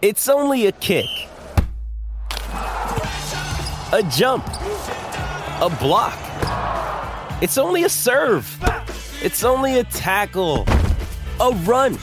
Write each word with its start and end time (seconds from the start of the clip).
It's 0.00 0.28
only 0.28 0.66
a 0.66 0.72
kick, 0.72 1.08
a 2.52 4.08
jump, 4.12 4.46
a 4.46 5.76
block. 5.80 6.16
It's 7.42 7.58
only 7.58 7.82
a 7.82 7.88
serve. 7.88 8.46
It's 9.20 9.42
only 9.42 9.80
a 9.80 9.82
tackle, 9.82 10.66
a 11.40 11.50
run. 11.64 11.94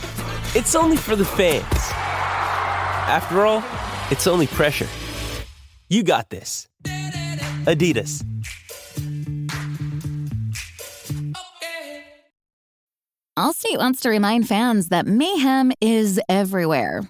It's 0.56 0.76
only 0.76 0.98
for 0.98 1.16
the 1.16 1.24
fans. 1.24 1.64
After 3.08 3.46
all, 3.46 3.64
it's 4.12 4.28
only 4.28 4.48
pressure. 4.48 4.90
You 5.88 6.04
got 6.04 6.30
this. 6.30 6.68
Adidas. 7.64 8.26
Allstate 13.40 13.78
wants 13.78 14.02
to 14.02 14.10
remind 14.10 14.50
fans 14.50 14.90
that 14.90 15.08
mayhem 15.08 15.72
is 15.80 16.20
everywhere. 16.28 17.10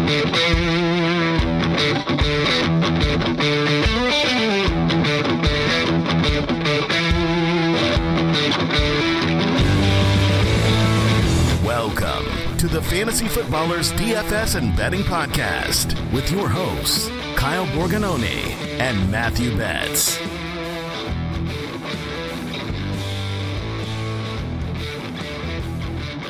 To 12.61 12.67
the 12.67 12.79
Fantasy 12.79 13.27
Footballers 13.27 13.91
DFS 13.93 14.55
and 14.55 14.77
Betting 14.77 15.01
Podcast 15.01 15.95
with 16.13 16.31
your 16.31 16.47
hosts, 16.47 17.09
Kyle 17.35 17.65
Borgognoni 17.65 18.51
and 18.79 19.09
Matthew 19.09 19.57
Betz. 19.57 20.19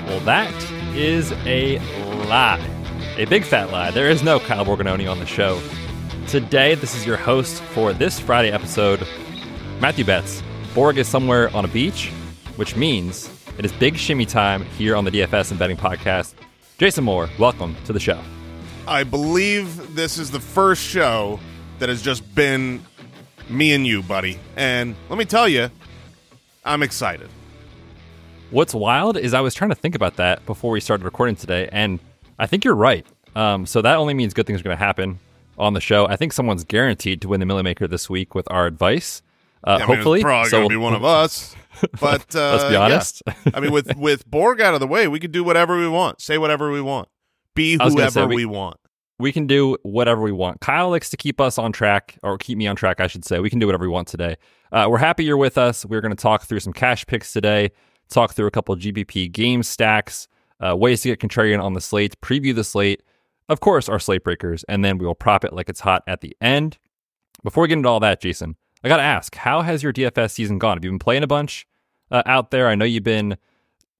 Well, 0.07 0.21
that 0.21 0.53
is 0.95 1.33
a 1.45 1.79
lie. 2.29 2.65
A 3.17 3.25
big 3.25 3.43
fat 3.43 3.69
lie. 3.69 3.91
There 3.91 4.09
is 4.09 4.23
no 4.23 4.39
Kyle 4.39 4.63
Borgognoni 4.63 5.11
on 5.11 5.19
the 5.19 5.25
show. 5.25 5.61
Today, 6.27 6.75
this 6.75 6.95
is 6.95 7.05
your 7.05 7.17
host 7.17 7.61
for 7.61 7.91
this 7.91 8.21
Friday 8.21 8.53
episode, 8.53 9.05
Matthew 9.81 10.05
Betz. 10.05 10.41
Borg 10.73 10.97
is 10.97 11.09
somewhere 11.09 11.53
on 11.53 11.65
a 11.65 11.67
beach, 11.67 12.09
which 12.55 12.77
means 12.77 13.27
it 13.61 13.65
is 13.65 13.71
big 13.73 13.95
shimmy 13.95 14.25
time 14.25 14.63
here 14.75 14.95
on 14.95 15.05
the 15.05 15.11
DFS 15.11 15.51
and 15.51 15.59
Betting 15.59 15.77
Podcast. 15.77 16.33
Jason 16.79 17.03
Moore, 17.03 17.29
welcome 17.37 17.75
to 17.85 17.93
the 17.93 17.99
show. 17.99 18.19
I 18.87 19.03
believe 19.03 19.93
this 19.93 20.17
is 20.17 20.31
the 20.31 20.39
first 20.39 20.81
show 20.81 21.39
that 21.77 21.87
has 21.87 22.01
just 22.01 22.33
been 22.33 22.83
me 23.49 23.73
and 23.73 23.85
you, 23.85 24.01
buddy. 24.01 24.39
And 24.55 24.95
let 25.09 25.19
me 25.19 25.25
tell 25.25 25.47
you, 25.47 25.69
I'm 26.65 26.81
excited. 26.81 27.29
What's 28.49 28.73
wild 28.73 29.15
is 29.15 29.35
I 29.35 29.41
was 29.41 29.53
trying 29.53 29.69
to 29.69 29.75
think 29.75 29.93
about 29.93 30.15
that 30.15 30.43
before 30.47 30.71
we 30.71 30.79
started 30.79 31.03
recording 31.03 31.35
today, 31.35 31.69
and 31.71 31.99
I 32.39 32.47
think 32.47 32.65
you're 32.65 32.73
right. 32.73 33.05
Um, 33.35 33.67
so 33.67 33.83
that 33.83 33.97
only 33.97 34.15
means 34.15 34.33
good 34.33 34.47
things 34.47 34.61
are 34.61 34.63
going 34.63 34.75
to 34.75 34.83
happen 34.83 35.19
on 35.59 35.75
the 35.75 35.81
show. 35.81 36.07
I 36.07 36.15
think 36.15 36.33
someone's 36.33 36.63
guaranteed 36.63 37.21
to 37.21 37.27
win 37.27 37.39
the 37.39 37.45
Milly 37.45 37.61
Maker 37.61 37.87
this 37.87 38.09
week 38.09 38.33
with 38.33 38.49
our 38.49 38.65
advice. 38.65 39.21
Uh, 39.63 39.75
Yeah, 39.77 39.85
I 39.85 39.87
mean, 39.87 39.95
hopefully, 39.97 40.19
it's 40.21 40.23
probably 40.23 40.49
so 40.49 40.57
going 40.57 40.69
to 40.69 40.73
be 40.73 40.77
one 40.77 40.95
of 40.95 41.05
us. 41.05 41.55
But 41.99 42.35
uh, 42.35 42.51
Let's 42.51 42.63
be 42.65 42.73
yeah. 42.73 42.79
honest. 42.79 43.21
I 43.53 43.59
mean, 43.59 43.71
with 43.71 43.95
with 43.97 44.29
Borg 44.29 44.61
out 44.61 44.73
of 44.73 44.79
the 44.79 44.87
way, 44.87 45.07
we 45.07 45.19
could 45.19 45.31
do 45.31 45.43
whatever 45.43 45.77
we 45.77 45.87
want, 45.87 46.21
say 46.21 46.37
whatever 46.37 46.71
we 46.71 46.81
want, 46.81 47.07
be 47.55 47.77
I 47.79 47.85
was 47.85 47.95
gonna 47.95 48.09
whoever 48.11 48.27
we, 48.27 48.35
we- 48.37 48.45
want. 48.45 48.77
we 49.19 49.31
can 49.31 49.47
do 49.47 49.77
whatever 49.83 50.21
we 50.21 50.31
want. 50.31 50.61
Kyle 50.61 50.89
likes 50.89 51.09
to 51.11 51.17
keep 51.17 51.39
us 51.41 51.57
on 51.57 51.71
track, 51.71 52.17
or 52.23 52.37
keep 52.37 52.57
me 52.57 52.67
on 52.67 52.75
track, 52.75 52.99
I 52.99 53.07
should 53.07 53.25
say. 53.25 53.39
We 53.39 53.49
can 53.49 53.59
do 53.59 53.65
whatever 53.67 53.83
we 53.83 53.89
want 53.89 54.07
today. 54.07 54.35
Uh, 54.71 54.87
we're 54.89 54.97
happy 54.99 55.23
you're 55.25 55.37
with 55.37 55.57
us. 55.57 55.85
We're 55.85 56.01
going 56.01 56.15
to 56.15 56.21
talk 56.21 56.43
through 56.43 56.61
some 56.61 56.71
cash 56.73 57.05
picks 57.05 57.33
today, 57.33 57.71
talk 58.09 58.33
through 58.33 58.47
a 58.47 58.51
couple 58.51 58.73
of 58.73 58.79
GPP 58.79 59.31
game 59.31 59.63
stacks, 59.63 60.27
uh, 60.65 60.75
ways 60.77 61.01
to 61.01 61.09
get 61.09 61.19
contrarian 61.19 61.61
on 61.61 61.73
the 61.73 61.81
slate, 61.81 62.19
preview 62.21 62.55
the 62.55 62.63
slate, 62.63 63.03
of 63.49 63.59
course, 63.59 63.89
our 63.89 63.99
slate 63.99 64.23
breakers, 64.23 64.63
and 64.69 64.83
then 64.85 64.97
we 64.97 65.05
will 65.05 65.13
prop 65.15 65.43
it 65.43 65.51
like 65.51 65.67
it's 65.67 65.81
hot 65.81 66.03
at 66.07 66.21
the 66.21 66.35
end. 66.39 66.77
Before 67.43 67.63
we 67.63 67.67
get 67.67 67.77
into 67.79 67.89
all 67.89 67.99
that, 67.99 68.21
Jason, 68.21 68.55
I 68.83 68.87
got 68.87 68.97
to 68.97 69.03
ask, 69.03 69.35
how 69.35 69.61
has 69.61 69.83
your 69.83 69.91
DFS 69.91 70.31
season 70.31 70.57
gone? 70.57 70.77
Have 70.77 70.85
you 70.85 70.89
been 70.91 70.99
playing 70.99 71.23
a 71.23 71.27
bunch 71.27 71.67
uh, 72.11 72.23
out 72.25 72.51
there? 72.51 72.67
I 72.67 72.75
know 72.75 72.85
you've 72.85 73.03
been 73.03 73.37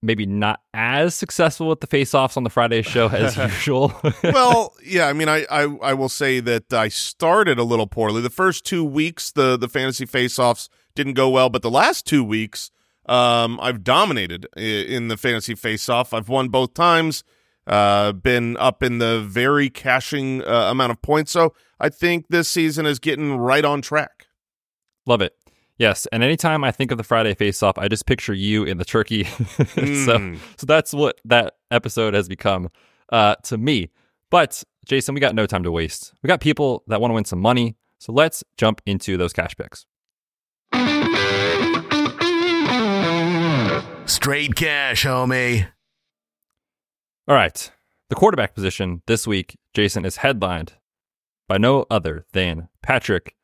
maybe 0.02 0.26
not 0.26 0.62
as 0.74 1.14
successful 1.14 1.68
with 1.68 1.80
the 1.80 1.88
face-offs 1.88 2.36
on 2.36 2.44
the 2.44 2.50
Friday 2.50 2.82
show 2.82 3.08
as 3.10 3.38
usual. 3.38 3.94
well, 4.24 4.74
yeah, 4.84 5.08
I 5.08 5.14
mean, 5.14 5.30
I, 5.30 5.46
I 5.50 5.64
I 5.82 5.94
will 5.94 6.10
say 6.10 6.40
that 6.40 6.74
I 6.74 6.88
started 6.88 7.60
a 7.60 7.64
little 7.64 7.88
poorly. 7.88 8.22
The 8.22 8.30
first 8.30 8.66
two 8.66 8.84
weeks, 8.84 9.32
the 9.32 9.58
the 9.58 9.70
fantasy 9.70 10.06
face-offs 10.06 10.70
didn't 10.96 11.14
go 11.14 11.30
well, 11.30 11.50
but 11.50 11.62
the 11.62 11.72
last 11.72 12.06
two 12.06 12.24
weeks, 12.24 12.72
um, 13.06 13.60
I've 13.62 13.84
dominated 13.84 14.48
in 14.58 15.08
the 15.08 15.18
fantasy 15.18 15.56
face-off. 15.56 16.14
I've 16.14 16.30
won 16.30 16.50
both 16.50 16.74
times. 16.74 17.24
Uh, 17.68 18.12
been 18.12 18.58
up 18.58 18.82
in 18.82 18.98
the 18.98 19.22
very 19.22 19.70
cashing 19.70 20.42
uh, 20.44 20.72
amount 20.72 20.92
of 20.92 21.02
points. 21.02 21.32
So 21.32 21.54
I 21.80 21.90
think 21.90 22.26
this 22.30 22.48
season 22.50 22.88
is 22.88 22.98
getting 22.98 23.38
right 23.38 23.64
on 23.64 23.82
track. 23.82 24.28
Love 25.06 25.22
it. 25.22 25.36
Yes, 25.82 26.06
and 26.12 26.22
anytime 26.24 26.64
I 26.64 26.72
think 26.72 26.92
of 26.92 27.00
the 27.00 27.04
Friday 27.04 27.34
face 27.34 27.64
off, 27.64 27.76
I 27.80 27.88
just 27.88 28.06
picture 28.06 28.36
you 28.36 28.64
in 28.64 28.78
the 28.78 28.86
turkey. 28.86 29.24
so 29.24 29.34
Mm. 29.66 30.38
so 30.56 30.68
that's 30.68 30.94
what 30.94 31.20
that 31.26 31.56
episode 31.72 32.14
has 32.14 32.28
become 32.30 32.70
uh, 33.12 33.34
to 33.46 33.58
me. 33.58 33.90
But 34.30 34.64
Jason, 34.86 35.16
we 35.16 35.20
got 35.22 35.34
no 35.34 35.48
time 35.48 35.64
to 35.64 35.72
waste. 35.72 36.14
We 36.22 36.28
got 36.28 36.40
people 36.40 36.84
that 36.86 37.02
want 37.02 37.10
to 37.10 37.16
win 37.16 37.26
some 37.26 37.40
money. 37.42 37.78
So 37.98 38.14
let's 38.14 38.44
jump 38.58 38.80
into 38.86 39.18
those 39.18 39.34
cash 39.34 39.56
picks. 39.58 39.88
Straight 44.06 44.54
cash, 44.56 45.04
homie. 45.06 45.68
All 47.28 47.34
right. 47.36 47.72
The 48.10 48.16
quarterback 48.16 48.54
position 48.54 49.02
this 49.08 49.26
week, 49.26 49.58
Jason, 49.74 50.06
is 50.06 50.18
headlined 50.18 50.74
by 51.48 51.58
no 51.58 51.88
other 51.90 52.26
than 52.34 52.70
Patrick 52.84 53.36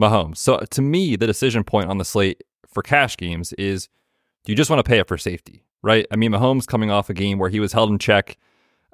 Mahomes. 0.00 0.38
So 0.38 0.58
to 0.58 0.82
me, 0.82 1.16
the 1.16 1.26
decision 1.26 1.64
point 1.64 1.88
on 1.88 1.98
the 1.98 2.04
slate 2.04 2.42
for 2.68 2.82
cash 2.82 3.16
games 3.16 3.52
is 3.54 3.88
do 4.44 4.52
you 4.52 4.56
just 4.56 4.70
want 4.70 4.84
to 4.84 4.88
pay 4.88 5.00
up 5.00 5.08
for 5.08 5.18
safety, 5.18 5.64
right? 5.82 6.06
I 6.10 6.16
mean, 6.16 6.32
Mahomes 6.32 6.66
coming 6.66 6.90
off 6.90 7.10
a 7.10 7.14
game 7.14 7.38
where 7.38 7.50
he 7.50 7.60
was 7.60 7.72
held 7.72 7.90
in 7.90 7.98
check 7.98 8.36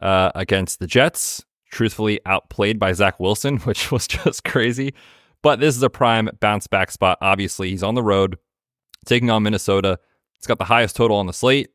uh, 0.03 0.31
against 0.34 0.78
the 0.78 0.86
Jets, 0.86 1.44
truthfully 1.70 2.20
outplayed 2.26 2.78
by 2.78 2.92
Zach 2.92 3.19
Wilson, 3.19 3.59
which 3.64 3.91
was 3.91 4.06
just 4.06 4.44
crazy. 4.44 4.94
But 5.42 5.60
this 5.60 5.76
is 5.76 5.82
a 5.82 5.91
prime 5.91 6.28
bounce 6.41 6.66
back 6.66 6.91
spot. 6.91 7.19
Obviously, 7.20 7.70
he's 7.70 7.82
on 7.82 7.94
the 7.94 8.03
road 8.03 8.38
taking 9.06 9.30
on 9.30 9.42
Minnesota. 9.42 9.98
It's 10.36 10.47
got 10.47 10.59
the 10.59 10.65
highest 10.65 10.97
total 10.97 11.16
on 11.16 11.26
the 11.26 11.32
slate. 11.32 11.70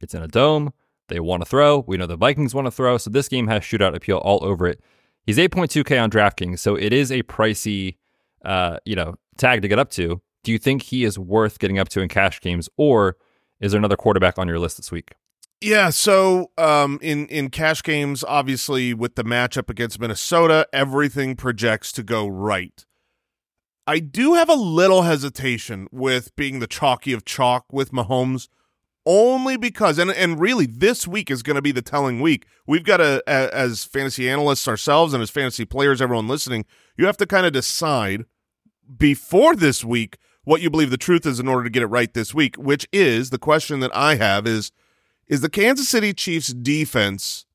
It's 0.00 0.14
in 0.14 0.22
a 0.22 0.28
dome. 0.28 0.72
They 1.08 1.20
want 1.20 1.42
to 1.42 1.48
throw. 1.48 1.84
We 1.86 1.96
know 1.96 2.06
the 2.06 2.16
Vikings 2.16 2.54
want 2.54 2.66
to 2.66 2.70
throw. 2.70 2.98
So 2.98 3.10
this 3.10 3.28
game 3.28 3.48
has 3.48 3.62
shootout 3.62 3.94
appeal 3.94 4.18
all 4.18 4.44
over 4.44 4.66
it. 4.66 4.80
He's 5.24 5.38
8.2K 5.38 6.02
on 6.02 6.10
DraftKings, 6.10 6.58
so 6.58 6.74
it 6.74 6.92
is 6.92 7.12
a 7.12 7.22
pricey, 7.24 7.96
uh, 8.44 8.78
you 8.84 8.96
know, 8.96 9.14
tag 9.36 9.62
to 9.62 9.68
get 9.68 9.78
up 9.78 9.90
to. 9.92 10.20
Do 10.44 10.52
you 10.52 10.58
think 10.58 10.82
he 10.82 11.04
is 11.04 11.18
worth 11.18 11.58
getting 11.58 11.78
up 11.78 11.88
to 11.90 12.00
in 12.00 12.08
cash 12.08 12.40
games, 12.40 12.68
or 12.76 13.16
is 13.60 13.72
there 13.72 13.78
another 13.78 13.96
quarterback 13.96 14.38
on 14.38 14.48
your 14.48 14.58
list 14.58 14.76
this 14.76 14.92
week? 14.92 15.12
Yeah, 15.60 15.90
so 15.90 16.52
um, 16.56 16.98
in 17.02 17.26
in 17.26 17.50
cash 17.50 17.82
games, 17.82 18.22
obviously 18.22 18.94
with 18.94 19.16
the 19.16 19.24
matchup 19.24 19.68
against 19.68 19.98
Minnesota, 19.98 20.68
everything 20.72 21.34
projects 21.34 21.90
to 21.92 22.02
go 22.04 22.28
right. 22.28 22.84
I 23.86 23.98
do 24.00 24.34
have 24.34 24.50
a 24.50 24.54
little 24.54 25.02
hesitation 25.02 25.88
with 25.90 26.36
being 26.36 26.60
the 26.60 26.66
chalky 26.66 27.12
of 27.12 27.24
chalk 27.24 27.72
with 27.72 27.90
Mahomes, 27.90 28.48
only 29.08 29.56
because 29.56 29.98
and 29.98 30.10
and 30.10 30.38
really 30.38 30.66
this 30.66 31.08
week 31.08 31.30
is 31.30 31.42
going 31.42 31.56
to 31.56 31.62
be 31.62 31.72
the 31.72 31.82
telling 31.82 32.20
week. 32.20 32.46
We've 32.66 32.84
got 32.84 32.98
to 32.98 33.22
a, 33.26 33.54
as 33.54 33.82
fantasy 33.82 34.28
analysts 34.28 34.68
ourselves 34.68 35.14
and 35.14 35.22
as 35.22 35.30
fantasy 35.30 35.64
players, 35.64 36.02
everyone 36.02 36.28
listening, 36.28 36.66
you 36.96 37.06
have 37.06 37.16
to 37.16 37.26
kind 37.26 37.46
of 37.46 37.52
decide 37.54 38.26
before 38.98 39.56
this 39.56 39.82
week 39.82 40.18
what 40.44 40.60
you 40.60 40.68
believe 40.68 40.90
the 40.90 40.98
truth 40.98 41.24
is 41.24 41.40
in 41.40 41.48
order 41.48 41.64
to 41.64 41.70
get 41.70 41.82
it 41.82 41.86
right 41.86 42.12
this 42.12 42.34
week. 42.34 42.56
Which 42.56 42.86
is 42.92 43.30
the 43.30 43.38
question 43.38 43.80
that 43.80 43.96
I 43.96 44.16
have 44.16 44.46
is 44.46 44.72
is 45.26 45.40
the 45.40 45.50
Kansas 45.50 45.88
City 45.88 46.12
Chiefs 46.12 46.48
defense 46.48 47.46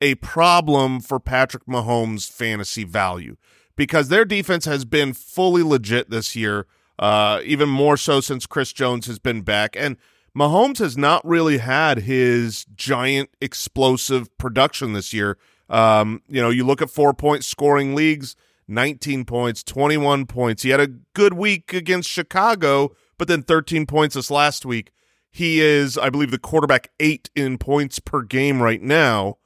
a 0.00 0.14
problem 0.16 1.00
for 1.00 1.20
Patrick 1.20 1.66
Mahomes' 1.66 2.30
fantasy 2.30 2.84
value? 2.84 3.36
Because 3.76 4.08
their 4.08 4.24
defense 4.24 4.64
has 4.64 4.86
been 4.86 5.12
fully 5.12 5.62
legit 5.62 6.08
this 6.08 6.34
year, 6.34 6.66
uh, 6.98 7.40
even 7.44 7.68
more 7.68 7.98
so 7.98 8.22
since 8.22 8.46
Chris 8.46 8.72
Jones 8.72 9.06
has 9.06 9.18
been 9.18 9.42
back. 9.42 9.76
And 9.76 9.98
Mahomes 10.36 10.78
has 10.78 10.96
not 10.96 11.24
really 11.24 11.58
had 11.58 11.98
his 12.00 12.64
giant 12.74 13.30
explosive 13.40 14.36
production 14.38 14.92
this 14.92 15.12
year 15.12 15.38
Um, 15.68 16.22
you 16.28 16.42
know, 16.42 16.50
you 16.50 16.64
look 16.64 16.82
at 16.82 16.90
four 16.90 17.14
point 17.14 17.44
scoring 17.44 17.94
leagues, 17.94 18.36
19 18.68 19.24
points, 19.24 19.62
21 19.62 20.26
points. 20.26 20.62
He 20.62 20.70
had 20.70 20.80
a 20.80 20.88
good 21.14 21.34
week 21.34 21.72
against 21.72 22.08
Chicago, 22.10 22.94
but 23.16 23.28
then 23.28 23.42
13 23.42 23.86
points 23.86 24.14
this 24.14 24.30
last 24.30 24.66
week. 24.66 24.92
He 25.30 25.60
is, 25.60 25.96
I 25.96 26.10
believe, 26.10 26.30
the 26.30 26.38
quarterback 26.38 26.90
eight 27.00 27.30
in 27.34 27.58
points 27.58 27.98
per 27.98 28.22
game 28.22 28.62
right 28.62 28.82
now. 28.82 29.38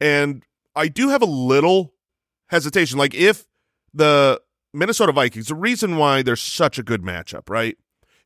And 0.00 0.42
I 0.74 0.88
do 0.88 1.08
have 1.08 1.22
a 1.22 1.26
little 1.26 1.94
hesitation. 2.48 2.98
Like, 2.98 3.14
if 3.14 3.46
the 3.94 4.40
Minnesota 4.72 5.12
Vikings, 5.12 5.48
the 5.48 5.54
reason 5.54 5.96
why 5.96 6.22
they're 6.22 6.36
such 6.36 6.78
a 6.78 6.82
good 6.82 7.02
matchup, 7.02 7.48
right, 7.48 7.76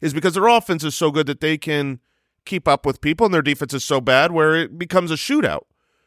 is 0.00 0.14
because 0.14 0.34
their 0.34 0.46
offense 0.46 0.84
is 0.84 0.94
so 0.94 1.10
good 1.10 1.26
that 1.26 1.40
they 1.40 1.58
can 1.58 2.00
keep 2.44 2.66
up 2.66 2.86
with 2.86 3.00
people, 3.00 3.26
and 3.26 3.34
their 3.34 3.42
defense 3.42 3.74
is 3.74 3.84
so 3.84 4.00
bad 4.00 4.32
where 4.32 4.54
it 4.54 4.78
becomes 4.78 5.10
a 5.10 5.14
shootout. 5.14 5.64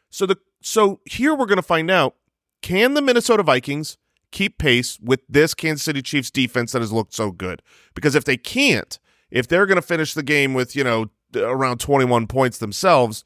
So 0.10 0.25
the 0.25 0.38
so 0.62 1.00
here 1.06 1.36
we're 1.36 1.45
going 1.45 1.57
to 1.57 1.62
find 1.62 1.92
out 1.92 2.16
can 2.62 2.94
the 2.94 3.01
Minnesota 3.01 3.44
Vikings 3.44 3.98
keep 4.31 4.57
pace 4.57 4.98
with 5.00 5.19
this 5.28 5.54
Kansas 5.54 5.84
City 5.84 6.01
Chiefs 6.01 6.31
defense 6.31 6.72
that 6.72 6.81
has 6.81 6.92
looked 6.92 7.13
so 7.13 7.31
good? 7.31 7.62
Because 7.94 8.16
if 8.16 8.24
they 8.24 8.38
can't, 8.38 8.98
if 9.30 9.48
they're 9.48 9.66
going 9.66 9.75
to 9.75 9.81
finish 9.81 10.13
the 10.13 10.24
game 10.24 10.54
with, 10.54 10.75
you 10.75 10.84
know, 10.84 11.10
around 11.36 11.80
21 11.80 12.28
points 12.28 12.57
themselves, 12.57 13.25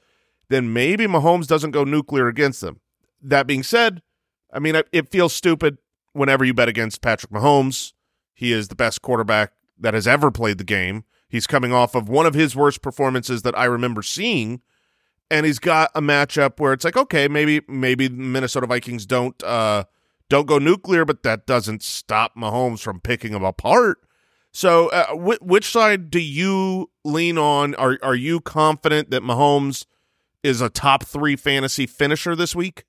then 0.50 0.74
maybe 0.74 1.06
Mahomes 1.06 1.48
doesn't 1.48 1.72
go 1.72 1.84
nuclear 1.84 2.28
against 2.28 2.62
them. 2.62 2.80
That 3.22 3.48
being 3.48 3.64
said, 3.64 4.02
I 4.52 4.60
mean, 4.60 4.82
it 4.92 5.12
feels 5.12 5.34
stupid 5.34 5.78
whenever 6.14 6.44
you 6.44 6.54
bet 6.54 6.70
against 6.70 7.02
Patrick 7.02 7.32
Mahomes. 7.32 7.94
He 8.34 8.52
is 8.52 8.70
the 8.70 8.76
best 8.76 9.02
quarterback 9.02 9.52
that 9.80 9.94
has 9.94 10.08
ever 10.08 10.32
played 10.32 10.58
the 10.58 10.64
game. 10.64 11.04
He's 11.30 11.48
coming 11.48 11.74
off 11.74 11.96
of 11.96 12.08
one 12.08 12.26
of 12.26 12.34
his 12.34 12.56
worst 12.56 12.82
performances 12.82 13.42
that 13.42 13.58
I 13.58 13.66
remember 13.66 14.02
seeing 14.02 14.62
and 15.30 15.46
he's 15.46 15.60
got 15.60 15.92
a 15.96 16.02
matchup 16.02 16.60
where 16.60 16.74
it's 16.74 16.86
like, 16.86 16.98
okay, 16.98 17.28
maybe 17.28 17.62
maybe 17.68 18.10
Minnesota 18.10 18.68
Vikings 18.68 19.06
don't 19.06 19.42
uh, 19.44 19.84
don't 20.30 20.48
go 20.48 20.58
nuclear, 20.58 21.06
but 21.06 21.24
that 21.24 21.46
doesn't 21.46 21.84
stop 21.84 22.36
Mahomes 22.36 22.80
from 22.80 23.00
picking 23.00 23.32
them 23.32 23.44
apart. 23.44 24.00
So, 24.52 24.88
uh, 24.90 25.16
wh- 25.16 25.42
which 25.46 25.66
side 25.66 26.10
do 26.10 26.20
you 26.20 26.90
lean 27.04 27.38
on? 27.38 27.76
Are 27.76 28.00
are 28.02 28.16
you 28.16 28.40
confident 28.40 29.10
that 29.12 29.24
Mahomes 29.24 29.86
is 30.44 30.62
a 30.62 30.70
top 30.70 31.04
three 31.04 31.36
fantasy 31.36 31.86
finisher 31.86 32.36
this 32.36 32.56
week? 32.56 32.86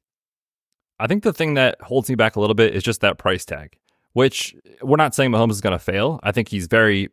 I 1.00 1.06
think 1.06 1.22
the 1.22 1.32
thing 1.32 1.54
that 1.54 1.80
holds 1.82 2.08
me 2.08 2.14
back 2.14 2.36
a 2.36 2.40
little 2.40 2.54
bit 2.54 2.74
is 2.74 2.82
just 2.82 3.00
that 3.02 3.18
price 3.18 3.44
tag, 3.44 3.76
which 4.18 4.52
we're 4.82 4.96
not 4.96 5.14
saying 5.14 5.30
Mahomes 5.30 5.52
is 5.52 5.60
going 5.60 5.74
to 5.74 5.78
fail. 5.78 6.18
I 6.24 6.32
think 6.32 6.48
he's 6.48 6.66
very 6.66 7.08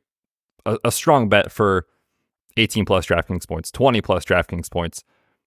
a, 0.65 0.79
a 0.85 0.91
strong 0.91 1.29
bet 1.29 1.51
for 1.51 1.85
18 2.57 2.83
plus 2.83 3.05
DraftKings 3.05 3.47
points, 3.47 3.69
20 3.69 4.01
plus 4.01 4.25
DraftKings 4.25 4.71
points. 4.71 5.03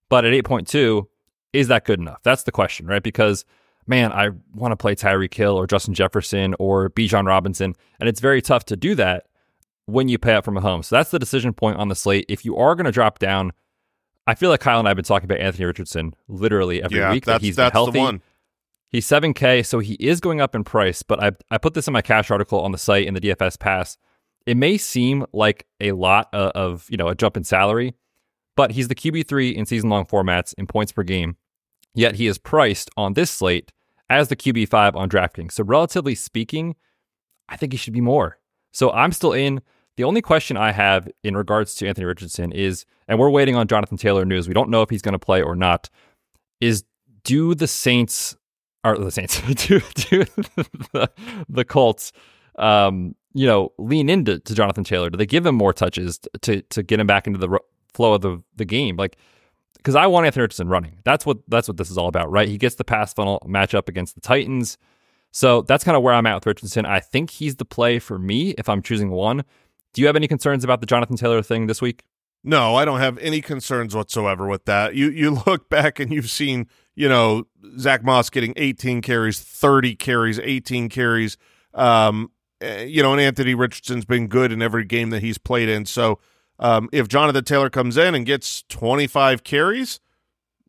But 0.08 0.25
at 0.25 0.32
8.2, 0.32 1.06
is 1.52 1.66
that 1.66 1.84
good 1.84 1.99
enough? 1.99 2.20
That's 2.22 2.44
the 2.44 2.52
question, 2.52 2.87
right? 2.87 3.02
Because 3.02 3.44
man, 3.88 4.12
I 4.12 4.31
want 4.55 4.70
to 4.70 4.76
play 4.76 4.94
Tyreek 4.94 5.34
Hill 5.34 5.56
or 5.56 5.66
Justin 5.66 5.94
Jefferson 5.94 6.55
or 6.60 6.90
Bijan 6.90 7.26
Robinson, 7.26 7.75
and 7.99 8.08
it's 8.08 8.20
very 8.20 8.40
tough 8.40 8.64
to 8.66 8.76
do 8.76 8.94
that 8.94 9.26
when 9.87 10.06
you 10.06 10.16
pay 10.16 10.34
up 10.34 10.44
from 10.44 10.56
a 10.56 10.60
home. 10.60 10.84
So 10.84 10.94
that's 10.94 11.10
the 11.10 11.19
decision 11.19 11.52
point 11.52 11.76
on 11.78 11.88
the 11.88 11.96
slate. 11.96 12.26
If 12.28 12.44
you 12.44 12.56
are 12.56 12.76
going 12.76 12.84
to 12.84 12.93
drop 12.93 13.19
down, 13.19 13.50
I 14.28 14.37
feel 14.37 14.50
like 14.50 14.60
Kyle 14.60 14.78
and 14.78 14.87
I 14.87 14.90
have 14.90 14.96
been 14.96 15.05
talking 15.05 15.25
about 15.25 15.40
Anthony 15.40 15.64
Richardson 15.64 16.14
literally 16.28 16.84
every 16.84 16.99
yeah, 16.99 17.10
week. 17.10 17.25
That 17.25 17.40
he's 17.40 17.56
that's 17.56 17.72
healthy. 17.72 17.99
The 17.99 17.99
one. 17.99 18.22
He's 18.90 19.06
7K, 19.06 19.67
so 19.67 19.81
he 19.81 19.94
is 19.94 20.20
going 20.20 20.40
up 20.40 20.55
in 20.55 20.64
price, 20.64 21.02
but 21.02 21.23
I, 21.23 21.32
I 21.50 21.58
put 21.58 21.75
this 21.75 21.87
in 21.87 21.93
my 21.93 22.00
cash 22.00 22.31
article 22.31 22.61
on 22.61 22.73
the 22.73 22.79
site 22.79 23.06
in 23.06 23.14
the 23.14 23.20
DFS 23.20 23.58
pass. 23.58 23.99
It 24.46 24.56
may 24.56 24.79
seem 24.79 25.26
like 25.32 25.67
a 25.79 25.93
lot 25.93 26.29
of, 26.32 26.52
of 26.52 26.87
you 26.88 26.96
know, 26.96 27.08
a 27.08 27.14
jump 27.14 27.37
in 27.37 27.44
salary, 27.44 27.94
but 28.56 28.73
he's 28.73 28.88
the 28.88 28.94
QB3 28.94 29.55
in 29.55 29.67
season 29.67 29.90
long 29.90 30.06
formats 30.06 30.55
in 30.56 30.67
points 30.67 30.90
per 30.90 31.02
game. 31.02 31.37
Yet 31.94 32.14
he 32.14 32.26
is 32.26 32.38
priced 32.38 32.90
on 32.96 33.12
this 33.12 33.31
slate 33.31 33.73
as 34.08 34.29
the 34.29 34.37
QB5 34.37 34.94
on 34.94 35.11
DraftKings. 35.11 35.52
So, 35.52 35.64
relatively 35.64 36.14
speaking, 36.14 36.75
I 37.49 37.56
think 37.56 37.73
he 37.73 37.79
should 37.79 37.93
be 37.93 38.00
more. 38.00 38.38
So, 38.73 38.91
I'm 38.93 39.12
still 39.12 39.32
in. 39.32 39.61
The 39.96 40.05
only 40.05 40.23
question 40.23 40.56
I 40.56 40.73
have 40.73 41.08
in 41.25 41.37
regards 41.37 41.75
to 41.75 41.88
Anthony 41.88 42.05
Richardson 42.05 42.52
is, 42.52 42.87
and 43.08 43.19
we're 43.19 43.31
waiting 43.31 43.56
on 43.56 43.67
Jonathan 43.67 43.99
Taylor 43.99 44.25
news. 44.25 44.46
We 44.46 44.55
don't 44.55 44.70
know 44.70 44.82
if 44.82 44.91
he's 44.91 45.02
going 45.02 45.12
to 45.12 45.19
play 45.19 45.43
or 45.43 45.56
not. 45.56 45.91
Is 46.61 46.84
do 47.25 47.55
the 47.55 47.67
Saints 47.67 48.37
or 48.84 48.96
the 48.96 49.10
Saints 49.10 49.40
do 49.46 49.80
do 49.94 50.25
the, 50.92 51.10
the 51.48 51.64
Colts 51.64 52.12
um, 52.58 53.14
you 53.34 53.46
know, 53.46 53.72
lean 53.78 54.08
into 54.08 54.38
to 54.40 54.54
Jonathan 54.54 54.84
Taylor? 54.84 55.10
Do 55.10 55.16
they 55.16 55.26
give 55.26 55.46
him 55.46 55.54
more 55.54 55.72
touches 55.72 56.20
to 56.42 56.62
to 56.62 56.82
get 56.82 57.00
him 57.00 57.06
back 57.06 57.26
into 57.26 57.38
the 57.38 57.58
flow 57.98 58.14
of 58.14 58.20
the, 58.22 58.42
the 58.56 58.64
game. 58.64 58.96
Like, 58.96 59.16
because 59.76 59.94
I 59.94 60.06
want 60.06 60.26
Anthony 60.26 60.42
Richardson 60.42 60.69
running. 60.69 60.98
That's 61.04 61.26
what 61.26 61.38
that's 61.48 61.69
what 61.69 61.76
this 61.76 61.90
is 61.90 61.98
all 61.98 62.08
about, 62.08 62.30
right? 62.30 62.48
He 62.48 62.58
gets 62.58 62.76
the 62.76 62.84
pass 62.84 63.12
funnel 63.12 63.42
matchup 63.46 63.88
against 63.88 64.14
the 64.14 64.20
Titans. 64.20 64.78
So 65.31 65.62
that's 65.62 65.84
kind 65.84 65.96
of 65.96 66.02
where 66.02 66.14
I'm 66.14 66.26
at 66.26 66.34
with 66.36 66.46
Richardson. 66.46 66.86
I 66.86 67.00
think 67.00 67.31
he's 67.31 67.56
the 67.56 67.64
play 67.64 67.98
for 67.98 68.19
me 68.19 68.50
if 68.56 68.69
I'm 68.69 68.82
choosing 68.82 69.10
one. 69.10 69.44
Do 69.92 70.00
you 70.00 70.06
have 70.06 70.16
any 70.16 70.26
concerns 70.26 70.64
about 70.64 70.81
the 70.81 70.86
Jonathan 70.86 71.16
Taylor 71.16 71.42
thing 71.42 71.66
this 71.66 71.82
week? 71.82 72.04
No, 72.44 72.76
I 72.76 72.84
don't 72.84 73.00
have 73.00 73.19
any 73.19 73.40
concerns 73.40 73.94
whatsoever 73.94 74.46
with 74.46 74.64
that. 74.64 74.94
You 74.94 75.10
you 75.10 75.31
look 75.46 75.69
back 75.69 75.98
and 76.00 76.12
you've 76.12 76.31
seen, 76.31 76.69
you 76.94 77.08
know, 77.08 77.46
Zack 77.78 78.02
Moss 78.05 78.31
getting 78.31 78.52
18 78.56 79.02
carries, 79.02 79.40
30 79.40 79.96
carries, 79.96 80.38
18 80.38 80.88
carries. 80.88 81.37
Um, 81.75 82.31
eh, 82.60 82.84
you 82.84 83.02
know, 83.02 83.12
and 83.12 83.20
Anthony 83.20 83.55
Richardson's 83.55 84.05
been 84.05 84.28
good 84.28 84.52
in 84.52 84.62
every 84.62 84.84
game 84.84 85.10
that 85.10 85.22
he's 85.22 85.38
played 85.38 85.69
in. 85.69 85.84
So 85.87 86.19
um, 86.58 86.88
if 86.93 87.08
Jonathan 87.08 87.44
Taylor 87.44 87.70
comes 87.70 87.96
in 87.96 88.14
and 88.14 88.26
gets 88.26 88.64
25 88.69 89.44
carries, 89.44 90.00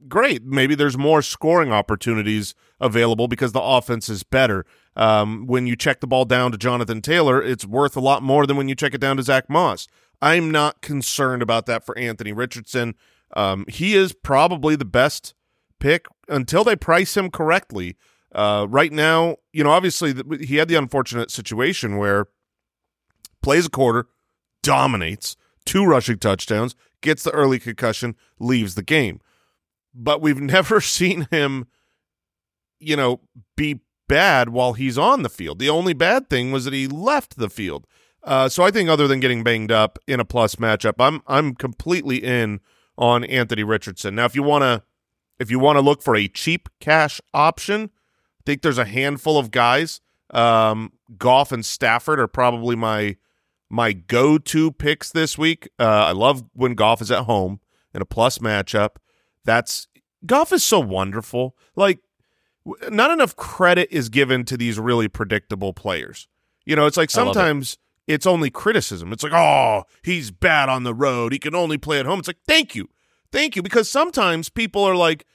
great. 0.08 0.44
Maybe 0.44 0.76
there's 0.76 0.98
more 0.98 1.22
scoring 1.22 1.72
opportunities 1.72 2.54
available 2.80 3.28
because 3.28 3.52
the 3.52 3.62
offense 3.62 4.10
is 4.10 4.24
better. 4.24 4.66
Um, 4.96 5.48
when 5.48 5.68
you 5.68 5.76
check 5.76 6.00
the 6.00 6.08
ball 6.08 6.26
down 6.26 6.52
to 6.52 6.58
Jonathan 6.58 7.02
Taylor, 7.02 7.42
it's 7.42 7.66
worth 7.66 7.96
a 7.96 8.02
lot 8.02 8.24
more 8.24 8.46
than 8.46 8.58
when 8.58 8.68
you 8.68 8.76
check 8.76 8.94
it 8.94 9.02
down 9.02 9.18
to 9.18 9.24
Zack 9.24 9.50
Moss. 9.50 9.88
I'm 10.22 10.52
not 10.52 10.82
concerned 10.82 11.42
about 11.42 11.66
that 11.68 11.86
for 11.86 11.98
Anthony 11.98 12.34
Richardson. 12.34 12.96
Um, 13.36 13.66
he 13.68 13.96
is 13.96 14.14
probably 14.14 14.76
the 14.76 14.86
best 14.86 15.34
pick 15.80 16.08
until 16.30 16.64
they 16.64 16.76
price 16.76 17.16
him 17.18 17.30
correctly. 17.30 17.98
Uh, 18.34 18.68
right 18.70 18.92
now, 18.92 19.38
you 19.52 19.64
know, 19.64 19.72
obviously 19.72 20.12
the, 20.12 20.46
he 20.46 20.58
had 20.58 20.68
the 20.68 20.76
unfortunate 20.76 21.32
situation 21.32 21.98
where 21.98 22.28
plays 23.42 23.66
a 23.66 23.70
quarter, 23.70 24.08
dominates, 24.62 25.36
two 25.66 25.86
rushing 25.86 26.20
touchdowns, 26.20 26.76
gets 27.02 27.24
the 27.24 27.32
early 27.32 27.60
concussion, 27.60 28.16
leaves 28.40 28.76
the 28.76 28.84
game. 28.84 29.20
But 29.94 30.22
we've 30.22 30.42
never 30.42 30.82
seen 30.82 31.28
him, 31.32 31.68
you 32.80 32.96
know, 32.96 33.22
be 33.56 33.82
bad 34.08 34.50
while 34.50 34.74
he's 34.74 34.98
on 34.98 35.24
the 35.24 35.30
field. 35.30 35.60
The 35.60 35.70
only 35.70 35.94
bad 35.94 36.30
thing 36.30 36.52
was 36.52 36.66
that 36.66 36.74
he 36.74 36.88
left 36.88 37.38
the 37.38 37.50
field. 37.50 37.88
Uh, 38.24 38.50
so 38.50 38.64
I 38.64 38.72
think 38.72 38.90
other 38.90 39.08
than 39.08 39.22
getting 39.22 39.44
banged 39.44 39.72
up 39.72 39.98
in 40.06 40.20
a 40.20 40.26
plus 40.26 40.56
matchup, 40.56 40.96
I'm 41.00 41.22
I'm 41.26 41.56
completely 41.56 42.18
in 42.18 42.60
on 42.98 43.24
Anthony 43.24 43.64
Richardson. 43.64 44.16
Now, 44.16 44.26
if 44.26 44.36
you 44.36 44.44
want 44.44 44.64
to 44.64 44.84
if 45.40 45.50
you 45.50 45.60
want 45.60 45.78
to 45.78 45.82
look 45.82 46.02
for 46.02 46.16
a 46.16 46.28
cheap 46.28 46.70
cash 46.80 47.22
option, 47.34 47.90
I 48.40 48.42
think 48.46 48.62
there's 48.62 48.78
a 48.78 48.86
handful 48.86 49.38
of 49.38 49.52
guys. 49.52 50.02
Um, 50.32 50.94
Goff 51.18 51.52
and 51.52 51.66
Stafford 51.66 52.20
are 52.20 52.28
probably 52.28 52.76
my 52.76 53.18
my 53.72 53.94
go-to 53.94 54.72
picks 54.72 55.12
this 55.12 55.38
week. 55.38 55.70
Uh, 55.80 55.84
I 55.84 56.12
love 56.12 56.44
when 56.54 56.74
Goff 56.74 57.02
is 57.02 57.12
at 57.12 57.26
home 57.26 57.60
in 57.94 58.02
a 58.02 58.06
plus 58.06 58.40
matchup. 58.40 58.96
That's 59.46 59.88
Goff 60.26 60.52
is 60.52 60.64
so 60.64 60.80
wonderful. 60.80 61.56
Like 61.76 62.00
not 62.90 63.12
enough 63.12 63.36
credit 63.36 63.88
is 63.92 64.10
given 64.10 64.46
to 64.46 64.58
these 64.58 64.80
really 64.80 65.08
predictable 65.08 65.74
players. 65.74 66.28
You 66.66 66.76
know, 66.76 66.86
it's 66.86 66.98
like 66.98 67.10
sometimes 67.10 67.78
it. 68.08 68.14
it's 68.14 68.26
only 68.26 68.50
criticism. 68.50 69.12
It's 69.12 69.24
like, 69.24 69.34
oh, 69.34 69.84
he's 70.04 70.32
bad 70.32 70.70
on 70.70 70.84
the 70.84 70.94
road. 70.94 71.34
He 71.34 71.40
can 71.40 71.56
only 71.56 71.78
play 71.78 72.00
at 72.00 72.06
home. 72.06 72.20
It's 72.20 72.28
like, 72.28 72.44
thank 72.48 72.76
you, 72.76 72.90
thank 73.32 73.56
you, 73.56 73.62
because 73.62 73.90
sometimes 73.90 74.50
people 74.50 74.84
are 74.84 74.96
like, 74.96 75.26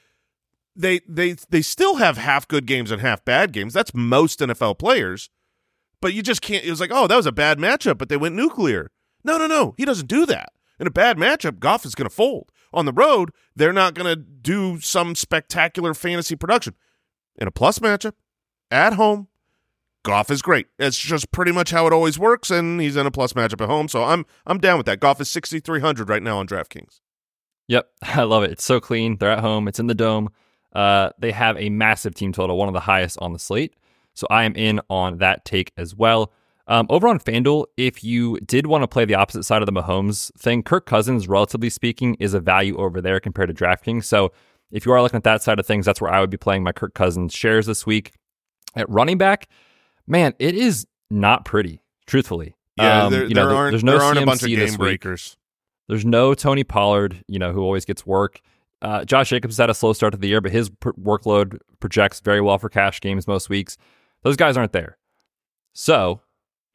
they 0.76 1.00
they 1.08 1.36
they 1.50 1.62
still 1.62 1.96
have 1.96 2.16
half 2.16 2.48
good 2.48 2.66
games 2.66 2.90
and 2.90 3.00
half 3.00 3.24
bad 3.24 3.52
games. 3.52 3.72
That's 3.72 3.94
most 3.94 4.40
NFL 4.40 4.78
players. 4.78 5.30
But 6.00 6.14
you 6.14 6.22
just 6.22 6.42
can't. 6.42 6.64
It 6.64 6.70
was 6.70 6.80
like, 6.80 6.90
oh, 6.92 7.06
that 7.06 7.16
was 7.16 7.26
a 7.26 7.32
bad 7.32 7.58
matchup, 7.58 7.96
but 7.96 8.08
they 8.08 8.16
went 8.16 8.34
nuclear. 8.34 8.90
No, 9.22 9.38
no, 9.38 9.46
no. 9.46 9.74
He 9.78 9.84
doesn't 9.84 10.08
do 10.08 10.26
that. 10.26 10.52
In 10.78 10.86
a 10.86 10.90
bad 10.90 11.16
matchup, 11.16 11.60
Goff 11.60 11.86
is 11.86 11.94
going 11.94 12.08
to 12.08 12.14
fold. 12.14 12.50
On 12.72 12.84
the 12.84 12.92
road, 12.92 13.30
they're 13.54 13.72
not 13.72 13.94
going 13.94 14.06
to 14.06 14.16
do 14.16 14.80
some 14.80 15.14
spectacular 15.14 15.94
fantasy 15.94 16.34
production. 16.34 16.74
In 17.36 17.46
a 17.46 17.52
plus 17.52 17.78
matchup, 17.78 18.14
at 18.70 18.94
home, 18.94 19.28
Goff 20.02 20.30
is 20.30 20.42
great. 20.42 20.66
It's 20.78 20.98
just 20.98 21.30
pretty 21.30 21.52
much 21.52 21.70
how 21.70 21.86
it 21.86 21.92
always 21.92 22.18
works, 22.18 22.50
and 22.50 22.80
he's 22.80 22.96
in 22.96 23.06
a 23.06 23.10
plus 23.10 23.32
matchup 23.32 23.62
at 23.62 23.68
home. 23.68 23.88
So 23.88 24.04
I'm 24.04 24.26
I'm 24.46 24.58
down 24.58 24.76
with 24.76 24.86
that. 24.86 25.00
Goff 25.00 25.20
is 25.20 25.30
6,300 25.30 26.08
right 26.08 26.22
now 26.22 26.38
on 26.38 26.46
DraftKings. 26.46 27.00
Yep, 27.68 27.88
I 28.02 28.23
love 28.23 28.42
it. 28.44 28.50
It's 28.52 28.64
so 28.64 28.80
clean. 28.80 29.16
They're 29.18 29.30
at 29.30 29.40
home. 29.40 29.68
It's 29.68 29.78
in 29.80 29.87
the 29.87 29.94
dome. 29.94 30.30
Uh, 30.75 31.11
they 31.18 31.30
have 31.33 31.56
a 31.56 31.71
massive 31.71 32.14
team 32.14 32.33
total, 32.33 32.56
one 32.56 32.68
of 32.68 32.75
the 32.75 32.80
highest 32.80 33.18
on 33.21 33.33
the 33.33 33.38
slate. 33.38 33.75
So 34.14 34.26
I 34.30 34.44
am 34.44 34.54
in 34.56 34.80
on 34.90 35.18
that 35.18 35.44
take 35.44 35.73
as 35.76 35.94
well. 35.94 36.33
Um, 36.66 36.87
over 36.88 37.09
on 37.09 37.18
FanDuel, 37.18 37.66
if 37.76 38.02
you 38.02 38.38
did 38.40 38.66
want 38.66 38.83
to 38.83 38.88
play 38.88 39.04
the 39.04 39.14
opposite 39.14 39.42
side 39.42 39.61
of 39.61 39.66
the 39.66 39.73
Mahomes 39.73 40.33
thing, 40.38 40.62
Kirk 40.62 40.87
Cousins, 40.87 41.28
relatively 41.28 41.68
speaking, 41.68 42.14
is 42.18 42.33
a 42.33 42.40
value 42.40 42.76
over 42.78 43.00
there 43.00 43.21
compared 43.21 43.49
to 43.49 43.54
DraftKings. 43.54 44.04
So 44.04 44.33
if 44.71 44.87
you 44.87 44.92
are 44.92 45.02
looking 45.02 45.18
at 45.18 45.25
that 45.25 45.42
side 45.42 45.59
of 45.59 45.66
things, 45.66 45.85
that's 45.85 46.00
where 46.00 46.12
I 46.12 46.21
would 46.21 46.30
be 46.30 46.37
playing 46.37 46.62
my 46.62 46.73
Kirk 46.73 46.94
Cousins 46.94 47.35
shares 47.35 47.66
this 47.66 47.87
week. 47.87 48.12
At 48.75 48.88
running 48.88 49.18
back, 49.18 49.49
man, 50.06 50.35
it 50.38 50.54
is 50.54 50.87
not 51.11 51.44
pretty, 51.44 51.83
truthfully. 52.06 52.56
Yeah, 52.76 53.04
Um, 53.04 53.12
there, 53.12 53.25
you 53.25 53.35
know, 53.35 53.47
there 53.49 53.56
aren't 53.56 53.73
there's 53.73 53.85
no 53.85 53.92
there 53.92 54.02
aren't 54.02 54.18
a 54.18 54.26
bunch 54.26 54.42
of 54.42 54.49
game 54.49 54.59
week. 54.59 54.78
breakers. 54.78 55.37
There's 55.88 56.04
no 56.04 56.34
Tony 56.34 56.64
Pollard, 56.64 57.22
you 57.28 57.38
know, 57.38 57.52
who 57.52 57.62
always 57.62 57.84
gets 57.84 58.06
work. 58.06 58.40
Uh, 58.82 59.04
Josh 59.04 59.30
Jacobs 59.30 59.56
had 59.58 59.70
a 59.70 59.74
slow 59.74 59.92
start 59.92 60.12
to 60.12 60.18
the 60.18 60.28
year, 60.28 60.40
but 60.40 60.52
his 60.52 60.68
pr- 60.70 60.90
workload 60.92 61.58
projects 61.80 62.20
very 62.20 62.40
well 62.40 62.58
for 62.58 62.68
cash 62.68 63.00
games 63.00 63.26
most 63.26 63.48
weeks. 63.48 63.76
Those 64.22 64.36
guys 64.36 64.56
aren't 64.56 64.72
there. 64.72 64.98
So, 65.72 66.20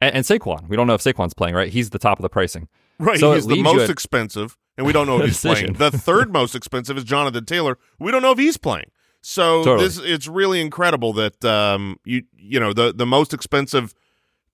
and, 0.00 0.14
and 0.16 0.24
Saquon, 0.24 0.68
we 0.68 0.76
don't 0.76 0.86
know 0.86 0.94
if 0.94 1.02
Saquon's 1.02 1.34
playing, 1.34 1.54
right? 1.54 1.72
He's 1.72 1.90
the 1.90 1.98
top 1.98 2.18
of 2.18 2.22
the 2.22 2.28
pricing. 2.28 2.68
Right, 2.98 3.18
So 3.18 3.32
he's 3.34 3.46
the 3.46 3.62
most 3.62 3.82
at- 3.84 3.90
expensive, 3.90 4.56
and 4.76 4.86
we 4.86 4.92
don't 4.92 5.06
know 5.06 5.18
if 5.20 5.26
he's 5.26 5.40
playing. 5.40 5.74
The 5.74 5.90
third 5.94 6.32
most 6.32 6.54
expensive 6.54 6.96
is 6.98 7.04
Jonathan 7.04 7.44
Taylor. 7.44 7.78
We 7.98 8.10
don't 8.10 8.22
know 8.22 8.32
if 8.32 8.38
he's 8.38 8.56
playing. 8.56 8.90
So 9.22 9.62
Totally. 9.64 9.86
this 9.88 9.98
it's 9.98 10.26
really 10.26 10.62
incredible 10.62 11.12
that 11.12 11.44
um 11.44 11.98
you 12.06 12.22
you 12.38 12.58
know 12.58 12.72
the 12.72 12.90
the 12.90 13.04
most 13.04 13.34
expensive 13.34 13.92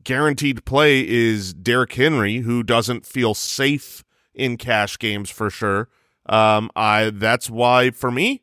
guaranteed 0.03 0.65
play 0.65 1.07
is 1.07 1.55
Derrick 1.55 1.93
Henry, 1.93 2.39
who 2.39 2.65
doesn't 2.65 3.07
feel 3.07 3.33
safe 3.33 4.03
in 4.37 4.57
cash 4.57 4.99
games 4.99 5.31
for 5.31 5.51
sure. 5.51 5.89
Um, 6.27 6.71
I 6.77 7.11
that's 7.11 7.49
why 7.51 7.91
for 7.91 8.11
me, 8.11 8.43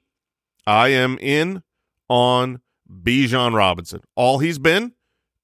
I 0.66 0.90
am 0.90 1.18
in 1.20 1.64
on 2.10 2.62
Bijan 2.90 3.54
Robinson. 3.54 4.02
All 4.16 4.40
he's 4.40 4.60
been 4.60 4.94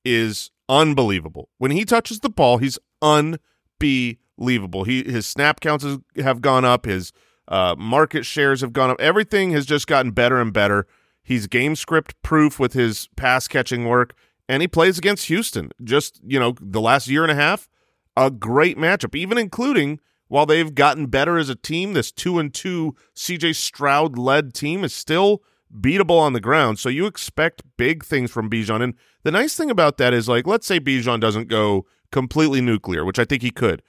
is 0.06 0.52
unbelievable. 0.68 1.50
When 1.58 1.72
he 1.72 1.86
touches 1.86 2.20
the 2.20 2.30
ball, 2.30 2.58
he's 2.58 2.80
unbelievable. 3.02 4.84
He 4.84 5.04
his 5.04 5.26
snap 5.28 5.60
counts 5.60 5.86
have 6.18 6.42
gone 6.42 6.66
up. 6.66 6.86
His 6.86 7.12
uh, 7.48 7.76
market 7.78 8.26
shares 8.26 8.62
have 8.62 8.74
gone 8.74 8.90
up. 8.90 9.02
Everything 9.02 9.52
has 9.52 9.66
just 9.66 9.88
gotten 9.88 10.12
better 10.12 10.40
and 10.40 10.54
better. 10.54 10.88
He's 11.24 11.48
game 11.48 11.76
script 11.76 12.16
proof 12.24 12.60
with 12.60 12.74
his 12.74 13.10
pass 13.18 13.48
catching 13.48 13.86
work, 13.86 14.14
and 14.48 14.62
he 14.62 14.68
plays 14.68 14.98
against 14.98 15.26
Houston. 15.28 15.72
Just 15.84 16.22
you 16.24 16.40
know, 16.40 16.56
the 16.62 16.82
last 16.82 17.08
year 17.08 17.24
and 17.24 17.32
a 17.32 17.36
half, 17.36 17.68
a 18.16 18.32
great 18.32 18.78
matchup. 18.78 19.16
Even 19.16 19.38
including 19.38 20.00
while 20.30 20.46
they've 20.46 20.74
gotten 20.74 21.08
better 21.08 21.38
as 21.38 21.50
a 21.50 21.56
team, 21.56 21.94
this 21.94 22.12
two 22.12 22.40
and 22.40 22.54
two 22.54 22.96
CJ 23.16 23.56
Stroud 23.56 24.18
led 24.18 24.54
team 24.54 24.84
is 24.84 24.94
still 24.94 25.44
beatable 25.76 26.20
on 26.20 26.34
the 26.34 26.40
ground. 26.40 26.80
So 26.80 26.88
you 26.88 27.06
expect 27.06 27.64
big 27.78 28.06
things 28.06 28.32
from 28.32 28.50
Bijan. 28.50 28.82
And 28.82 28.94
the 29.24 29.32
nice 29.32 29.56
thing 29.56 29.70
about 29.70 29.98
that 29.98 30.14
is, 30.14 30.30
like, 30.30 30.48
let's 30.48 30.66
say 30.66 30.80
Bijan 30.80 31.20
doesn't 31.20 31.48
go 31.48 31.86
completely 32.12 32.62
nuclear, 32.62 33.04
which 33.04 33.20
I 33.20 33.26
think 33.26 33.42
he 33.42 33.52
could. 33.52 33.82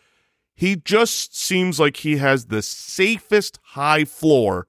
He 0.55 0.77
just 0.77 1.37
seems 1.37 1.79
like 1.79 1.99
he 1.99 2.17
has 2.17 2.47
the 2.47 2.63
safest 2.63 3.59
high 3.63 4.05
floor 4.05 4.67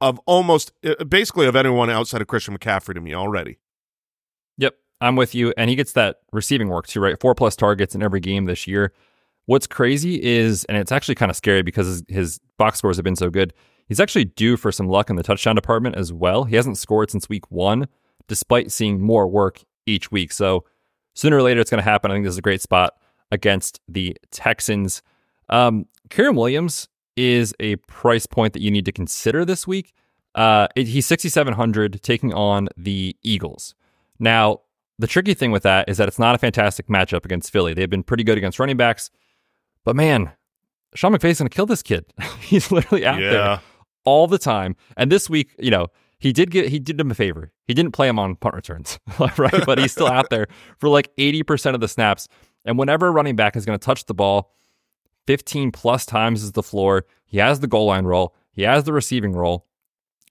of 0.00 0.18
almost 0.26 0.72
uh, 0.84 1.04
basically 1.04 1.46
of 1.46 1.56
anyone 1.56 1.88
outside 1.88 2.20
of 2.20 2.26
Christian 2.26 2.56
McCaffrey 2.56 2.94
to 2.94 3.00
me 3.00 3.14
already. 3.14 3.58
Yep, 4.58 4.74
I'm 5.00 5.16
with 5.16 5.34
you. 5.34 5.54
And 5.56 5.70
he 5.70 5.76
gets 5.76 5.92
that 5.92 6.16
receiving 6.32 6.68
work 6.68 6.86
too, 6.86 7.00
right? 7.00 7.18
Four 7.20 7.34
plus 7.34 7.54
targets 7.54 7.94
in 7.94 8.02
every 8.02 8.20
game 8.20 8.46
this 8.46 8.66
year. 8.66 8.92
What's 9.46 9.66
crazy 9.66 10.22
is, 10.22 10.64
and 10.64 10.76
it's 10.78 10.92
actually 10.92 11.16
kind 11.16 11.30
of 11.30 11.36
scary 11.36 11.62
because 11.62 11.86
his, 11.86 12.02
his 12.08 12.40
box 12.58 12.78
scores 12.78 12.96
have 12.96 13.04
been 13.04 13.16
so 13.16 13.28
good. 13.30 13.52
He's 13.88 14.00
actually 14.00 14.24
due 14.26 14.56
for 14.56 14.70
some 14.70 14.88
luck 14.88 15.10
in 15.10 15.16
the 15.16 15.22
touchdown 15.22 15.56
department 15.56 15.96
as 15.96 16.12
well. 16.12 16.44
He 16.44 16.56
hasn't 16.56 16.78
scored 16.78 17.10
since 17.10 17.28
week 17.28 17.50
one, 17.50 17.88
despite 18.28 18.70
seeing 18.70 19.00
more 19.00 19.26
work 19.26 19.60
each 19.86 20.10
week. 20.12 20.32
So 20.32 20.64
sooner 21.14 21.36
or 21.36 21.42
later, 21.42 21.60
it's 21.60 21.70
going 21.70 21.82
to 21.82 21.90
happen. 21.90 22.10
I 22.10 22.14
think 22.14 22.24
this 22.24 22.34
is 22.34 22.38
a 22.38 22.42
great 22.42 22.60
spot 22.62 22.94
against 23.32 23.80
the 23.88 24.16
Texans. 24.30 25.02
Um, 25.48 25.86
Kyren 26.08 26.36
Williams 26.36 26.88
is 27.16 27.52
a 27.60 27.76
price 27.76 28.26
point 28.26 28.52
that 28.52 28.62
you 28.62 28.70
need 28.70 28.84
to 28.84 28.92
consider 28.92 29.44
this 29.44 29.66
week. 29.66 29.92
Uh, 30.34 30.68
it- 30.76 30.86
he's 30.88 31.06
6,700 31.06 32.00
taking 32.02 32.32
on 32.32 32.68
the 32.76 33.16
Eagles. 33.22 33.74
Now, 34.18 34.60
the 34.98 35.06
tricky 35.06 35.34
thing 35.34 35.50
with 35.50 35.64
that 35.64 35.88
is 35.88 35.96
that 35.98 36.06
it's 36.08 36.18
not 36.18 36.34
a 36.34 36.38
fantastic 36.38 36.86
matchup 36.86 37.24
against 37.24 37.50
Philly. 37.50 37.74
They've 37.74 37.90
been 37.90 38.04
pretty 38.04 38.24
good 38.24 38.38
against 38.38 38.58
running 38.58 38.76
backs, 38.76 39.10
but 39.84 39.96
man, 39.96 40.32
Sean 40.94 41.12
McVay's 41.12 41.38
going 41.38 41.48
to 41.48 41.54
kill 41.54 41.66
this 41.66 41.82
kid. 41.82 42.04
he's 42.40 42.70
literally 42.70 43.04
out 43.06 43.20
Yeah. 43.20 43.30
there 43.30 43.60
all 44.04 44.26
the 44.26 44.38
time. 44.38 44.76
And 44.96 45.10
this 45.10 45.30
week, 45.30 45.54
you 45.58 45.70
know, 45.70 45.88
he 46.18 46.32
did 46.32 46.50
get 46.50 46.68
he 46.68 46.78
did 46.78 47.00
him 47.00 47.10
a 47.10 47.14
favor. 47.14 47.52
He 47.66 47.74
didn't 47.74 47.92
play 47.92 48.08
him 48.08 48.18
on 48.18 48.36
punt 48.36 48.54
returns, 48.54 48.98
right? 49.38 49.64
But 49.66 49.78
he's 49.78 49.92
still 49.98 50.06
out 50.08 50.30
there 50.30 50.46
for 50.78 50.88
like 50.88 51.10
80% 51.16 51.74
of 51.74 51.80
the 51.80 51.88
snaps. 51.88 52.28
And 52.64 52.78
whenever 52.78 53.08
a 53.08 53.10
running 53.10 53.34
back 53.36 53.56
is 53.56 53.64
going 53.64 53.78
to 53.78 53.84
touch 53.84 54.04
the 54.06 54.14
ball, 54.14 54.52
15 55.26 55.72
plus 55.72 56.06
times 56.06 56.42
is 56.42 56.52
the 56.52 56.62
floor. 56.62 57.06
He 57.26 57.38
has 57.38 57.60
the 57.60 57.66
goal 57.66 57.86
line 57.86 58.04
roll. 58.04 58.34
He 58.52 58.62
has 58.62 58.84
the 58.84 58.92
receiving 58.92 59.32
role. 59.32 59.66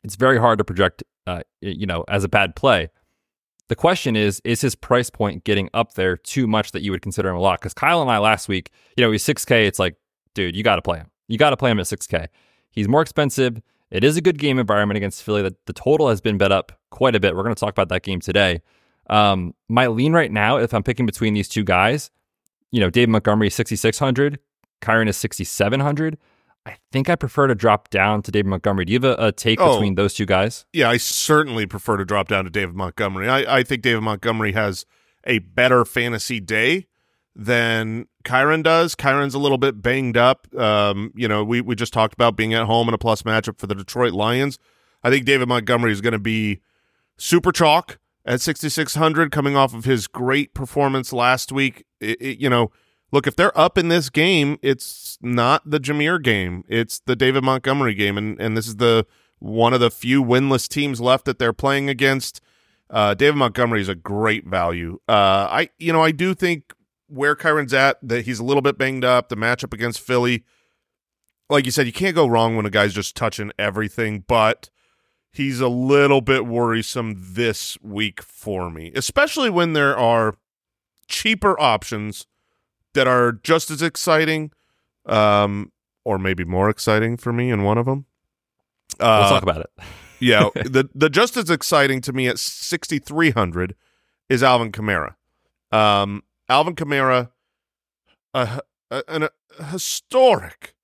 It's 0.03 0.15
very 0.15 0.37
hard 0.39 0.57
to 0.59 0.63
project, 0.63 1.03
uh, 1.27 1.41
you 1.61 1.85
know, 1.85 2.05
as 2.07 2.23
a 2.23 2.29
bad 2.29 2.55
play. 2.55 2.89
The 3.71 3.75
question 3.77 4.17
is, 4.17 4.41
is 4.43 4.59
his 4.59 4.75
price 4.75 5.09
point 5.09 5.45
getting 5.45 5.69
up 5.73 5.93
there 5.93 6.17
too 6.17 6.45
much 6.45 6.73
that 6.73 6.81
you 6.81 6.91
would 6.91 7.01
consider 7.01 7.29
him 7.29 7.37
a 7.37 7.39
lot? 7.39 7.61
Because 7.61 7.73
Kyle 7.73 8.01
and 8.01 8.11
I 8.11 8.17
last 8.17 8.49
week, 8.49 8.69
you 8.97 9.01
know, 9.01 9.13
he's 9.13 9.23
6K. 9.23 9.65
It's 9.65 9.79
like, 9.79 9.95
dude, 10.33 10.57
you 10.57 10.61
got 10.61 10.75
to 10.75 10.81
play 10.81 10.97
him. 10.97 11.09
You 11.29 11.37
got 11.37 11.51
to 11.51 11.57
play 11.57 11.71
him 11.71 11.79
at 11.79 11.85
6K. 11.85 12.27
He's 12.69 12.89
more 12.89 13.01
expensive. 13.01 13.61
It 13.89 14.03
is 14.03 14.17
a 14.17 14.21
good 14.21 14.37
game 14.37 14.59
environment 14.59 14.97
against 14.97 15.23
Philly. 15.23 15.41
The, 15.41 15.55
the 15.67 15.71
total 15.71 16.09
has 16.09 16.19
been 16.19 16.37
bet 16.37 16.51
up 16.51 16.73
quite 16.89 17.15
a 17.15 17.19
bit. 17.21 17.33
We're 17.33 17.43
going 17.43 17.55
to 17.55 17.59
talk 17.61 17.69
about 17.69 17.87
that 17.87 18.03
game 18.03 18.19
today. 18.19 18.61
Um, 19.09 19.55
my 19.69 19.87
lean 19.87 20.11
right 20.11 20.33
now, 20.33 20.57
if 20.57 20.73
I'm 20.73 20.83
picking 20.83 21.05
between 21.05 21.33
these 21.33 21.47
two 21.47 21.63
guys, 21.63 22.11
you 22.71 22.81
know, 22.81 22.89
Dave 22.89 23.07
Montgomery 23.07 23.47
is 23.47 23.55
6,600, 23.55 24.37
Kyren 24.81 25.07
is 25.07 25.15
6,700. 25.15 26.17
I 26.65 26.77
think 26.91 27.09
I 27.09 27.15
prefer 27.15 27.47
to 27.47 27.55
drop 27.55 27.89
down 27.89 28.21
to 28.23 28.31
David 28.31 28.47
Montgomery. 28.49 28.85
Do 28.85 28.93
you 28.93 28.99
have 29.01 29.19
a, 29.19 29.27
a 29.27 29.31
take 29.31 29.59
Oh. 29.59 29.73
between 29.73 29.95
those 29.95 30.13
two 30.13 30.25
guys? 30.27 30.65
Yeah, 30.73 30.89
I 30.89 30.97
certainly 30.97 31.65
prefer 31.65 31.97
to 31.97 32.05
drop 32.05 32.27
down 32.27 32.43
to 32.43 32.49
David 32.51 32.75
Montgomery. 32.75 33.27
I, 33.27 33.57
I 33.59 33.63
think 33.63 33.81
David 33.81 34.01
Montgomery 34.01 34.51
has 34.51 34.85
a 35.25 35.39
better 35.39 35.85
fantasy 35.85 36.39
day 36.39 36.85
than 37.35 38.05
Kyren 38.23 38.61
does. 38.63 38.93
Kyren's 38.95 39.33
a 39.33 39.39
little 39.39 39.57
bit 39.57 39.81
banged 39.81 40.17
up. 40.17 40.47
Um, 40.55 41.11
you 41.15 41.27
know, 41.27 41.43
we, 41.43 41.61
we 41.61 41.75
just 41.75 41.93
talked 41.93 42.13
about 42.13 42.35
being 42.35 42.53
at 42.53 42.65
home 42.65 42.87
in 42.87 42.93
a 42.93 42.97
plus 42.97 43.23
matchup 43.23 43.57
for 43.59 43.67
the 43.67 43.75
Detroit 43.75 44.13
Lions. 44.13 44.59
I 45.03 45.09
think 45.09 45.25
David 45.25 45.47
Montgomery 45.47 45.91
is 45.91 46.01
going 46.01 46.11
to 46.13 46.19
be 46.19 46.59
super 47.17 47.51
chalk 47.51 47.97
at 48.25 48.41
6,600 48.41 49.31
coming 49.31 49.55
off 49.55 49.73
of 49.73 49.85
his 49.85 50.07
great 50.07 50.53
performance 50.53 51.11
last 51.13 51.51
week. 51.51 51.85
It, 51.99 52.21
it- 52.21 52.39
you 52.39 52.49
know, 52.49 52.71
look, 53.11 53.27
if 53.27 53.35
they're 53.35 53.57
up 53.57 53.77
in 53.77 53.89
this 53.89 54.09
game, 54.09 54.57
it's 54.61 55.17
not 55.21 55.69
the 55.69 55.79
Jahmyr 55.79 56.21
game. 56.21 56.63
It's 56.67 56.99
the 56.99 57.15
David 57.15 57.43
Montgomery 57.43 57.93
game. 57.93 58.17
And, 58.17 58.39
and 58.39 58.55
this 58.55 58.67
is 58.67 58.77
the 58.77 59.05
one 59.39 59.73
of 59.73 59.79
the 59.79 59.91
few 59.91 60.23
winless 60.23 60.67
teams 60.67 61.01
left 61.01 61.25
that 61.25 61.39
they're 61.39 61.53
playing 61.53 61.89
against. 61.89 62.41
Uh, 62.89 63.13
David 63.13 63.37
Montgomery 63.37 63.81
is 63.81 63.89
a 63.89 63.95
great 63.95 64.45
value. 64.45 64.99
Uh, 65.07 65.47
I, 65.49 65.69
you 65.79 65.93
know, 65.93 66.03
I 66.03 66.11
do 66.11 66.33
think 66.33 66.73
where 67.07 67.35
Kyren's 67.35 67.73
at 67.73 67.97
that 68.01 68.25
he's 68.25 68.39
a 68.39 68.43
little 68.43 68.61
bit 68.61 68.77
banged 68.77 69.03
up. 69.03 69.29
The 69.29 69.35
matchup 69.35 69.73
against 69.73 69.99
Philly, 69.99 70.43
like 71.49 71.65
you 71.65 71.71
said, 71.71 71.85
you 71.85 71.93
can't 71.93 72.15
go 72.15 72.27
wrong 72.27 72.55
when 72.55 72.65
a 72.65 72.69
guy's 72.69 72.93
just 72.93 73.15
touching 73.15 73.51
everything. 73.57 74.23
But 74.27 74.69
he's 75.31 75.59
a 75.59 75.69
little 75.69 76.21
bit 76.21 76.45
worrisome 76.45 77.15
this 77.17 77.77
week 77.81 78.21
for 78.21 78.69
me, 78.69 78.91
especially 78.95 79.49
when 79.49 79.73
there 79.73 79.97
are 79.97 80.35
cheaper 81.07 81.59
options 81.59 82.27
that 82.93 83.07
are 83.07 83.33
just 83.43 83.69
as 83.71 83.81
exciting, 83.81 84.51
um, 85.05 85.71
or 86.03 86.17
maybe 86.17 86.43
more 86.43 86.69
exciting 86.69 87.17
for 87.17 87.31
me 87.31 87.49
in 87.49 87.63
one 87.63 87.77
of 87.77 87.85
them. 87.85 88.05
Uh, 88.99 89.19
Let's 89.19 89.31
talk 89.31 89.43
about 89.43 89.61
it. 89.61 89.69
yeah, 90.19 90.49
the 90.55 90.89
the 90.93 91.09
just 91.09 91.37
as 91.37 91.49
exciting 91.49 92.01
to 92.01 92.13
me 92.13 92.27
at 92.27 92.39
6300 92.39 93.75
is 94.29 94.43
Alvin 94.43 94.71
Kamara. 94.71 95.15
Um, 95.71 96.23
Alvin 96.49 96.75
Kamara, 96.75 97.31
a, 98.33 98.61
a, 98.89 99.03
an 99.07 99.29
a 99.59 99.63
historic, 99.65 100.75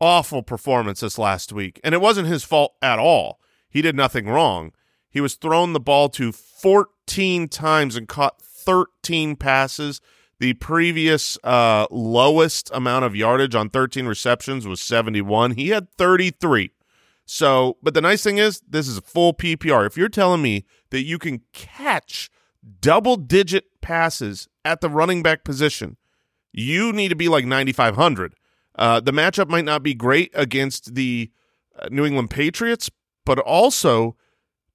awful 0.00 0.42
performance 0.42 1.00
this 1.00 1.18
last 1.18 1.52
week, 1.52 1.80
and 1.84 1.94
it 1.94 2.00
wasn't 2.00 2.28
his 2.28 2.44
fault 2.44 2.74
at 2.82 2.98
all. 2.98 3.40
He 3.70 3.82
did 3.82 3.96
nothing 3.96 4.26
wrong. 4.26 4.72
He 5.10 5.20
was 5.20 5.34
thrown 5.34 5.72
the 5.72 5.80
ball 5.80 6.08
to 6.10 6.32
14 6.32 7.48
times 7.48 7.96
and 7.96 8.08
caught 8.08 8.40
13 8.40 9.36
passes. 9.36 10.00
The 10.40 10.54
previous 10.54 11.36
uh, 11.42 11.86
lowest 11.90 12.70
amount 12.72 13.04
of 13.04 13.16
yardage 13.16 13.54
on 13.54 13.70
13 13.70 14.06
receptions 14.06 14.66
was 14.66 14.80
71. 14.80 15.52
He 15.52 15.68
had 15.68 15.90
33. 15.96 16.70
So, 17.24 17.76
but 17.82 17.94
the 17.94 18.00
nice 18.00 18.22
thing 18.22 18.38
is, 18.38 18.62
this 18.68 18.88
is 18.88 18.98
a 18.98 19.02
full 19.02 19.34
PPR. 19.34 19.86
If 19.86 19.96
you're 19.96 20.08
telling 20.08 20.40
me 20.40 20.64
that 20.90 21.02
you 21.02 21.18
can 21.18 21.42
catch 21.52 22.30
double 22.80 23.16
digit 23.16 23.80
passes 23.80 24.48
at 24.64 24.80
the 24.80 24.88
running 24.88 25.22
back 25.22 25.44
position, 25.44 25.96
you 26.52 26.92
need 26.92 27.08
to 27.08 27.16
be 27.16 27.28
like 27.28 27.44
9,500. 27.44 28.34
Uh, 28.76 29.00
the 29.00 29.12
matchup 29.12 29.48
might 29.48 29.64
not 29.64 29.82
be 29.82 29.92
great 29.92 30.30
against 30.34 30.94
the 30.94 31.30
uh, 31.78 31.88
New 31.90 32.06
England 32.06 32.30
Patriots, 32.30 32.90
but 33.26 33.38
also 33.40 34.16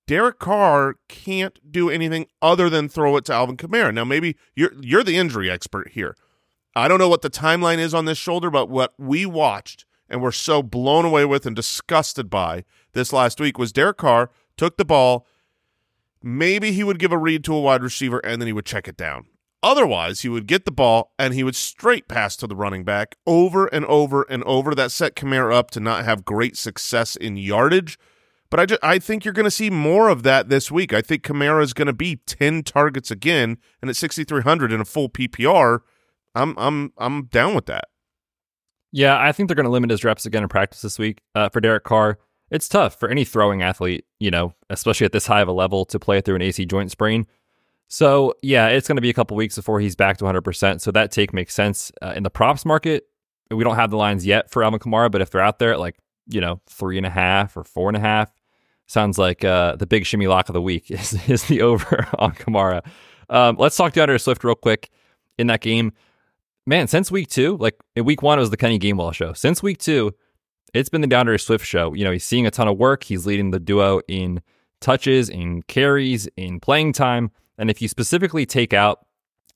Derek 0.06 0.40
Carr 0.40 0.96
can't 1.08 1.72
do 1.72 1.90
anything 1.90 2.28
other 2.42 2.70
than 2.70 2.90
throw 2.90 3.16
it 3.16 3.26
to 3.26 3.34
Alvin 3.34 3.58
Kamara. 3.58 3.94
Now, 3.94 4.04
maybe 4.04 4.36
you're 4.56 4.74
you're 4.82 5.04
the 5.04 5.18
injury 5.18 5.50
expert 5.50 5.92
here. 5.92 6.16
I 6.76 6.88
don't 6.88 7.00
know 7.00 7.10
what 7.10 7.22
the 7.22 7.30
timeline 7.30 7.78
is 7.78 7.94
on 7.94 8.06
this 8.06 8.18
shoulder, 8.18 8.50
but 8.50 8.70
what 8.70 8.94
we 8.98 9.26
watched 9.26 9.86
and 10.10 10.22
were 10.22 10.32
so 10.32 10.62
blown 10.62 11.06
away 11.06 11.26
with 11.26 11.46
and 11.46 11.56
disgusted 11.56 12.30
by 12.30 12.66
this 12.94 13.14
last 13.14 13.40
week 13.40 13.58
was 13.58 13.72
Derek 13.72 13.98
Carr 13.98 14.30
took 14.58 14.78
the 14.78 14.86
ball. 14.86 15.26
Maybe 16.22 16.72
he 16.72 16.84
would 16.84 17.00
give 17.00 17.12
a 17.12 17.18
read 17.18 17.44
to 17.46 17.56
a 17.56 17.62
wide 17.62 17.84
receiver 17.84 18.20
and 18.20 18.42
then 18.42 18.48
he 18.48 18.54
would 18.54 18.66
check 18.66 18.88
it 18.88 18.98
down. 18.98 19.26
Otherwise, 19.62 20.22
he 20.22 20.30
would 20.30 20.46
get 20.46 20.66
the 20.66 20.72
ball 20.72 21.14
and 21.18 21.34
he 21.34 21.44
would 21.44 21.56
straight 21.56 22.08
pass 22.08 22.36
to 22.36 22.48
the 22.48 22.56
running 22.56 22.84
back 22.84 23.16
over 23.26 23.68
and 23.68 23.86
over 23.86 24.24
and 24.24 24.44
over. 24.44 24.76
That 24.76 24.92
set 24.92 25.16
Kamara 25.16 25.54
up 25.54 25.72
to 25.72 25.80
not 25.80 26.06
have 26.06 26.26
great 26.26 26.58
success 26.58 27.16
in 27.16 27.38
yardage. 27.38 27.98
But 28.54 28.60
I, 28.60 28.66
just, 28.68 28.84
I 28.84 29.00
think 29.00 29.26
you're 29.26 29.34
going 29.34 29.46
to 29.46 29.50
see 29.50 29.72
more 29.72 30.10
of 30.10 30.22
that 30.22 30.48
this 30.48 30.70
week. 30.70 30.94
I 30.94 31.02
think 31.02 31.24
Kamara 31.24 31.64
is 31.64 31.74
going 31.74 31.88
to 31.88 31.92
be 31.92 32.18
10 32.18 32.62
targets 32.62 33.10
again, 33.10 33.58
and 33.82 33.90
at 33.90 33.96
6,300 33.96 34.72
in 34.72 34.80
a 34.80 34.86
full 34.86 35.10
PPR, 35.10 35.80
I'm 36.36 36.54
I'm 36.60 36.94
I'm 37.00 37.26
down 37.26 37.56
with 37.56 37.66
that. 37.66 37.86
Yeah, 38.92 39.20
I 39.20 39.32
think 39.32 39.50
they're 39.50 39.56
going 39.56 39.64
to 39.64 39.72
limit 39.72 39.90
his 39.90 40.04
reps 40.04 40.28
again 40.28 40.44
in 40.44 40.50
practice 40.50 40.84
this 40.84 41.00
week 41.00 41.24
uh, 41.34 41.50
for 41.50 41.62
Derek 41.62 41.84
Carr. 41.84 42.20
It's 42.52 42.70
tough 42.70 43.00
for 43.00 43.10
any 43.10 43.26
throwing 43.26 43.64
athlete, 43.64 44.06
you 44.20 44.30
know, 44.30 44.54
especially 44.70 45.06
at 45.06 45.14
this 45.14 45.26
high 45.26 45.42
of 45.42 45.48
a 45.48 45.52
level 45.52 45.84
to 45.86 45.98
play 45.98 46.22
through 46.22 46.36
an 46.36 46.44
AC 46.44 46.64
joint 46.68 46.92
sprain. 46.92 47.26
So 47.88 48.36
yeah, 48.44 48.68
it's 48.68 48.88
going 48.88 48.98
to 48.98 49.02
be 49.02 49.10
a 49.10 49.16
couple 49.16 49.36
weeks 49.36 49.56
before 49.56 49.80
he's 49.80 49.96
back 49.96 50.18
to 50.18 50.26
100%. 50.26 50.80
So 50.80 50.92
that 50.92 51.10
take 51.10 51.34
makes 51.34 51.56
sense 51.56 51.92
uh, 52.04 52.14
in 52.16 52.22
the 52.22 52.30
props 52.30 52.66
market. 52.66 53.08
We 53.50 53.64
don't 53.64 53.78
have 53.78 53.90
the 53.90 53.98
lines 53.98 54.28
yet 54.28 54.52
for 54.52 54.64
Alvin 54.64 54.80
Kamara, 54.80 55.10
but 55.10 55.24
if 55.24 55.32
they're 55.32 55.42
out 55.42 55.58
there 55.58 55.74
at 55.74 55.80
like 55.80 55.96
you 56.28 56.40
know 56.40 56.62
three 56.70 56.98
and 56.98 57.08
a 57.08 57.10
half 57.10 57.58
or 57.58 57.64
four 57.64 57.90
and 57.90 57.98
a 57.98 58.00
half, 58.00 58.32
sounds 58.94 59.18
like 59.18 59.44
uh, 59.44 59.76
the 59.76 59.86
big 59.86 60.06
shimmy 60.06 60.28
lock 60.28 60.48
of 60.50 60.54
the 60.54 60.62
week 60.62 60.90
is 60.92 61.30
is 61.30 61.44
the 61.46 61.62
over 61.62 62.08
on 62.18 62.34
Kamara. 62.34 62.86
Um, 63.30 63.56
let's 63.60 63.76
talk 63.76 63.94
D'Andre 63.94 64.18
Swift 64.18 64.44
real 64.44 64.56
quick 64.56 64.90
in 65.38 65.48
that 65.48 65.62
game 65.62 65.94
man, 66.66 66.88
since 66.88 67.12
week 67.12 67.30
two, 67.30 67.58
like 67.58 67.76
in 67.96 68.06
week 68.06 68.22
one, 68.22 68.38
it 68.38 68.42
was 68.42 68.50
the 68.50 68.58
Kenny 68.58 68.80
Gainwell 68.80 69.14
show. 69.14 69.34
Since 69.34 69.62
week 69.62 69.78
two, 69.78 70.14
it's 70.74 70.90
been 70.90 71.02
the 71.02 71.08
D'Andre 71.08 71.38
Swift 71.38 71.66
show. 71.66 71.94
You 71.94 72.04
know, 72.04 72.12
he's 72.12 72.24
seeing 72.24 72.48
a 72.48 72.52
ton 72.52 72.68
of 72.68 72.78
work. 72.78 73.04
He's 73.04 73.26
leading 73.26 73.52
the 73.52 73.60
duo 73.60 74.02
in 74.08 74.42
touches, 74.82 75.30
in 75.30 75.64
carries, 75.64 76.28
in 76.38 76.60
playing 76.60 76.94
time. 76.94 77.32
And 77.58 77.70
if 77.70 77.82
you 77.82 77.88
specifically 77.88 78.46
take 78.46 78.74
out 78.74 79.06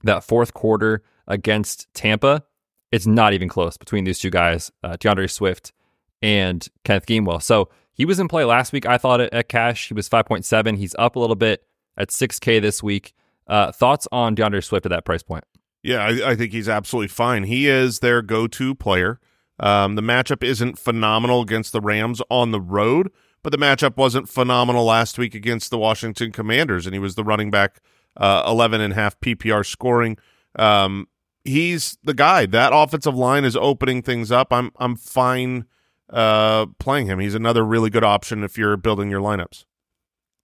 that 0.03 0.24
fourth 0.24 0.53
quarter 0.53 1.03
against 1.27 1.88
Tampa, 1.94 2.44
it's 2.91 3.08
not 3.08 3.34
even 3.34 3.50
close 3.50 3.77
between 3.77 4.03
these 4.03 4.20
two 4.20 4.29
guys, 4.29 4.72
uh, 4.84 4.96
D'Andre 5.00 5.27
Swift 5.27 5.74
and 6.22 6.67
Kenneth 6.84 7.06
Gainwell. 7.06 7.41
So 7.41 7.70
he 7.98 8.06
was 8.06 8.20
in 8.20 8.27
play 8.27 8.46
last 8.46 8.72
week. 8.72 8.86
I 8.86 8.98
thought 8.98 9.20
at, 9.20 9.50
cash 9.50 9.88
he 9.88 9.94
was 9.96 10.08
5.7. 10.08 10.77
He's 10.77 10.96
up 11.00 11.16
a 11.16 11.20
little 11.20 11.36
bit 11.36 11.66
at 11.98 12.10
6K 12.10 12.62
this 12.62 12.84
week. 12.84 13.13
Uh, 13.48 13.72
thoughts 13.72 14.08
on 14.12 14.36
D'Andre 14.36 14.62
Swift 14.62 14.86
at 14.86 14.89
that 14.89 15.04
price 15.04 15.24
point? 15.24 15.44
Yeah, 15.82 16.06
I, 16.06 16.32
I 16.32 16.36
think 16.36 16.51
he's 16.51 16.70
absolutely 16.70 17.08
fine. 17.08 17.44
He 17.44 17.68
is 17.68 18.00
their 18.00 18.22
go-to 18.22 18.75
player. 18.75 19.20
Um, 19.60 19.96
the 19.96 20.01
matchup 20.01 20.44
isn't 20.44 20.77
phenomenal 20.77 21.42
against 21.42 21.72
the 21.72 21.82
Rams 21.82 22.22
on 22.30 22.51
the 22.51 22.62
road, 22.62 23.12
but 23.42 23.51
the 23.51 23.58
matchup 23.58 23.98
wasn't 23.98 24.30
phenomenal 24.30 24.86
last 24.86 25.18
week 25.18 25.34
against 25.34 25.72
the 25.72 25.77
Washington 25.77 26.32
Commanders, 26.32 26.86
and 26.86 26.94
he 26.94 27.00
was 27.00 27.16
the 27.16 27.24
running 27.24 27.50
back, 27.50 27.80
uh, 28.16 28.44
11 28.46 28.82
and 28.82 28.94
a 28.94 28.96
half 28.96 29.20
PPR 29.20 29.66
scoring. 29.66 30.18
Um, 30.60 31.08
he's 31.44 31.98
the 32.04 32.13
guy. 32.13 32.46
That 32.46 32.74
offensive 32.74 33.16
line 33.16 33.46
is 33.46 33.56
opening 33.56 34.04
things 34.04 34.32
up. 34.32 34.51
I'm 34.51 34.72
I'm 34.77 34.96
fine 34.96 35.66
uh, 36.10 36.68
playing 36.80 37.08
him. 37.08 37.20
He's 37.20 37.36
another 37.36 37.66
really 37.66 37.90
good 37.90 38.04
option 38.04 38.44
if 38.44 38.58
you're 38.58 38.78
building 38.78 39.10
your 39.10 39.22
lineups. 39.22 39.66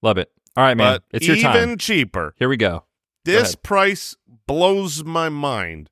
Love 0.02 0.18
it. 0.18 0.32
All 0.56 0.64
right, 0.64 0.76
man. 0.78 0.96
But 0.96 1.04
it's 1.12 1.28
your 1.28 1.38
time. 1.38 1.56
Even 1.56 1.78
cheaper. 1.78 2.36
Here 2.38 2.50
we 2.50 2.58
go. 2.58 2.86
This 3.26 3.56
price 3.56 4.16
blows 4.48 5.04
my 5.04 5.30
mind. 5.30 5.90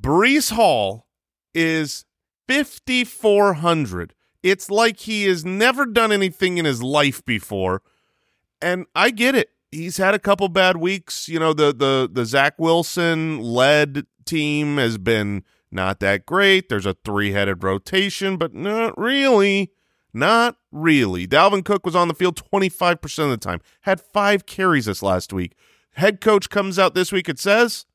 Breece 0.00 0.52
Hall 0.52 1.06
is 1.54 2.04
5400. 2.48 4.14
It's 4.42 4.70
like 4.70 4.98
he 5.00 5.24
has 5.24 5.44
never 5.44 5.86
done 5.86 6.12
anything 6.12 6.58
in 6.58 6.64
his 6.64 6.82
life 6.82 7.24
before. 7.24 7.82
And 8.62 8.86
I 8.94 9.10
get 9.10 9.34
it. 9.34 9.50
He's 9.70 9.98
had 9.98 10.14
a 10.14 10.18
couple 10.18 10.48
bad 10.48 10.76
weeks. 10.76 11.28
You 11.28 11.38
know, 11.38 11.52
the 11.52 11.72
the 11.72 12.08
the 12.10 12.24
Zach 12.24 12.54
Wilson 12.58 13.40
led 13.40 14.06
team 14.24 14.78
has 14.78 14.98
been 14.98 15.44
not 15.70 16.00
that 16.00 16.26
great. 16.26 16.68
There's 16.68 16.86
a 16.86 16.96
three-headed 17.04 17.62
rotation, 17.62 18.36
but 18.36 18.54
not 18.54 18.96
really. 18.98 19.72
Not 20.12 20.56
really. 20.72 21.26
Dalvin 21.28 21.64
Cook 21.64 21.86
was 21.86 21.94
on 21.94 22.08
the 22.08 22.14
field 22.14 22.40
25% 22.52 23.24
of 23.24 23.30
the 23.30 23.36
time. 23.36 23.60
Had 23.82 24.00
5 24.00 24.44
carries 24.44 24.86
this 24.86 25.02
last 25.02 25.32
week. 25.32 25.54
Head 25.94 26.20
coach 26.20 26.50
comes 26.50 26.78
out 26.78 26.94
this 26.94 27.12
week 27.12 27.28
and 27.28 27.38
says 27.38 27.86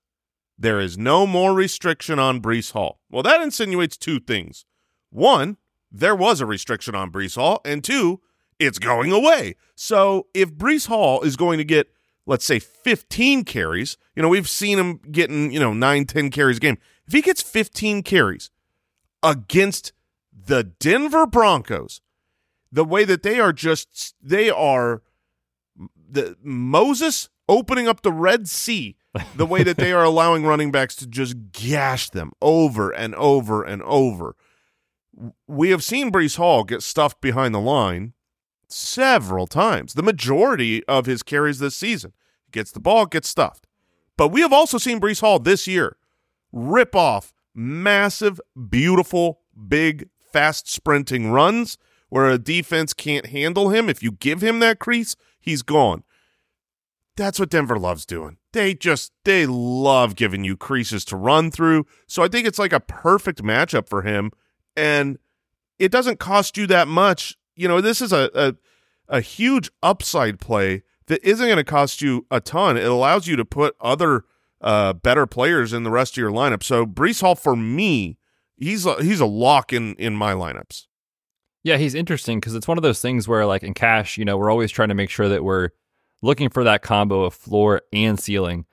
there 0.58 0.80
is 0.80 0.98
no 0.98 1.28
more 1.28 1.54
restriction 1.54 2.18
on 2.18 2.42
Breece 2.42 2.72
Hall. 2.72 3.00
Well, 3.10 3.24
that 3.24 3.42
insinuates 3.42 3.98
two 3.98 4.20
things. 4.20 4.66
One, 5.10 5.58
there 5.92 6.16
was 6.16 6.40
a 6.40 6.46
restriction 6.46 6.96
on 6.96 7.12
Breece 7.12 7.36
Hall, 7.36 7.60
and 7.66 7.84
two, 7.84 8.22
it's 8.60 8.80
going 8.80 9.12
away. 9.12 9.56
So 9.76 10.28
if 10.34 10.54
Breece 10.54 10.88
Hall 10.88 11.22
is 11.22 11.36
going 11.36 11.58
to 11.58 11.66
get, 11.66 11.88
let's 12.26 12.46
say, 12.46 12.60
15 12.60 13.44
carries, 13.44 13.98
you 14.16 14.24
know, 14.24 14.30
we've 14.30 14.50
seen 14.50 14.80
him 14.80 15.00
getting, 15.12 15.52
you 15.52 15.60
know, 15.60 15.74
9, 15.74 16.06
10 16.06 16.32
carries 16.32 16.58
a 16.58 16.62
game. 16.62 16.78
If 17.08 17.14
he 17.14 17.22
gets 17.22 17.42
15 17.42 18.04
carries 18.04 18.50
against 19.22 19.94
the 20.34 20.64
Denver 20.64 21.26
Broncos, 21.26 22.02
the 22.72 22.86
way 22.86 23.06
that 23.06 23.24
they 23.24 23.40
are 23.40 23.54
just, 23.54 24.16
they 24.22 24.50
are 24.50 25.02
the 26.10 26.36
Moses 26.42 27.30
opening 27.48 27.88
up 27.88 28.02
the 28.02 28.12
Red 28.12 28.48
Sea 28.48 28.96
the 29.36 29.46
way 29.46 29.64
that 29.64 29.78
they 29.78 29.92
are 29.92 30.04
allowing 30.06 30.46
running 30.46 30.72
backs 30.72 30.96
to 30.98 31.08
just 31.08 31.52
gash 31.52 32.10
them 32.10 32.32
over 32.42 32.92
and 32.92 33.16
over 33.16 33.64
and 33.64 33.82
over. 33.84 34.36
We 35.48 35.70
have 35.70 35.84
seen 35.84 36.12
Breece 36.12 36.38
Hall 36.38 36.64
get 36.64 36.84
stuffed 36.84 37.22
behind 37.22 37.56
the 37.56 37.60
line 37.60 38.14
several 38.68 39.48
times. 39.48 39.94
The 39.94 40.04
majority 40.04 40.84
of 40.86 41.06
his 41.06 41.24
carries 41.24 41.60
this 41.60 41.76
season 41.76 42.14
gets 42.52 42.72
the 42.72 42.80
ball, 42.80 43.06
gets 43.06 43.30
stuffed. 43.30 43.68
But 44.18 44.30
we 44.30 44.42
have 44.42 44.54
also 44.54 44.78
seen 44.78 45.00
Breece 45.00 45.22
Hall 45.22 45.40
this 45.40 45.68
year 45.68 45.98
rip 46.56 46.96
off 46.96 47.34
massive, 47.54 48.42
beautiful, 48.70 49.42
big, 49.68 50.10
fast 50.32 50.68
sprinting 50.68 51.32
runs 51.32 51.78
where 52.10 52.30
a 52.30 52.38
defense 52.40 52.94
can't 52.94 53.28
handle 53.28 53.70
him. 53.70 53.90
If 53.90 54.02
you 54.02 54.12
give 54.12 54.42
him 54.42 54.60
that 54.60 54.80
crease, 54.80 55.16
he's 55.40 55.62
gone. 55.62 56.04
That's 57.18 57.40
what 57.40 57.50
Denver 57.50 57.80
loves 57.80 58.06
doing. 58.06 58.38
They 58.52 58.74
just 58.74 59.14
they 59.24 59.46
love 59.46 60.16
giving 60.16 60.44
you 60.44 60.58
creases 60.58 61.06
to 61.06 61.16
run 61.16 61.52
through. 61.52 61.86
So 62.08 62.24
I 62.24 62.28
think 62.28 62.48
it's 62.48 62.60
like 62.60 62.74
a 62.74 62.80
perfect 62.80 63.42
matchup 63.42 63.88
for 63.88 64.02
him 64.02 64.32
and 64.76 65.18
it 65.80 65.92
doesn't 65.92 66.20
cost 66.20 66.58
you 66.58 66.68
that 66.68 66.88
much. 66.88 67.38
You 67.56 67.68
know, 67.68 67.80
this 67.80 68.02
is 68.02 68.12
a 68.12 68.30
a, 68.34 68.56
a 69.08 69.22
huge 69.22 69.72
upside 69.82 70.40
play 70.40 70.84
that 71.08 71.24
isn't 71.24 71.46
going 71.46 71.58
to 71.58 71.64
cost 71.64 72.02
you 72.02 72.26
a 72.32 72.42
ton. 72.42 72.78
It 72.78 72.86
allows 72.86 73.28
you 73.28 73.36
to 73.38 73.46
put 73.46 73.76
other 73.80 74.26
uh, 74.66 74.92
better 74.92 75.26
players 75.26 75.72
in 75.72 75.84
the 75.84 75.92
rest 75.92 76.14
of 76.14 76.18
your 76.18 76.32
lineup. 76.32 76.64
So 76.64 76.86
Breece 76.86 77.22
Hall 77.22 77.36
for 77.36 77.56
me, 77.56 78.18
he's 78.58 78.86
a, 78.86 79.02
he's 79.02 79.22
a 79.22 79.26
lock 79.26 79.72
in 79.72 79.96
in 79.96 80.16
my 80.16 80.34
lineups. 80.34 80.88
Yeah, 81.64 81.78
he's 81.78 81.96
interesting 81.96 82.40
because 82.40 82.54
it's 82.54 82.68
one 82.68 82.78
of 82.78 82.84
those 82.84 83.02
things 83.02 83.28
where, 83.28 83.46
like 83.46 83.64
in 83.64 83.74
cash, 83.74 84.18
you 84.18 84.26
know, 84.26 84.38
we're 84.38 84.52
always 84.52 84.72
trying 84.72 84.90
to 84.90 84.96
make 84.96 85.10
sure 85.10 85.30
that 85.30 85.44
we're 85.44 85.70
looking 86.22 86.50
for 86.50 86.64
that 86.64 86.82
combo 86.82 87.24
of 87.24 87.34
floor 87.34 87.82
and 87.94 88.20
ceiling. 88.20 88.66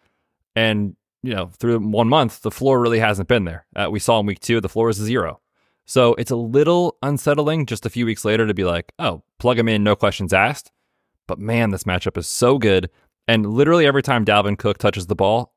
And, 0.55 0.97
you 1.23 1.35
know, 1.35 1.47
through 1.47 1.79
one 1.79 2.09
month, 2.09 2.43
the 2.43 2.51
floor 2.51 2.81
really 2.81 2.99
hasn't 2.99 3.29
been 3.29 3.45
there. 3.45 3.67
Uh, 3.75 3.89
we 3.91 3.99
saw 3.99 4.21
in 4.21 4.27
week 4.27 4.41
two, 4.41 4.61
the 4.61 4.69
floor 4.69 4.91
is 4.91 4.97
zero. 4.97 5.41
So 5.85 6.15
it's 6.15 6.31
a 6.31 6.37
little 6.37 6.97
unsettling 7.03 7.67
just 7.67 7.87
a 7.87 7.91
few 7.91 8.07
weeks 8.07 8.25
later 8.25 8.47
to 8.47 8.55
be 8.55 8.65
like, 8.65 8.93
oh, 8.99 9.23
plug 9.39 9.59
him 9.59 9.69
in, 9.69 9.83
no 9.83 9.97
questions 9.97 10.33
asked. 10.33 10.71
But 11.27 11.39
man, 11.39 11.71
this 11.71 11.85
matchup 11.85 12.19
is 12.19 12.29
so 12.29 12.59
good. 12.59 12.91
And 13.27 13.47
literally 13.47 13.87
every 13.87 14.03
time 14.03 14.25
Dalvin 14.25 14.59
Cook 14.59 14.79
touches 14.79 15.07
the 15.07 15.15
ball, 15.15 15.52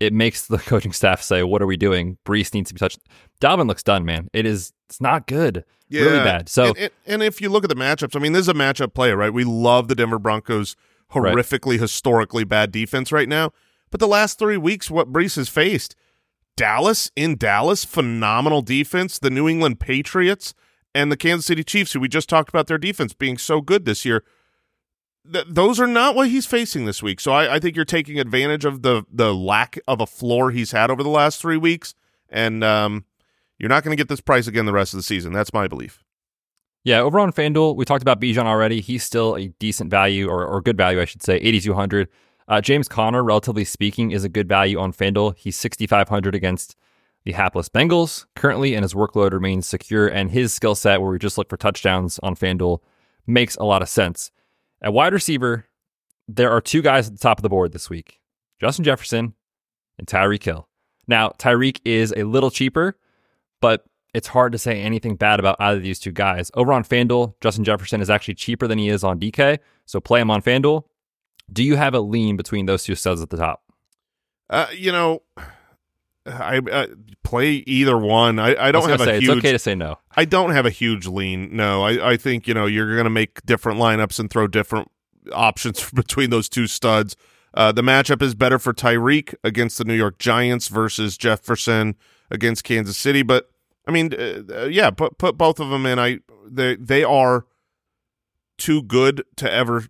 it 0.00 0.12
makes 0.12 0.46
the 0.46 0.58
coaching 0.66 0.92
staff 0.92 1.22
say, 1.22 1.42
"What 1.42 1.62
are 1.62 1.66
we 1.66 1.76
doing?" 1.76 2.18
Breece 2.24 2.54
needs 2.54 2.68
to 2.68 2.74
be 2.74 2.78
touched. 2.78 3.00
Dalvin 3.40 3.66
looks 3.66 3.82
done, 3.82 4.04
man. 4.04 4.28
It 4.32 4.46
is. 4.46 4.72
It's 4.88 5.00
not 5.00 5.26
good. 5.26 5.64
Yeah. 5.88 6.02
Really 6.02 6.18
bad. 6.18 6.48
So, 6.48 6.66
and, 6.66 6.78
and, 6.78 6.90
and, 7.06 7.22
if 7.22 7.40
you 7.40 7.48
look 7.48 7.64
at 7.64 7.70
the 7.70 7.76
matchups, 7.76 8.14
I 8.14 8.18
mean, 8.18 8.32
this 8.32 8.42
is 8.42 8.48
a 8.48 8.54
matchup 8.54 8.92
player, 8.92 9.16
right? 9.16 9.32
We 9.32 9.44
love 9.44 9.88
the 9.88 9.94
Denver 9.94 10.18
Broncos 10.18 10.76
horrifically 11.12 11.72
right. 11.72 11.80
historically 11.80 12.44
bad 12.44 12.70
defense 12.70 13.10
right 13.10 13.28
now. 13.28 13.52
But 13.90 14.00
the 14.00 14.08
last 14.08 14.38
three 14.38 14.58
weeks, 14.58 14.90
what 14.90 15.10
Breece 15.10 15.36
has 15.36 15.48
faced, 15.48 15.96
Dallas 16.56 17.10
in 17.16 17.36
Dallas, 17.36 17.84
phenomenal 17.84 18.62
defense. 18.62 19.18
The 19.18 19.30
New 19.30 19.48
England 19.48 19.80
Patriots 19.80 20.54
and 20.94 21.10
the 21.10 21.16
Kansas 21.16 21.46
City 21.46 21.64
Chiefs, 21.64 21.92
who 21.92 22.00
we 22.00 22.08
just 22.08 22.28
talked 22.28 22.48
about 22.48 22.66
their 22.66 22.78
defense 22.78 23.14
being 23.14 23.38
so 23.38 23.60
good 23.60 23.84
this 23.84 24.04
year. 24.04 24.24
Th- 25.32 25.46
those 25.48 25.80
are 25.80 25.86
not 25.86 26.14
what 26.14 26.28
he's 26.28 26.46
facing 26.46 26.84
this 26.84 27.02
week. 27.02 27.20
So 27.20 27.32
I, 27.32 27.56
I, 27.56 27.58
think 27.58 27.76
you're 27.76 27.84
taking 27.84 28.18
advantage 28.18 28.64
of 28.64 28.82
the 28.82 29.04
the 29.12 29.34
lack 29.34 29.78
of 29.86 30.00
a 30.00 30.06
floor 30.06 30.50
he's 30.50 30.72
had 30.72 30.90
over 30.90 31.02
the 31.02 31.08
last 31.08 31.40
three 31.40 31.56
weeks, 31.56 31.94
and 32.28 32.64
um, 32.64 33.04
you're 33.58 33.68
not 33.68 33.84
going 33.84 33.96
to 33.96 34.00
get 34.00 34.08
this 34.08 34.20
price 34.20 34.46
again 34.46 34.66
the 34.66 34.72
rest 34.72 34.94
of 34.94 34.98
the 34.98 35.02
season. 35.02 35.32
That's 35.32 35.52
my 35.52 35.68
belief. 35.68 36.02
Yeah, 36.84 37.00
over 37.00 37.18
on 37.20 37.32
FanDuel, 37.32 37.76
we 37.76 37.84
talked 37.84 38.02
about 38.02 38.20
Bijan 38.20 38.44
already. 38.44 38.80
He's 38.80 39.04
still 39.04 39.36
a 39.36 39.48
decent 39.58 39.90
value, 39.90 40.28
or, 40.28 40.46
or 40.46 40.62
good 40.62 40.76
value, 40.76 41.00
I 41.00 41.04
should 41.04 41.22
say, 41.22 41.36
8,200. 41.36 42.08
Uh, 42.46 42.60
James 42.62 42.88
Conner, 42.88 43.22
relatively 43.22 43.64
speaking, 43.64 44.10
is 44.12 44.24
a 44.24 44.28
good 44.28 44.48
value 44.48 44.78
on 44.78 44.92
FanDuel. 44.92 45.36
He's 45.36 45.56
6,500 45.56 46.34
against 46.34 46.76
the 47.24 47.32
hapless 47.32 47.68
Bengals 47.68 48.24
currently, 48.36 48.74
and 48.74 48.84
his 48.84 48.94
workload 48.94 49.32
remains 49.32 49.66
secure. 49.66 50.06
And 50.06 50.30
his 50.30 50.54
skill 50.54 50.74
set, 50.74 51.02
where 51.02 51.10
we 51.10 51.18
just 51.18 51.36
look 51.36 51.50
for 51.50 51.58
touchdowns 51.58 52.18
on 52.22 52.36
FanDuel, 52.36 52.78
makes 53.26 53.56
a 53.56 53.64
lot 53.64 53.82
of 53.82 53.88
sense. 53.88 54.30
At 54.82 54.92
wide 54.92 55.12
receiver, 55.12 55.66
there 56.26 56.50
are 56.50 56.60
two 56.60 56.82
guys 56.82 57.08
at 57.08 57.14
the 57.14 57.18
top 57.18 57.38
of 57.38 57.42
the 57.42 57.48
board 57.48 57.72
this 57.72 57.90
week 57.90 58.20
Justin 58.60 58.84
Jefferson 58.84 59.34
and 59.98 60.06
Tyreek 60.06 60.42
Hill. 60.42 60.68
Now, 61.06 61.30
Tyreek 61.38 61.80
is 61.84 62.12
a 62.16 62.24
little 62.24 62.50
cheaper, 62.50 62.98
but 63.60 63.84
it's 64.14 64.28
hard 64.28 64.52
to 64.52 64.58
say 64.58 64.80
anything 64.80 65.16
bad 65.16 65.40
about 65.40 65.56
either 65.58 65.78
of 65.78 65.82
these 65.82 65.98
two 65.98 66.12
guys. 66.12 66.50
Over 66.54 66.72
on 66.72 66.84
FanDuel, 66.84 67.34
Justin 67.40 67.64
Jefferson 67.64 68.00
is 68.00 68.10
actually 68.10 68.34
cheaper 68.34 68.66
than 68.66 68.78
he 68.78 68.88
is 68.88 69.04
on 69.04 69.18
DK, 69.18 69.58
so 69.86 70.00
play 70.00 70.20
him 70.20 70.30
on 70.30 70.42
FanDuel. 70.42 70.84
Do 71.52 71.64
you 71.64 71.76
have 71.76 71.94
a 71.94 72.00
lean 72.00 72.36
between 72.36 72.66
those 72.66 72.84
two 72.84 72.94
studs 72.94 73.22
at 73.22 73.30
the 73.30 73.36
top? 73.36 73.62
Uh, 74.50 74.66
you 74.74 74.92
know, 74.92 75.22
I 76.28 76.58
uh, 76.58 76.86
play 77.24 77.50
either 77.66 77.96
one. 77.96 78.38
I, 78.38 78.68
I 78.68 78.72
don't 78.72 78.88
I 78.88 78.90
have 78.90 79.00
say, 79.00 79.16
a 79.16 79.20
huge. 79.20 79.30
It's 79.30 79.38
okay 79.38 79.52
to 79.52 79.58
say 79.58 79.74
no. 79.74 79.98
I 80.16 80.24
don't 80.24 80.50
have 80.50 80.66
a 80.66 80.70
huge 80.70 81.06
lean. 81.06 81.54
No, 81.54 81.82
I, 81.82 82.12
I 82.12 82.16
think 82.16 82.46
you 82.46 82.54
know 82.54 82.66
you're 82.66 82.92
going 82.94 83.04
to 83.04 83.10
make 83.10 83.44
different 83.44 83.78
lineups 83.78 84.18
and 84.18 84.30
throw 84.30 84.46
different 84.46 84.90
options 85.32 85.90
between 85.94 86.30
those 86.30 86.48
two 86.48 86.66
studs. 86.66 87.16
Uh, 87.54 87.72
the 87.72 87.82
matchup 87.82 88.22
is 88.22 88.34
better 88.34 88.58
for 88.58 88.72
Tyreek 88.72 89.34
against 89.42 89.78
the 89.78 89.84
New 89.84 89.94
York 89.94 90.18
Giants 90.18 90.68
versus 90.68 91.16
Jefferson 91.16 91.96
against 92.30 92.64
Kansas 92.64 92.96
City. 92.96 93.22
But 93.22 93.50
I 93.86 93.90
mean, 93.90 94.12
uh, 94.14 94.42
uh, 94.50 94.64
yeah, 94.66 94.90
put 94.90 95.18
put 95.18 95.38
both 95.38 95.60
of 95.60 95.70
them 95.70 95.86
in. 95.86 95.98
I 95.98 96.18
they 96.46 96.76
they 96.76 97.04
are 97.04 97.46
too 98.58 98.82
good 98.82 99.24
to 99.36 99.50
ever 99.50 99.84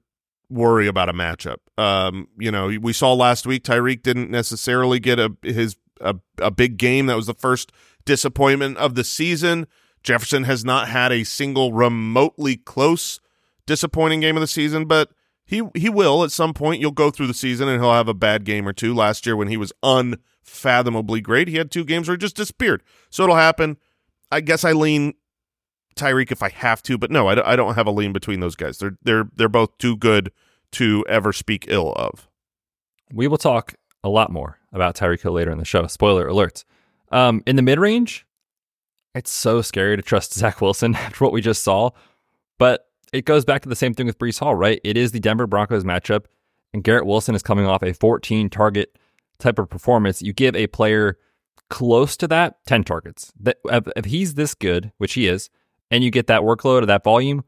worry 0.50 0.86
about 0.86 1.08
a 1.08 1.12
matchup. 1.12 1.58
Um, 1.76 2.28
you 2.38 2.50
know, 2.50 2.68
we 2.80 2.92
saw 2.92 3.12
last 3.12 3.46
week 3.46 3.64
Tyreek 3.64 4.02
didn't 4.02 4.30
necessarily 4.30 5.00
get 5.00 5.18
a 5.18 5.36
his 5.42 5.76
a, 6.00 6.16
a 6.38 6.50
big 6.50 6.76
game. 6.76 7.06
That 7.06 7.16
was 7.16 7.26
the 7.26 7.34
first 7.34 7.72
disappointment 8.04 8.76
of 8.78 8.94
the 8.94 9.04
season. 9.04 9.66
Jefferson 10.02 10.44
has 10.44 10.64
not 10.64 10.88
had 10.88 11.12
a 11.12 11.24
single 11.24 11.72
remotely 11.72 12.56
close 12.56 13.20
disappointing 13.66 14.20
game 14.20 14.36
of 14.36 14.40
the 14.40 14.46
season, 14.46 14.86
but 14.86 15.10
he 15.44 15.62
he 15.74 15.88
will 15.88 16.24
at 16.24 16.32
some 16.32 16.54
point. 16.54 16.80
You'll 16.80 16.90
go 16.90 17.10
through 17.10 17.26
the 17.26 17.34
season 17.34 17.68
and 17.68 17.80
he'll 17.80 17.92
have 17.92 18.08
a 18.08 18.14
bad 18.14 18.44
game 18.44 18.66
or 18.66 18.72
two. 18.72 18.94
Last 18.94 19.26
year 19.26 19.36
when 19.36 19.48
he 19.48 19.56
was 19.56 19.72
unfathomably 19.82 21.20
great, 21.20 21.48
he 21.48 21.56
had 21.56 21.70
two 21.70 21.84
games 21.84 22.08
where 22.08 22.14
he 22.14 22.18
just 22.18 22.36
disappeared. 22.36 22.82
So 23.10 23.24
it'll 23.24 23.36
happen. 23.36 23.76
I 24.30 24.40
guess 24.40 24.64
I 24.64 24.72
lean 24.72 25.14
Tyreek 25.96 26.30
if 26.30 26.42
I 26.42 26.50
have 26.50 26.82
to, 26.84 26.98
but 26.98 27.10
no, 27.10 27.28
I, 27.28 27.52
I 27.52 27.56
don't 27.56 27.74
have 27.74 27.86
a 27.86 27.90
lean 27.90 28.12
between 28.12 28.40
those 28.40 28.56
guys. 28.56 28.78
They're 28.78 28.96
they're 29.02 29.28
they're 29.34 29.48
both 29.48 29.78
too 29.78 29.96
good 29.96 30.32
to 30.72 31.04
ever 31.08 31.32
speak 31.32 31.66
ill 31.68 31.92
of. 31.92 32.28
We 33.12 33.26
will 33.26 33.38
talk 33.38 33.74
a 34.04 34.08
lot 34.08 34.30
more 34.30 34.57
about 34.72 34.96
Tyreek 34.96 35.22
Hill 35.22 35.32
later 35.32 35.50
in 35.50 35.58
the 35.58 35.64
show. 35.64 35.86
Spoiler 35.86 36.26
alert. 36.28 36.64
Um, 37.10 37.42
in 37.46 37.56
the 37.56 37.62
mid 37.62 37.78
range, 37.78 38.26
it's 39.14 39.32
so 39.32 39.62
scary 39.62 39.96
to 39.96 40.02
trust 40.02 40.34
Zach 40.34 40.60
Wilson 40.60 40.94
after 40.96 41.24
what 41.24 41.32
we 41.32 41.40
just 41.40 41.62
saw. 41.62 41.90
But 42.58 42.86
it 43.12 43.24
goes 43.24 43.44
back 43.44 43.62
to 43.62 43.68
the 43.68 43.76
same 43.76 43.94
thing 43.94 44.06
with 44.06 44.18
Breece 44.18 44.40
Hall, 44.40 44.54
right? 44.54 44.80
It 44.84 44.96
is 44.96 45.12
the 45.12 45.20
Denver 45.20 45.46
Broncos 45.46 45.84
matchup, 45.84 46.24
and 46.72 46.84
Garrett 46.84 47.06
Wilson 47.06 47.34
is 47.34 47.42
coming 47.42 47.66
off 47.66 47.82
a 47.82 47.94
14 47.94 48.50
target 48.50 48.96
type 49.38 49.58
of 49.58 49.68
performance. 49.68 50.20
You 50.20 50.32
give 50.32 50.54
a 50.54 50.66
player 50.66 51.18
close 51.70 52.16
to 52.18 52.28
that 52.28 52.64
10 52.66 52.84
targets. 52.84 53.32
That 53.40 53.58
if 53.64 54.04
he's 54.04 54.34
this 54.34 54.54
good, 54.54 54.92
which 54.98 55.14
he 55.14 55.26
is, 55.26 55.50
and 55.90 56.04
you 56.04 56.10
get 56.10 56.26
that 56.26 56.42
workload 56.42 56.82
or 56.82 56.86
that 56.86 57.04
volume 57.04 57.44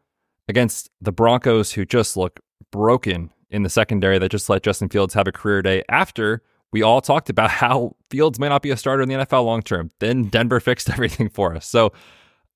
against 0.49 0.91
the 1.01 1.13
Broncos, 1.13 1.73
who 1.73 1.85
just 1.85 2.17
look 2.17 2.41
broken 2.71 3.31
in 3.51 3.63
the 3.63 3.71
secondary, 3.71 4.19
that 4.19 4.31
just 4.31 4.49
let 4.49 4.63
Justin 4.63 4.89
Fields 4.89 5.15
have 5.15 5.27
a 5.27 5.33
career 5.33 5.61
day 5.63 5.83
after 5.89 6.43
we 6.73 6.83
all 6.83 7.01
talked 7.01 7.31
about 7.31 7.51
how 7.63 7.97
Fields 8.11 8.39
may 8.39 8.49
not 8.49 8.63
be 8.63 8.71
a 8.71 8.77
starter 8.77 9.03
in 9.03 9.09
the 9.09 9.15
NFL 9.17 9.45
long 9.45 9.63
term. 9.63 9.91
Then 9.99 10.25
Denver 10.25 10.61
fixed 10.61 10.91
everything 10.91 11.29
for 11.29 11.55
us. 11.55 11.67
So 11.67 11.93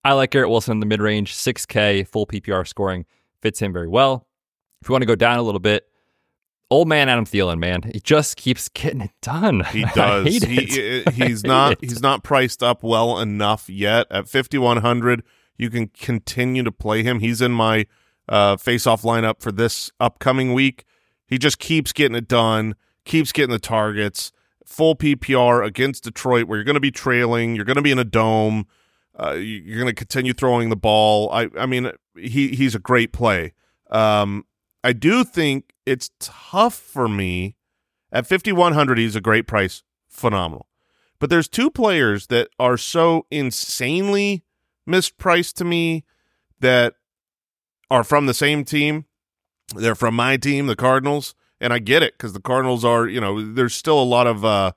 I 0.05 0.13
like 0.13 0.31
Garrett 0.31 0.51
Wilson 0.51 0.73
in 0.73 0.81
the 0.81 0.87
mid 0.87 1.01
range, 1.01 1.35
6K, 1.35 2.07
full 2.07 2.27
PPR 2.27 2.67
scoring 2.67 3.07
fits 3.41 3.61
him 3.61 3.73
very 3.73 3.89
well. 3.89 4.27
If 4.81 4.89
you 4.89 4.93
want 4.93 5.03
to 5.03 5.07
go 5.07 5.15
down 5.15 5.39
a 5.39 5.43
little 5.43 5.61
bit, 5.61 5.87
old 6.71 6.89
man 6.89 7.09
Adam 7.09 7.25
Thielen, 7.25 7.59
man, 7.59 7.83
he 7.83 8.01
just 8.01 8.37
keeps 8.37 8.69
getting 8.69 9.03
it 9.03 9.11
done. 9.23 9.61
He 9.65 9.85
does. 9.95 10.27
he, 10.43 11.05
he's 11.13 11.45
not 11.45 11.73
it. 11.73 11.79
he's 11.81 12.03
not 12.03 12.25
priced 12.25 12.63
up 12.63 12.83
well 12.83 13.19
enough 13.19 13.69
yet. 13.69 14.07
At 14.11 14.29
5100, 14.29 15.23
you 15.57 15.71
can 15.71 15.89
continue 15.89 16.63
to 16.63 16.73
play 16.73 17.03
him. 17.03 17.21
He's 17.21 17.41
in 17.41 17.53
my 17.53 17.87
uh, 18.29 18.57
face-off 18.57 19.03
lineup 19.03 19.41
for 19.41 19.53
this 19.53 19.91
upcoming 20.01 20.53
week. 20.53 20.85
He 21.27 21.39
just 21.39 21.59
keeps 21.59 21.93
getting 21.93 22.17
it 22.17 22.29
done, 22.29 22.75
keeps 23.05 23.33
getting 23.33 23.53
the 23.53 23.59
targets. 23.59 24.33
Full 24.67 24.97
PPR 24.97 25.65
against 25.65 26.05
Detroit, 26.05 26.47
where 26.47 26.57
you're 26.57 26.65
going 26.65 26.75
to 26.75 26.81
be 26.81 26.91
trailing, 26.91 27.55
you're 27.55 27.67
going 27.67 27.77
to 27.77 27.83
be 27.83 27.91
in 27.91 27.99
a 27.99 28.05
dome 28.05 28.67
uh, 29.19 29.33
you're 29.33 29.79
going 29.79 29.89
to 29.89 29.95
continue 29.95 30.33
throwing 30.33 30.71
the 30.71 30.77
ball. 30.77 31.31
I, 31.31 31.49
I 31.57 31.67
mean, 31.67 31.93
he 32.17 32.49
he's 32.49 32.75
a 32.75 32.81
great 32.81 33.13
play. 33.13 33.53
Um, 33.91 34.45
I 34.83 34.93
do 34.93 35.25
think 35.25 35.73
it's 35.87 36.11
tough 36.19 36.75
for 36.75 37.09
me 37.09 37.57
at 38.11 38.27
5100. 38.27 38.99
He's 38.99 39.17
a 39.17 39.21
great 39.21 39.47
price, 39.47 39.83
phenomenal. 40.09 40.67
But 41.21 41.31
there's 41.31 41.49
two 41.49 41.71
players 41.71 42.27
that 42.27 42.49
are 42.59 42.77
so 42.77 43.27
insanely 43.31 44.45
mispriced 44.89 45.55
to 45.55 45.65
me 45.65 46.05
that 46.61 46.95
are 47.91 48.05
from 48.05 48.27
the 48.27 48.35
same 48.35 48.65
team. 48.65 49.07
They're 49.75 49.95
from 49.95 50.15
my 50.15 50.37
team, 50.37 50.67
the 50.67 50.77
Cardinals, 50.77 51.35
and 51.61 51.73
I 51.73 51.79
get 51.79 52.03
it 52.03 52.15
because 52.15 52.33
the 52.33 52.41
Cardinals 52.41 52.85
are, 52.85 53.07
you 53.07 53.21
know, 53.21 53.53
there's 53.53 53.75
still 53.75 54.01
a 54.01 54.05
lot 54.05 54.27
of 54.27 54.45
uh, 54.45 54.73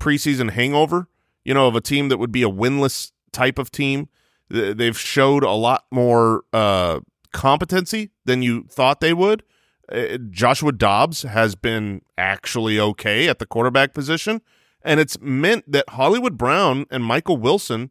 preseason 0.00 0.50
hangover, 0.50 1.08
you 1.44 1.54
know, 1.54 1.66
of 1.66 1.76
a 1.76 1.80
team 1.80 2.08
that 2.08 2.18
would 2.18 2.32
be 2.32 2.42
a 2.42 2.50
winless 2.50 3.12
type 3.32 3.58
of 3.58 3.70
team. 3.70 4.08
They've 4.48 4.98
showed 4.98 5.44
a 5.44 5.52
lot 5.52 5.84
more 5.90 6.44
uh, 6.52 7.00
competency 7.32 8.10
than 8.24 8.42
you 8.42 8.64
thought 8.64 9.00
they 9.00 9.14
would. 9.14 9.42
Uh, 9.90 10.18
Joshua 10.30 10.72
Dobbs 10.72 11.22
has 11.22 11.54
been 11.54 12.02
actually 12.16 12.78
okay 12.78 13.28
at 13.28 13.38
the 13.38 13.46
quarterback 13.46 13.94
position, 13.94 14.42
and 14.82 15.00
it's 15.00 15.20
meant 15.20 15.70
that 15.70 15.88
Hollywood 15.90 16.36
Brown 16.36 16.86
and 16.90 17.04
Michael 17.04 17.36
Wilson 17.36 17.90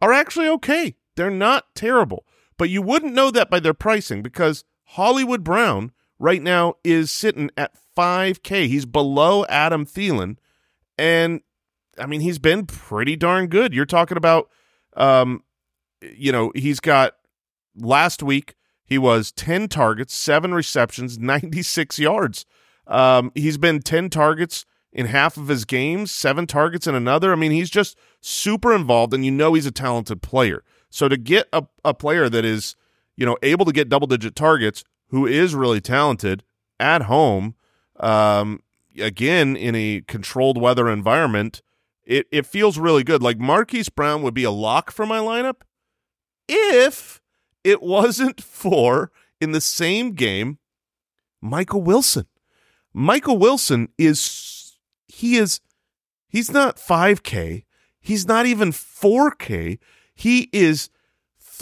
are 0.00 0.12
actually 0.12 0.48
okay. 0.48 0.96
They're 1.16 1.30
not 1.30 1.74
terrible, 1.74 2.24
but 2.56 2.70
you 2.70 2.82
wouldn't 2.82 3.14
know 3.14 3.30
that 3.30 3.50
by 3.50 3.60
their 3.60 3.74
pricing 3.74 4.22
because 4.22 4.64
Hollywood 4.84 5.44
Brown 5.44 5.92
right 6.22 6.40
now 6.40 6.74
is 6.84 7.10
sitting 7.10 7.50
at 7.56 7.72
5K. 7.96 8.68
He's 8.68 8.86
below 8.86 9.44
Adam 9.46 9.84
Thielen, 9.84 10.36
and 10.96 11.40
I 11.98 12.06
mean, 12.06 12.20
he's 12.20 12.38
been 12.38 12.64
pretty 12.64 13.16
darn 13.16 13.48
good. 13.48 13.74
You're 13.74 13.84
talking 13.84 14.16
about 14.16 14.48
um, 14.96 15.42
you 16.00 16.32
know, 16.32 16.52
he's 16.54 16.80
got 16.80 17.14
last 17.76 18.22
week 18.22 18.54
he 18.84 18.98
was 18.98 19.32
10 19.32 19.68
targets, 19.68 20.14
7 20.14 20.52
receptions, 20.52 21.18
96 21.18 21.98
yards. 21.98 22.44
Um, 22.86 23.32
he's 23.34 23.58
been 23.58 23.80
10 23.80 24.10
targets 24.10 24.66
in 24.92 25.06
half 25.06 25.36
of 25.36 25.48
his 25.48 25.64
games, 25.64 26.10
7 26.10 26.46
targets 26.46 26.86
in 26.86 26.94
another. 26.94 27.32
I 27.32 27.36
mean, 27.36 27.52
he's 27.52 27.70
just 27.70 27.96
super 28.20 28.74
involved 28.74 29.14
and 29.14 29.24
you 29.24 29.30
know 29.30 29.54
he's 29.54 29.66
a 29.66 29.70
talented 29.70 30.20
player. 30.22 30.62
So 30.90 31.08
to 31.08 31.16
get 31.16 31.48
a, 31.52 31.64
a 31.84 31.94
player 31.94 32.28
that 32.28 32.44
is, 32.44 32.76
you 33.16 33.24
know, 33.24 33.38
able 33.42 33.64
to 33.64 33.72
get 33.72 33.88
double 33.88 34.06
digit 34.06 34.36
targets, 34.36 34.84
who 35.12 35.26
is 35.26 35.54
really 35.54 35.80
talented 35.80 36.42
at 36.80 37.02
home, 37.02 37.54
um, 38.00 38.60
again 38.98 39.54
in 39.54 39.74
a 39.76 40.02
controlled 40.08 40.60
weather 40.60 40.90
environment, 40.90 41.62
it 42.04 42.26
it 42.32 42.46
feels 42.46 42.78
really 42.78 43.04
good. 43.04 43.22
Like 43.22 43.38
Marquise 43.38 43.90
Brown 43.90 44.22
would 44.22 44.34
be 44.34 44.42
a 44.42 44.50
lock 44.50 44.90
for 44.90 45.06
my 45.06 45.18
lineup 45.18 45.60
if 46.48 47.20
it 47.62 47.80
wasn't 47.82 48.42
for 48.42 49.12
in 49.40 49.52
the 49.52 49.60
same 49.60 50.12
game 50.12 50.58
Michael 51.40 51.82
Wilson. 51.82 52.26
Michael 52.92 53.38
Wilson 53.38 53.88
is 53.98 54.76
he 55.06 55.36
is 55.36 55.60
he's 56.26 56.50
not 56.50 56.76
5k, 56.78 57.64
he's 58.00 58.26
not 58.26 58.46
even 58.46 58.72
4k. 58.72 59.78
He 60.14 60.50
is 60.52 60.90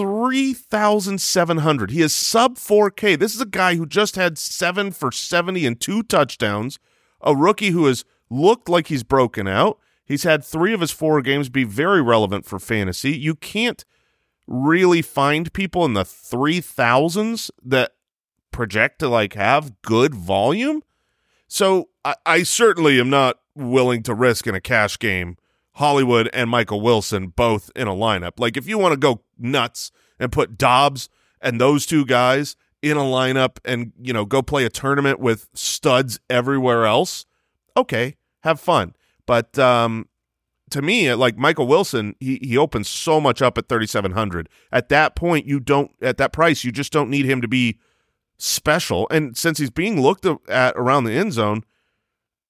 3,700. 0.00 1.90
He 1.90 2.00
is 2.00 2.14
sub 2.14 2.56
4K. 2.56 3.18
This 3.18 3.34
is 3.34 3.40
a 3.42 3.46
guy 3.46 3.74
who 3.74 3.84
just 3.84 4.16
had 4.16 4.38
seven 4.38 4.92
for 4.92 5.12
70 5.12 5.66
and 5.66 5.78
two 5.78 6.02
touchdowns, 6.02 6.78
a 7.20 7.36
rookie 7.36 7.72
who 7.72 7.84
has 7.84 8.06
looked 8.30 8.70
like 8.70 8.86
he's 8.86 9.02
broken 9.02 9.46
out. 9.46 9.78
He's 10.02 10.22
had 10.22 10.42
three 10.42 10.72
of 10.72 10.80
his 10.80 10.90
four 10.90 11.20
games 11.20 11.50
be 11.50 11.64
very 11.64 12.00
relevant 12.00 12.46
for 12.46 12.58
fantasy. 12.58 13.10
You 13.10 13.34
can't 13.34 13.84
really 14.46 15.02
find 15.02 15.52
people 15.52 15.84
in 15.84 15.92
the 15.92 16.04
3000s 16.04 17.50
that 17.62 17.92
project 18.52 19.00
to 19.00 19.08
like 19.10 19.34
have 19.34 19.82
good 19.82 20.14
volume. 20.14 20.82
So 21.46 21.90
I, 22.06 22.14
I 22.24 22.42
certainly 22.44 22.98
am 22.98 23.10
not 23.10 23.38
willing 23.54 24.02
to 24.04 24.14
risk 24.14 24.46
in 24.46 24.54
a 24.54 24.62
cash 24.62 24.98
game 24.98 25.36
Hollywood 25.74 26.28
and 26.32 26.50
Michael 26.50 26.80
Wilson 26.80 27.28
both 27.28 27.70
in 27.74 27.88
a 27.88 27.94
lineup. 27.94 28.38
Like 28.38 28.56
if 28.56 28.66
you 28.66 28.78
want 28.78 28.92
to 28.92 28.98
go 28.98 29.22
nuts 29.38 29.90
and 30.18 30.32
put 30.32 30.58
Dobbs 30.58 31.08
and 31.40 31.60
those 31.60 31.86
two 31.86 32.04
guys 32.04 32.56
in 32.82 32.96
a 32.96 33.00
lineup 33.00 33.58
and 33.64 33.92
you 34.00 34.12
know 34.12 34.24
go 34.24 34.42
play 34.42 34.64
a 34.64 34.70
tournament 34.70 35.20
with 35.20 35.48
studs 35.54 36.20
everywhere 36.28 36.86
else, 36.86 37.26
okay, 37.76 38.16
have 38.40 38.60
fun. 38.60 38.94
But 39.26 39.58
um, 39.58 40.08
to 40.70 40.82
me, 40.82 41.12
like 41.14 41.36
Michael 41.36 41.66
Wilson, 41.66 42.14
he 42.20 42.38
he 42.42 42.56
opens 42.56 42.88
so 42.88 43.20
much 43.20 43.42
up 43.42 43.58
at 43.58 43.68
3700. 43.68 44.48
At 44.72 44.88
that 44.88 45.14
point, 45.14 45.46
you 45.46 45.60
don't 45.60 45.90
at 46.00 46.16
that 46.18 46.32
price, 46.32 46.64
you 46.64 46.72
just 46.72 46.92
don't 46.92 47.10
need 47.10 47.26
him 47.26 47.40
to 47.40 47.48
be 47.48 47.78
special. 48.38 49.06
And 49.10 49.36
since 49.36 49.58
he's 49.58 49.70
being 49.70 50.00
looked 50.00 50.26
at 50.48 50.74
around 50.76 51.04
the 51.04 51.12
end 51.12 51.32
zone, 51.32 51.64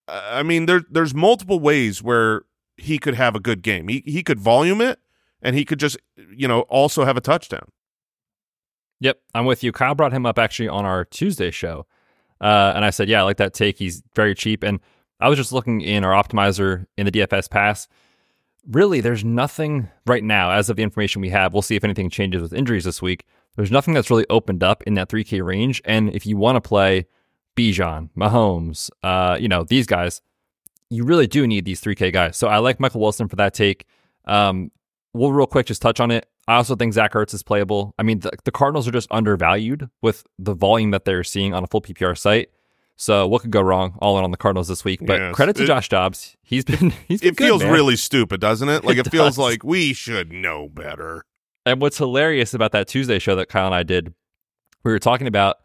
I 0.09 0.43
mean, 0.43 0.67
there 0.67 0.83
there's 0.91 1.15
multiple 1.15 1.61
ways 1.61 2.03
where 2.03 2.43
he 2.81 2.99
could 2.99 3.15
have 3.15 3.35
a 3.35 3.41
good 3.41 3.63
game. 3.63 3.89
He 3.89 4.03
he 4.07 4.23
could 4.23 4.39
volume 4.39 4.81
it, 4.81 4.99
and 5.43 5.55
he 5.57 5.65
could 5.65 5.81
just 5.81 5.97
you 6.35 6.49
know 6.49 6.63
also 6.63 7.05
have 7.05 7.17
a 7.17 7.21
touchdown. 7.21 7.69
Yep, 9.01 9.21
I'm 9.35 9.47
with 9.47 9.65
you. 9.65 9.73
Kyle 9.73 9.95
brought 9.95 10.13
him 10.13 10.27
up 10.27 10.39
actually 10.39 10.69
on 10.69 10.85
our 10.85 11.05
Tuesday 11.05 11.51
show, 11.51 11.87
uh, 12.41 12.73
and 12.75 12.85
I 12.85 12.91
said, 12.91 13.09
yeah, 13.09 13.21
I 13.21 13.23
like 13.23 13.39
that 13.39 13.55
take. 13.55 13.79
He's 13.79 14.03
very 14.15 14.35
cheap, 14.35 14.63
and 14.63 14.81
I 15.21 15.29
was 15.29 15.39
just 15.39 15.53
looking 15.53 15.81
in 15.81 16.05
our 16.05 16.13
optimizer 16.13 16.87
in 16.97 17.07
the 17.07 17.13
DFS 17.13 17.51
pass. 17.51 17.89
Really, 18.67 19.01
there's 19.01 19.25
nothing 19.25 19.89
right 20.07 20.23
now, 20.23 20.51
as 20.51 20.69
of 20.69 20.77
the 20.77 20.83
information 20.83 21.23
we 21.23 21.31
have. 21.31 21.53
We'll 21.53 21.63
see 21.63 21.77
if 21.77 21.85
anything 21.85 22.11
changes 22.11 22.43
with 22.43 22.53
injuries 22.53 22.85
this 22.85 23.01
week. 23.01 23.25
There's 23.57 23.71
nothing 23.71 23.95
that's 23.95 24.11
really 24.11 24.27
opened 24.31 24.63
up 24.63 24.83
in 24.85 24.95
that 24.95 25.09
3K 25.09 25.45
range. 25.45 25.83
And 25.85 26.11
if 26.15 26.27
you 26.27 26.37
want 26.37 26.57
to 26.57 26.61
play 26.61 27.07
Bijan, 27.57 28.11
Mahomes, 28.17 28.91
uh, 29.03 29.37
you 29.41 29.49
know, 29.49 29.65
these 29.65 29.87
guys, 29.87 30.21
you 30.91 31.05
really 31.05 31.27
do 31.27 31.47
need 31.47 31.65
these 31.65 31.81
3K 31.81 32.13
guys. 32.13 32.37
So 32.37 32.49
I 32.49 32.59
like 32.59 32.81
Michael 32.81 33.01
Wilson 33.01 33.29
for 33.29 33.37
that 33.37 33.55
take. 33.55 33.87
Um, 34.25 34.71
we'll 35.15 35.33
real 35.33 35.47
quick 35.47 35.67
just 35.67 35.81
touch 35.81 36.01
on 36.01 36.11
it. 36.11 36.27
I 36.49 36.57
also 36.57 36.75
think 36.75 36.93
Zach 36.95 37.13
Ertz 37.13 37.33
is 37.33 37.43
playable. 37.45 37.95
I 37.99 38.03
mean, 38.03 38.21
the, 38.21 38.33
the 38.45 38.51
Cardinals 38.51 38.89
are 38.89 38.91
just 38.93 39.07
undervalued 39.13 39.89
with 40.03 40.25
the 40.39 40.53
volume 40.55 40.91
that 40.91 41.05
they're 41.05 41.23
seeing 41.23 41.55
on 41.55 41.63
a 41.63 41.67
full 41.69 41.81
PPR 41.81 42.19
site. 42.19 42.51
So 42.97 43.27
what 43.27 43.43
could 43.43 43.51
go 43.51 43.61
wrong? 43.63 43.97
All 44.01 44.19
in 44.19 44.25
on 44.25 44.31
the 44.31 44.37
Cardinals 44.37 44.69
this 44.69 44.85
week. 44.85 45.01
But 45.07 45.21
yes, 45.21 45.35
credit 45.35 45.57
to 45.57 45.63
it, 45.63 45.67
Josh 45.67 45.89
Dobbs. 45.89 46.37
He's 46.43 46.65
been 46.65 46.91
he's 47.09 47.21
been 47.21 47.31
It 47.31 47.37
good, 47.37 47.47
feels 47.47 47.63
man. 47.63 47.73
really 47.73 47.97
stupid, 47.97 48.41
doesn't 48.41 48.69
it? 48.69 48.85
Like 48.85 48.99
it, 48.99 49.07
it 49.07 49.11
feels 49.11 49.39
like 49.39 49.65
we 49.65 49.93
should 49.95 50.33
know 50.33 50.69
better. 50.69 51.25
And 51.65 51.81
what's 51.81 51.99
hilarious 51.99 52.53
about 52.53 52.73
that 52.73 52.89
Tuesday 52.89 53.19
show 53.19 53.37
that 53.37 53.49
Kyle 53.49 53.67
and 53.67 53.75
I 53.75 53.85
did, 53.85 54.13
we 54.83 54.91
were 54.93 54.99
talking 54.99 55.27
about 55.29 55.59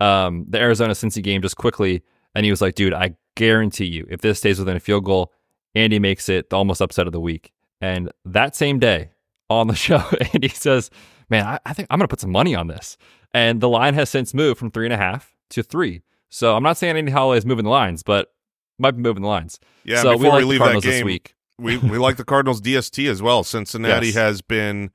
um, 0.00 0.44
the 0.48 0.58
Arizona 0.58 0.92
Cincy 0.94 1.22
game 1.22 1.40
just 1.40 1.56
quickly, 1.56 2.02
and 2.34 2.44
he 2.44 2.50
was 2.50 2.60
like, 2.60 2.74
"Dude, 2.74 2.92
I 2.92 3.14
guarantee 3.34 3.86
you, 3.86 4.06
if 4.10 4.20
this 4.20 4.38
stays 4.38 4.58
within 4.58 4.76
a 4.76 4.80
field 4.80 5.04
goal, 5.04 5.32
Andy 5.74 5.98
makes 5.98 6.28
it 6.28 6.50
the 6.50 6.56
almost 6.56 6.80
upset 6.80 7.06
of 7.06 7.12
the 7.12 7.20
week." 7.20 7.52
And 7.80 8.10
that 8.24 8.54
same 8.54 8.78
day 8.78 9.10
on 9.50 9.66
the 9.68 9.74
show, 9.86 10.02
Andy 10.32 10.48
says, 10.48 10.90
"Man, 11.28 11.46
I, 11.46 11.58
I 11.66 11.72
think 11.72 11.88
I'm 11.90 11.98
going 11.98 12.06
to 12.06 12.12
put 12.12 12.20
some 12.20 12.32
money 12.32 12.54
on 12.54 12.66
this." 12.66 12.96
And 13.34 13.60
the 13.60 13.68
line 13.68 13.94
has 13.94 14.10
since 14.10 14.34
moved 14.34 14.58
from 14.58 14.70
three 14.70 14.86
and 14.86 14.92
a 14.92 14.98
half 14.98 15.34
to 15.50 15.62
three. 15.62 16.02
So 16.28 16.56
I'm 16.56 16.62
not 16.62 16.76
saying 16.76 16.96
Andy 16.96 17.12
Holloway 17.12 17.38
is 17.38 17.46
moving 17.46 17.64
the 17.64 17.70
lines, 17.70 18.02
but 18.02 18.32
might 18.78 18.92
be 18.92 19.02
moving 19.02 19.22
the 19.22 19.28
lines. 19.28 19.58
Yeah. 19.84 20.02
So 20.02 20.12
before 20.12 20.24
we, 20.24 20.28
like 20.30 20.38
we 20.38 20.44
leave 20.44 20.60
that 20.60 20.82
game, 20.82 21.06
week. 21.06 21.34
we 21.58 21.78
we 21.78 21.98
like 21.98 22.16
the 22.16 22.24
Cardinals 22.24 22.60
DST 22.60 23.08
as 23.08 23.22
well. 23.22 23.44
Cincinnati 23.44 24.06
yes. 24.06 24.14
has 24.16 24.42
been 24.42 24.90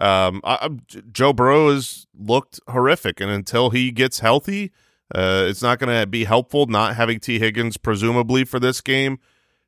um, 0.00 0.40
I, 0.44 0.68
Joe 1.10 1.32
Burrow 1.32 1.72
has 1.72 2.06
looked 2.14 2.60
horrific, 2.68 3.20
and 3.20 3.30
until 3.30 3.70
he 3.70 3.90
gets 3.90 4.20
healthy, 4.20 4.72
uh, 5.14 5.46
it's 5.48 5.62
not 5.62 5.78
going 5.78 6.00
to 6.00 6.06
be 6.06 6.24
helpful 6.24 6.66
not 6.66 6.96
having 6.96 7.20
Tee 7.20 7.38
Higgins 7.38 7.76
presumably 7.76 8.44
for 8.44 8.58
this 8.58 8.80
game. 8.80 9.18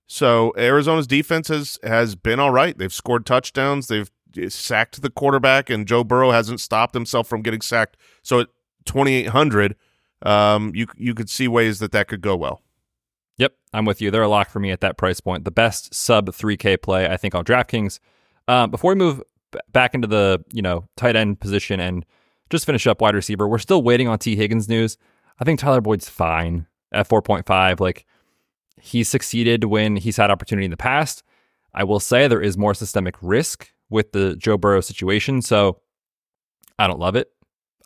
So 0.07 0.53
Arizona's 0.57 1.07
defense 1.07 1.49
has 1.49 1.79
has 1.83 2.17
been 2.17 2.41
all 2.41 2.51
right. 2.51 2.77
They've 2.77 2.93
scored 2.93 3.27
touchdowns. 3.27 3.89
They've 3.89 4.11
sacked 4.49 5.03
the 5.03 5.11
quarterback, 5.11 5.71
and 5.71 5.87
Joe 5.87 6.03
Burrow 6.03 6.31
hasn't 6.31 6.61
stopped 6.61 6.95
himself 6.95 7.29
from 7.29 7.43
getting 7.43 7.61
sacked. 7.61 7.97
So 8.23 8.41
at 8.41 8.49
twenty 8.87 9.15
eight 9.15 9.29
hundred, 9.29 9.77
um, 10.23 10.73
you 10.75 10.87
you 10.97 11.15
could 11.15 11.29
see 11.29 11.47
ways 11.47 11.79
that 11.81 11.93
that 11.93 12.09
could 12.09 12.23
go 12.23 12.37
well. 12.37 12.63
Yep, 13.37 13.55
I'm 13.73 13.85
with 13.85 14.01
you. 14.01 14.11
They're 14.11 14.23
a 14.23 14.29
lock 14.29 14.51
for 14.51 14.61
me 14.61 14.71
at 14.71 14.81
that 14.81 14.97
price 14.97 15.21
point. 15.21 15.45
The 15.45 15.53
best 15.53 15.95
sub 15.95 16.29
3K 16.31 16.83
play, 16.83 17.07
I 17.07 17.17
think, 17.17 17.37
on 17.37 17.45
DraftKings. 17.45 18.01
Um, 18.49 18.69
before 18.71 18.91
we 18.91 18.97
move 18.97 19.23
back 19.73 19.95
into 19.95 20.09
the 20.09 20.45
you 20.53 20.63
know 20.63 20.89
tight 20.97 21.17
end 21.17 21.39
position 21.39 21.81
and 21.81 22.05
just 22.51 22.67
finish 22.67 22.87
up 22.87 23.01
wide 23.01 23.15
receiver. 23.15 23.47
We're 23.47 23.59
still 23.59 23.83
waiting 23.83 24.09
on 24.09 24.19
Tee 24.19 24.37
Higgins 24.37 24.69
news. 24.69 24.97
I 25.39 25.45
think 25.45 25.61
Tyler 25.61 25.81
Boyd's 25.81 26.09
fine 26.09 26.67
at 26.93 27.09
4.5. 27.09 27.81
Like 27.81 28.07
he 28.81 29.05
succeeded 29.05 29.65
when 29.65 29.97
he's 29.97 30.17
had 30.17 30.31
opportunity 30.31 30.65
in 30.65 30.71
the 30.71 30.77
past. 30.77 31.23
I 31.75 31.85
will 31.85 32.01
say 32.01 32.27
there 32.27 32.41
is 32.41 32.57
more 32.57 32.75
systemic 32.75 33.15
risk 33.23 33.71
with 33.91 34.13
the 34.13 34.37
Joe 34.37 34.57
Burrow 34.57 34.81
situation, 34.81 35.43
so 35.43 35.81
I 36.79 36.87
don't 36.87 36.99
love 36.99 37.17
it. 37.17 37.31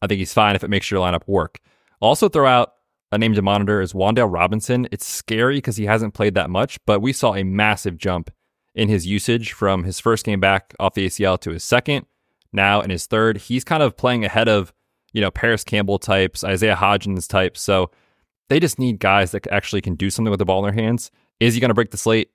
I 0.00 0.06
think 0.06 0.18
he's 0.18 0.34
fine 0.34 0.56
if 0.56 0.64
it 0.64 0.70
makes 0.70 0.90
your 0.90 1.00
lineup 1.00 1.22
work. 1.26 1.60
Also, 2.00 2.28
throw 2.28 2.46
out 2.46 2.72
a 3.12 3.18
name 3.18 3.34
to 3.34 3.42
monitor 3.42 3.80
is 3.80 3.92
Wan'Dale 3.92 4.32
Robinson. 4.32 4.88
It's 4.90 5.06
scary 5.06 5.58
because 5.58 5.76
he 5.76 5.84
hasn't 5.84 6.14
played 6.14 6.34
that 6.34 6.50
much, 6.50 6.78
but 6.86 7.00
we 7.00 7.12
saw 7.12 7.34
a 7.34 7.44
massive 7.44 7.98
jump 7.98 8.30
in 8.74 8.88
his 8.88 9.06
usage 9.06 9.52
from 9.52 9.84
his 9.84 10.00
first 10.00 10.24
game 10.24 10.40
back 10.40 10.74
off 10.80 10.94
the 10.94 11.06
ACL 11.06 11.38
to 11.40 11.50
his 11.50 11.62
second. 11.62 12.06
Now 12.52 12.80
in 12.80 12.90
his 12.90 13.06
third, 13.06 13.36
he's 13.36 13.64
kind 13.64 13.82
of 13.82 13.96
playing 13.96 14.24
ahead 14.24 14.48
of, 14.48 14.72
you 15.12 15.20
know, 15.20 15.30
Parris 15.30 15.64
Campbell 15.64 15.98
types, 15.98 16.44
Isaiah 16.44 16.76
Hodgins 16.76 17.28
types. 17.28 17.60
So 17.60 17.90
they 18.48 18.60
just 18.60 18.78
need 18.78 18.98
guys 18.98 19.32
that 19.32 19.46
actually 19.48 19.80
can 19.80 19.94
do 19.94 20.10
something 20.10 20.30
with 20.30 20.38
the 20.38 20.44
ball 20.44 20.64
in 20.64 20.74
their 20.74 20.84
hands. 20.84 21.10
Is 21.40 21.54
he 21.54 21.60
going 21.60 21.70
to 21.70 21.74
break 21.74 21.90
the 21.90 21.96
slate? 21.96 22.30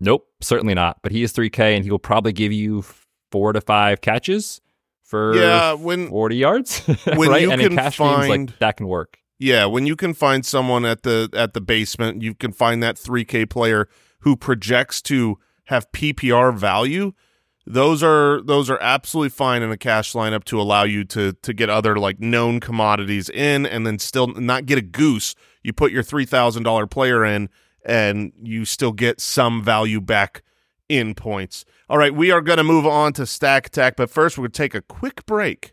Nope, 0.00 0.26
certainly 0.40 0.74
not. 0.74 0.98
But 1.02 1.12
he 1.12 1.22
is 1.22 1.32
3K 1.32 1.76
and 1.76 1.84
he 1.84 1.90
will 1.90 1.98
probably 1.98 2.32
give 2.32 2.52
you 2.52 2.84
four 3.30 3.52
to 3.52 3.60
five 3.60 4.00
catches 4.00 4.60
for 5.02 5.34
yeah, 5.34 5.74
when, 5.74 6.08
40 6.08 6.36
yards. 6.36 6.78
When 7.04 7.28
right? 7.28 7.42
you 7.42 7.50
and 7.50 7.60
can 7.60 7.72
in 7.72 7.78
cash 7.78 7.96
find, 7.96 8.28
games, 8.28 8.50
like 8.50 8.58
that 8.60 8.76
can 8.76 8.86
work. 8.86 9.18
Yeah, 9.38 9.66
when 9.66 9.86
you 9.86 9.96
can 9.96 10.14
find 10.14 10.44
someone 10.44 10.84
at 10.84 11.02
the 11.02 11.30
at 11.32 11.54
the 11.54 11.60
basement, 11.60 12.22
you 12.22 12.34
can 12.34 12.52
find 12.52 12.82
that 12.82 12.96
3K 12.96 13.48
player 13.48 13.88
who 14.20 14.36
projects 14.36 15.00
to 15.02 15.38
have 15.64 15.90
PPR 15.92 16.54
value, 16.54 17.12
those 17.72 18.02
are 18.02 18.40
those 18.42 18.68
are 18.68 18.78
absolutely 18.80 19.30
fine 19.30 19.62
in 19.62 19.70
a 19.70 19.76
cash 19.76 20.12
lineup 20.12 20.44
to 20.44 20.60
allow 20.60 20.82
you 20.82 21.04
to 21.04 21.32
to 21.32 21.52
get 21.52 21.70
other 21.70 21.96
like 21.96 22.20
known 22.20 22.60
commodities 22.60 23.28
in 23.30 23.64
and 23.66 23.86
then 23.86 23.98
still 23.98 24.28
not 24.28 24.66
get 24.66 24.78
a 24.78 24.82
goose. 24.82 25.34
You 25.62 25.72
put 25.72 25.92
your 25.92 26.02
three 26.02 26.26
thousand 26.26 26.64
dollar 26.64 26.86
player 26.86 27.24
in 27.24 27.48
and 27.84 28.32
you 28.42 28.64
still 28.64 28.92
get 28.92 29.20
some 29.20 29.62
value 29.62 30.00
back 30.00 30.42
in 30.88 31.14
points. 31.14 31.64
All 31.88 31.98
right, 31.98 32.14
we 32.14 32.30
are 32.30 32.40
going 32.40 32.58
to 32.58 32.64
move 32.64 32.86
on 32.86 33.12
to 33.14 33.26
Stack 33.26 33.68
Attack, 33.68 33.96
but 33.96 34.10
first 34.10 34.36
we're 34.36 34.42
going 34.42 34.52
to 34.52 34.58
take 34.58 34.74
a 34.74 34.82
quick 34.82 35.24
break. 35.24 35.72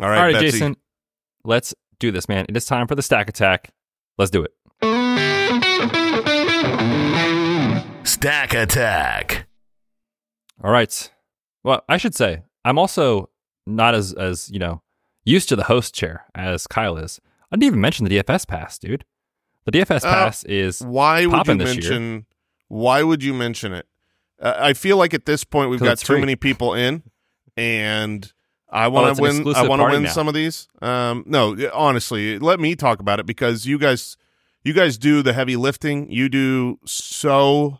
All 0.00 0.08
right, 0.08 0.18
All 0.18 0.24
right, 0.24 0.32
Betsy. 0.34 0.50
Jason, 0.50 0.76
let's 1.44 1.72
do 2.00 2.10
this, 2.10 2.28
man. 2.28 2.46
It 2.48 2.56
is 2.56 2.66
time 2.66 2.88
for 2.88 2.94
the 2.96 3.02
stack 3.02 3.28
attack. 3.28 3.70
Let's 4.18 4.30
do 4.30 4.42
it. 4.44 4.52
Stack 8.06 8.54
Attack. 8.54 9.46
All 10.62 10.70
right. 10.70 11.10
Well, 11.62 11.82
I 11.88 11.96
should 11.96 12.14
say 12.14 12.42
I'm 12.64 12.78
also 12.78 13.28
not 13.66 13.94
as 13.94 14.12
as 14.14 14.50
you 14.50 14.58
know 14.58 14.82
used 15.24 15.48
to 15.50 15.56
the 15.56 15.64
host 15.64 15.94
chair 15.94 16.24
as 16.34 16.66
Kyle 16.66 16.96
is. 16.96 17.20
I 17.52 17.56
didn't 17.56 17.64
even 17.68 17.80
mention 17.80 18.04
the 18.06 18.18
DFS 18.18 18.46
pass, 18.48 18.78
dude. 18.78 19.04
The 19.64 19.72
DFS 19.72 20.04
Uh, 20.04 20.10
pass 20.12 20.44
is 20.44 20.80
Why 20.82 21.26
would 21.26 21.32
you 21.32 21.36
popping 21.38 21.58
this 21.58 21.76
year. 21.76 21.90
mention? 21.90 22.26
Why 22.68 23.02
would 23.02 23.22
you 23.22 23.32
mention 23.34 23.72
it? 23.72 23.86
Uh, 24.40 24.54
I 24.56 24.72
feel 24.72 24.96
like 24.96 25.14
at 25.14 25.26
this 25.26 25.44
point 25.44 25.70
we've 25.70 25.80
got 25.80 25.98
too 25.98 26.18
many 26.18 26.36
people 26.36 26.74
in, 26.74 27.02
and 27.56 28.30
I 28.70 28.86
Oh, 28.86 28.90
want 28.90 29.16
to 29.16 29.24
an 29.24 29.44
win. 29.44 29.54
I 29.54 29.66
want 29.68 29.80
to 29.80 29.86
win 29.86 30.02
now. 30.04 30.10
some 30.10 30.28
of 30.28 30.34
these. 30.34 30.68
Um, 30.82 31.22
no, 31.26 31.56
honestly, 31.72 32.38
let 32.38 32.58
me 32.60 32.74
talk 32.74 33.00
about 33.00 33.20
it 33.20 33.26
because 33.26 33.66
you 33.66 33.78
guys, 33.78 34.16
you 34.64 34.72
guys 34.72 34.98
do 34.98 35.22
the 35.22 35.32
heavy 35.32 35.56
lifting. 35.56 36.10
You 36.10 36.28
do 36.28 36.78
so 36.84 37.78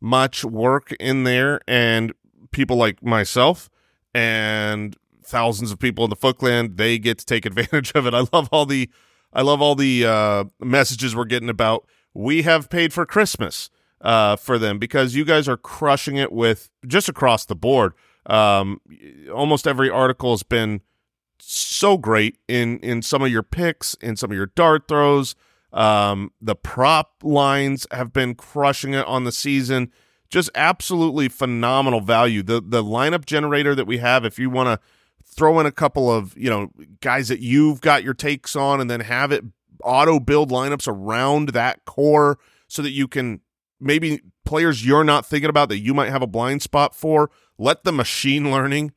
much 0.00 0.44
work 0.44 0.92
in 1.00 1.24
there, 1.24 1.60
and 1.66 2.12
people 2.52 2.76
like 2.76 3.02
myself 3.02 3.68
and 4.14 4.96
thousands 5.24 5.70
of 5.70 5.78
people 5.78 6.04
in 6.04 6.10
the 6.10 6.16
Footclan, 6.16 6.76
they 6.76 6.98
get 6.98 7.18
to 7.18 7.26
take 7.26 7.44
advantage 7.46 7.92
of 7.94 8.06
it. 8.06 8.14
I 8.14 8.24
love 8.32 8.48
all 8.52 8.66
the, 8.66 8.88
I 9.32 9.42
love 9.42 9.60
all 9.62 9.74
the 9.74 10.04
uh, 10.06 10.44
messages 10.60 11.14
we're 11.14 11.24
getting 11.24 11.48
about. 11.48 11.86
We 12.14 12.42
have 12.42 12.68
paid 12.70 12.92
for 12.92 13.06
Christmas 13.06 13.70
uh, 14.00 14.36
for 14.36 14.58
them 14.58 14.78
because 14.78 15.14
you 15.14 15.24
guys 15.24 15.48
are 15.48 15.56
crushing 15.56 16.16
it 16.16 16.32
with 16.32 16.70
just 16.86 17.08
across 17.08 17.44
the 17.44 17.56
board. 17.56 17.92
Um, 18.26 18.80
almost 19.32 19.66
every 19.66 19.90
article 19.90 20.32
has 20.32 20.42
been 20.42 20.82
so 21.38 21.96
great 21.96 22.38
in 22.48 22.78
in 22.80 23.02
some 23.02 23.22
of 23.22 23.30
your 23.30 23.42
picks, 23.42 23.94
in 23.94 24.16
some 24.16 24.30
of 24.30 24.36
your 24.36 24.46
dart 24.46 24.88
throws. 24.88 25.34
Um, 25.72 26.32
the 26.40 26.56
prop 26.56 27.14
lines 27.22 27.86
have 27.92 28.12
been 28.12 28.34
crushing 28.34 28.94
it 28.94 29.06
on 29.06 29.24
the 29.24 29.32
season. 29.32 29.90
Just 30.28 30.50
absolutely 30.54 31.28
phenomenal 31.28 32.00
value. 32.00 32.42
The 32.42 32.60
the 32.60 32.84
lineup 32.84 33.24
generator 33.24 33.74
that 33.74 33.86
we 33.86 33.98
have, 33.98 34.24
if 34.24 34.38
you 34.38 34.50
want 34.50 34.68
to 34.68 34.86
throw 35.24 35.60
in 35.60 35.66
a 35.66 35.72
couple 35.72 36.10
of 36.10 36.36
you 36.36 36.50
know 36.50 36.70
guys 37.00 37.28
that 37.28 37.40
you've 37.40 37.80
got 37.80 38.04
your 38.04 38.14
takes 38.14 38.54
on, 38.54 38.80
and 38.80 38.90
then 38.90 39.00
have 39.00 39.32
it 39.32 39.44
auto 39.82 40.20
build 40.20 40.50
lineups 40.50 40.86
around 40.86 41.50
that 41.50 41.84
core, 41.84 42.38
so 42.68 42.82
that 42.82 42.90
you 42.90 43.08
can 43.08 43.40
maybe 43.80 44.20
players 44.44 44.84
you're 44.84 45.04
not 45.04 45.26
thinking 45.26 45.50
about 45.50 45.68
that 45.68 45.78
you 45.78 45.94
might 45.94 46.10
have 46.10 46.22
a 46.22 46.26
blind 46.26 46.62
spot 46.62 46.94
for. 46.94 47.30
Let 47.58 47.84
the 47.84 47.92
machine 47.92 48.50
learning 48.50 48.92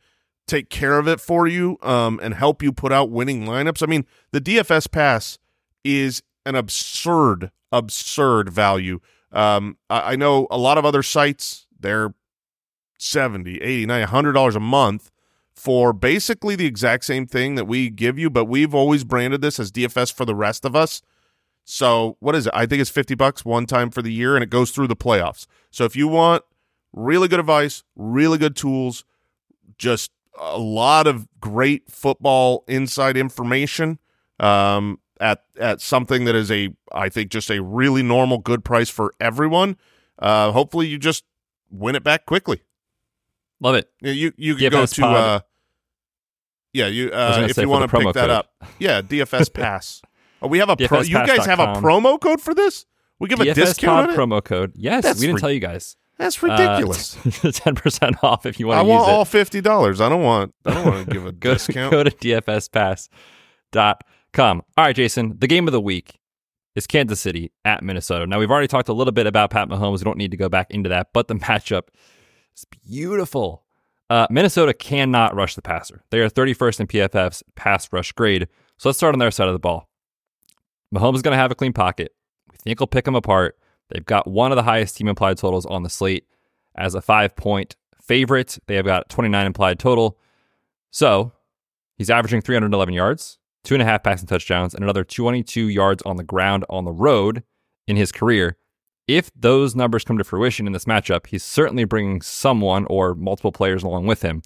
take 0.48 0.70
care 0.70 1.00
of 1.00 1.08
it 1.08 1.20
for 1.20 1.48
you 1.48 1.78
um, 1.82 2.20
and 2.22 2.34
help 2.34 2.62
you 2.62 2.72
put 2.72 2.92
out 2.92 3.10
winning 3.10 3.46
lineups. 3.46 3.82
I 3.82 3.86
mean, 3.86 4.06
the 4.32 4.42
DFS 4.42 4.92
pass 4.92 5.38
is 5.84 6.22
an 6.46 6.56
absurd, 6.56 7.52
absurd 7.72 8.50
value. 8.50 9.00
Um, 9.32 9.78
I, 9.90 10.14
I 10.14 10.16
know 10.16 10.48
a 10.52 10.58
lot 10.58 10.78
of 10.78 10.86
other 10.86 11.04
sites, 11.04 11.68
they're 11.80 12.14
70, 13.00 13.62
80, 13.62 13.86
90, 13.86 14.12
$100 14.12 14.56
a 14.56 14.60
month 14.60 15.12
for 15.56 15.94
basically 15.94 16.56
the 16.56 16.66
exact 16.66 17.06
same 17.06 17.28
thing 17.28 17.56
that 17.56 17.66
we 17.66 17.90
give 17.90 18.18
you, 18.18 18.30
but 18.30 18.46
we've 18.46 18.74
always 18.74 19.04
branded 19.04 19.42
this 19.42 19.60
as 19.60 19.72
DFS 19.72 20.12
for 20.14 20.26
the 20.26 20.36
rest 20.36 20.66
of 20.66 20.76
us. 20.76 21.02
So 21.64 22.18
what 22.20 22.36
is 22.36 22.48
it? 22.48 22.54
I 22.56 22.66
think 22.66 22.82
it's 22.82 22.90
50 22.90 23.16
bucks 23.16 23.46
one 23.46 23.66
time 23.66 23.90
for 23.90 24.02
the 24.02 24.12
year 24.12 24.36
and 24.36 24.44
it 24.44 24.50
goes 24.50 24.72
through 24.72 24.88
the 24.88 24.96
playoffs. 24.96 25.48
So 25.72 25.86
if 25.86 25.96
you 25.96 26.08
want 26.08 26.44
really 26.92 27.28
good 27.28 27.40
advice, 27.40 27.84
really 27.96 28.38
good 28.38 28.56
tools, 28.56 29.06
just 29.78 30.12
a 30.40 30.58
lot 30.58 31.08
of 31.08 31.28
great 31.40 31.90
football 31.90 32.64
inside 32.68 33.18
information 33.18 34.00
um, 34.40 35.00
at 35.20 35.44
at 35.60 35.82
something 35.82 36.26
that 36.26 36.36
is 36.36 36.52
a 36.52 36.70
I 36.92 37.10
think 37.10 37.32
just 37.32 37.50
a 37.50 37.62
really 37.62 38.04
normal 38.04 38.40
good 38.40 38.64
price 38.64 38.90
for 38.90 39.14
everyone. 39.20 39.78
Uh, 40.20 40.52
hopefully, 40.52 40.88
you 40.88 40.98
just 40.98 41.24
win 41.70 41.96
it 41.96 42.04
back 42.04 42.26
quickly. 42.26 42.62
Love 43.60 43.76
it. 43.76 43.90
You 44.02 44.34
you, 44.36 44.56
can 44.56 44.72
go 44.72 44.86
to 44.86 45.06
uh, 45.06 45.40
yeah 46.74 46.88
you 46.88 47.10
uh, 47.10 47.48
if 47.50 47.58
you 47.58 47.70
want 47.70 47.90
to 47.90 47.98
pick 47.98 48.14
that 48.14 48.28
code. 48.28 48.30
up. 48.30 48.54
Yeah, 48.80 49.02
DFS 49.02 49.54
Pass. 49.54 50.02
Oh, 50.44 50.48
we 50.48 50.60
have 50.60 50.70
a 50.70 50.76
pro. 50.76 51.02
You 51.02 51.16
guys 51.26 51.46
have 51.46 51.60
a 51.60 51.68
promo 51.74 52.20
code 52.20 52.42
for 52.42 52.54
this? 52.54 52.86
We 53.20 53.30
give 53.30 53.40
a 53.40 53.46
DFS 53.46 53.56
discount. 53.56 54.10
on 54.10 54.14
it? 54.14 54.18
promo 54.18 54.44
code. 54.44 54.74
Yes, 54.76 55.04
That's 55.04 55.20
we 55.20 55.28
didn't 55.28 55.36
ri- 55.38 55.42
tell 55.42 55.52
you 55.52 55.60
guys. 55.60 55.96
That's 56.18 56.42
ridiculous. 56.44 57.18
Ten 57.54 57.76
percent 57.76 58.18
off 58.24 58.46
if 58.46 58.60
you 58.60 58.68
want 58.68 58.80
I 58.80 58.84
want 58.84 59.02
use 59.02 59.10
it. 59.10 59.14
all 59.14 59.26
fifty 59.26 59.62
dollars. 59.62 60.02
I 60.02 60.10
don't 60.10 60.22
want. 60.22 60.54
I 60.66 60.74
don't 60.74 60.86
want 60.86 61.08
to 61.08 61.14
give 61.14 61.26
a 61.26 61.32
go, 61.32 61.54
discount. 61.54 61.92
go 61.92 62.04
to 62.04 62.12
dfspass.com. 62.12 64.62
All 64.78 64.86
right, 64.86 64.96
Jason, 64.96 65.36
the 65.40 65.48
game 65.48 65.68
of 65.68 65.72
the 65.72 65.82
week 65.82 66.20
is 66.76 66.88
Kansas 66.88 67.20
City 67.20 67.52
at 67.66 67.84
Minnesota. 67.84 68.26
Now, 68.28 68.40
we've 68.40 68.52
already 68.52 68.68
talked 68.68 68.90
a 68.90 68.94
little 68.94 69.14
bit 69.14 69.28
about 69.28 69.50
Pat 69.52 69.70
Mahomes. 69.70 70.00
We 70.00 70.04
don't 70.06 70.18
need 70.18 70.32
to 70.32 70.38
go 70.38 70.50
back 70.50 70.72
into 70.72 70.90
that, 70.90 71.08
but 71.14 71.28
the 71.28 71.36
matchup 71.36 71.84
is 72.56 72.66
beautiful. 72.86 73.64
Uh, 74.10 74.28
Minnesota 74.30 74.74
cannot 74.74 75.34
rush 75.36 75.56
the 75.56 75.62
passer. 75.62 76.04
They 76.12 76.20
are 76.20 76.30
31st 76.30 76.80
in 76.82 76.88
PFF's 76.88 77.44
pass 77.56 77.92
rush 77.92 78.12
grade. 78.12 78.48
So 78.78 78.90
let's 78.90 78.98
start 78.98 79.16
on 79.16 79.20
their 79.20 79.32
side 79.32 79.48
of 79.48 79.54
the 79.54 79.60
ball. 79.60 79.90
Mahomes 80.94 81.16
is 81.16 81.22
going 81.22 81.34
to 81.34 81.42
have 81.42 81.52
a 81.52 81.56
clean 81.56 81.74
pocket. 81.74 82.14
We 82.52 82.58
think 82.58 82.80
he'll 82.80 82.88
pick 82.88 83.06
them 83.06 83.16
apart. 83.16 83.58
They've 83.90 84.06
got 84.06 84.28
one 84.28 84.52
of 84.52 84.56
the 84.56 84.64
highest 84.64 84.98
team 84.98 85.08
implied 85.08 85.38
totals 85.38 85.66
on 85.66 85.84
the 85.84 85.90
slate 85.90 86.26
as 86.76 86.96
a 86.96 87.02
five 87.02 87.36
point 87.36 87.76
favorite. 88.02 88.60
They 88.68 88.76
have 88.76 88.86
got 88.86 89.10
29 89.10 89.46
implied 89.46 89.80
total. 89.80 90.18
So 90.92 91.32
he's 91.98 92.10
averaging 92.10 92.42
311 92.42 92.94
yards, 92.94 93.40
two 93.64 93.76
and 93.76 93.82
a 93.82 93.86
half 93.86 94.04
passing 94.04 94.28
touchdowns, 94.28 94.74
and 94.74 94.84
another 94.84 95.04
22 95.04 95.68
yards 95.68 96.04
on 96.04 96.18
the 96.18 96.24
ground 96.24 96.66
on 96.70 96.86
the 96.86 96.92
road 96.92 97.44
in 97.88 97.96
his 97.96 98.12
career. 98.12 98.58
If 99.08 99.32
those 99.36 99.76
numbers 99.76 100.06
come 100.06 100.18
to 100.18 100.24
fruition 100.24 100.66
in 100.66 100.74
this 100.74 100.86
matchup, 100.86 101.28
he's 101.28 101.44
certainly 101.44 101.84
bringing 101.84 102.22
someone 102.22 102.86
or 102.86 103.16
multiple 103.16 103.52
players 103.52 103.84
along 103.84 104.06
with 104.06 104.22
him. 104.22 104.42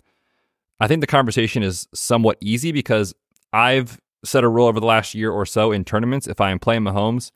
I 0.79 0.87
think 0.87 1.01
the 1.01 1.07
conversation 1.07 1.61
is 1.61 1.87
somewhat 1.93 2.37
easy 2.41 2.71
because 2.71 3.13
I've 3.53 3.99
set 4.27 4.43
a 4.43 4.49
rule 4.49 4.67
over 4.67 4.79
the 4.79 4.85
last 4.85 5.15
year 5.15 5.31
or 5.31 5.45
so 5.45 5.71
in 5.71 5.85
tournaments. 5.85 6.27
If 6.27 6.41
I 6.41 6.51
am 6.51 6.59
playing 6.59 6.83
Mahomes, 6.83 7.31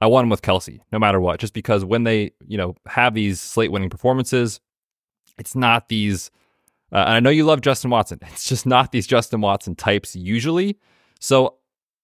I 0.00 0.06
want 0.06 0.24
him 0.24 0.30
with 0.30 0.42
Kelce, 0.42 0.80
no 0.92 0.98
matter 0.98 1.20
what. 1.20 1.40
Just 1.40 1.54
because 1.54 1.84
when 1.84 2.04
they, 2.04 2.32
you 2.46 2.58
know, 2.58 2.74
have 2.86 3.14
these 3.14 3.40
slate 3.40 3.72
winning 3.72 3.90
performances, 3.90 4.60
it's 5.38 5.54
not 5.54 5.88
these. 5.88 6.30
Uh, 6.92 6.98
and 6.98 7.14
I 7.14 7.20
know 7.20 7.30
you 7.30 7.44
love 7.44 7.60
Justin 7.60 7.90
Watson. 7.90 8.18
It's 8.32 8.48
just 8.48 8.66
not 8.66 8.92
these 8.92 9.06
Justin 9.06 9.40
Watson 9.40 9.74
types 9.74 10.14
usually. 10.14 10.78
So, 11.20 11.56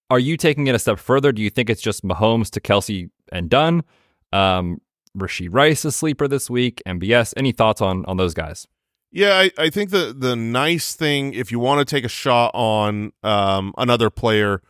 are 0.08 0.18
you 0.18 0.36
taking 0.36 0.66
it 0.66 0.74
a 0.74 0.78
step 0.78 0.98
further? 0.98 1.30
Do 1.30 1.40
you 1.40 1.50
think 1.50 1.70
it's 1.70 1.82
just 1.82 2.04
Mahomes 2.04 2.50
to 2.50 2.60
Kelce 2.60 3.10
and 3.30 3.48
done? 3.48 3.84
Um, 4.32 4.80
Rashee 5.16 5.48
Rice 5.50 5.84
a 5.84 5.92
sleeper 5.92 6.26
this 6.26 6.50
week. 6.50 6.82
MVS. 6.86 7.34
Any 7.36 7.52
thoughts 7.52 7.80
on 7.80 8.04
on 8.06 8.16
those 8.16 8.34
guys? 8.34 8.66
Yeah, 9.12 9.36
I, 9.36 9.50
I 9.58 9.70
think 9.70 9.90
the 9.90 10.14
the 10.16 10.36
nice 10.36 10.94
thing 10.94 11.34
if 11.34 11.50
you 11.50 11.58
want 11.58 11.86
to 11.86 11.94
take 11.94 12.04
a 12.04 12.08
shot 12.08 12.52
on 12.54 13.12
um, 13.22 13.74
another 13.76 14.08
player, 14.08 14.62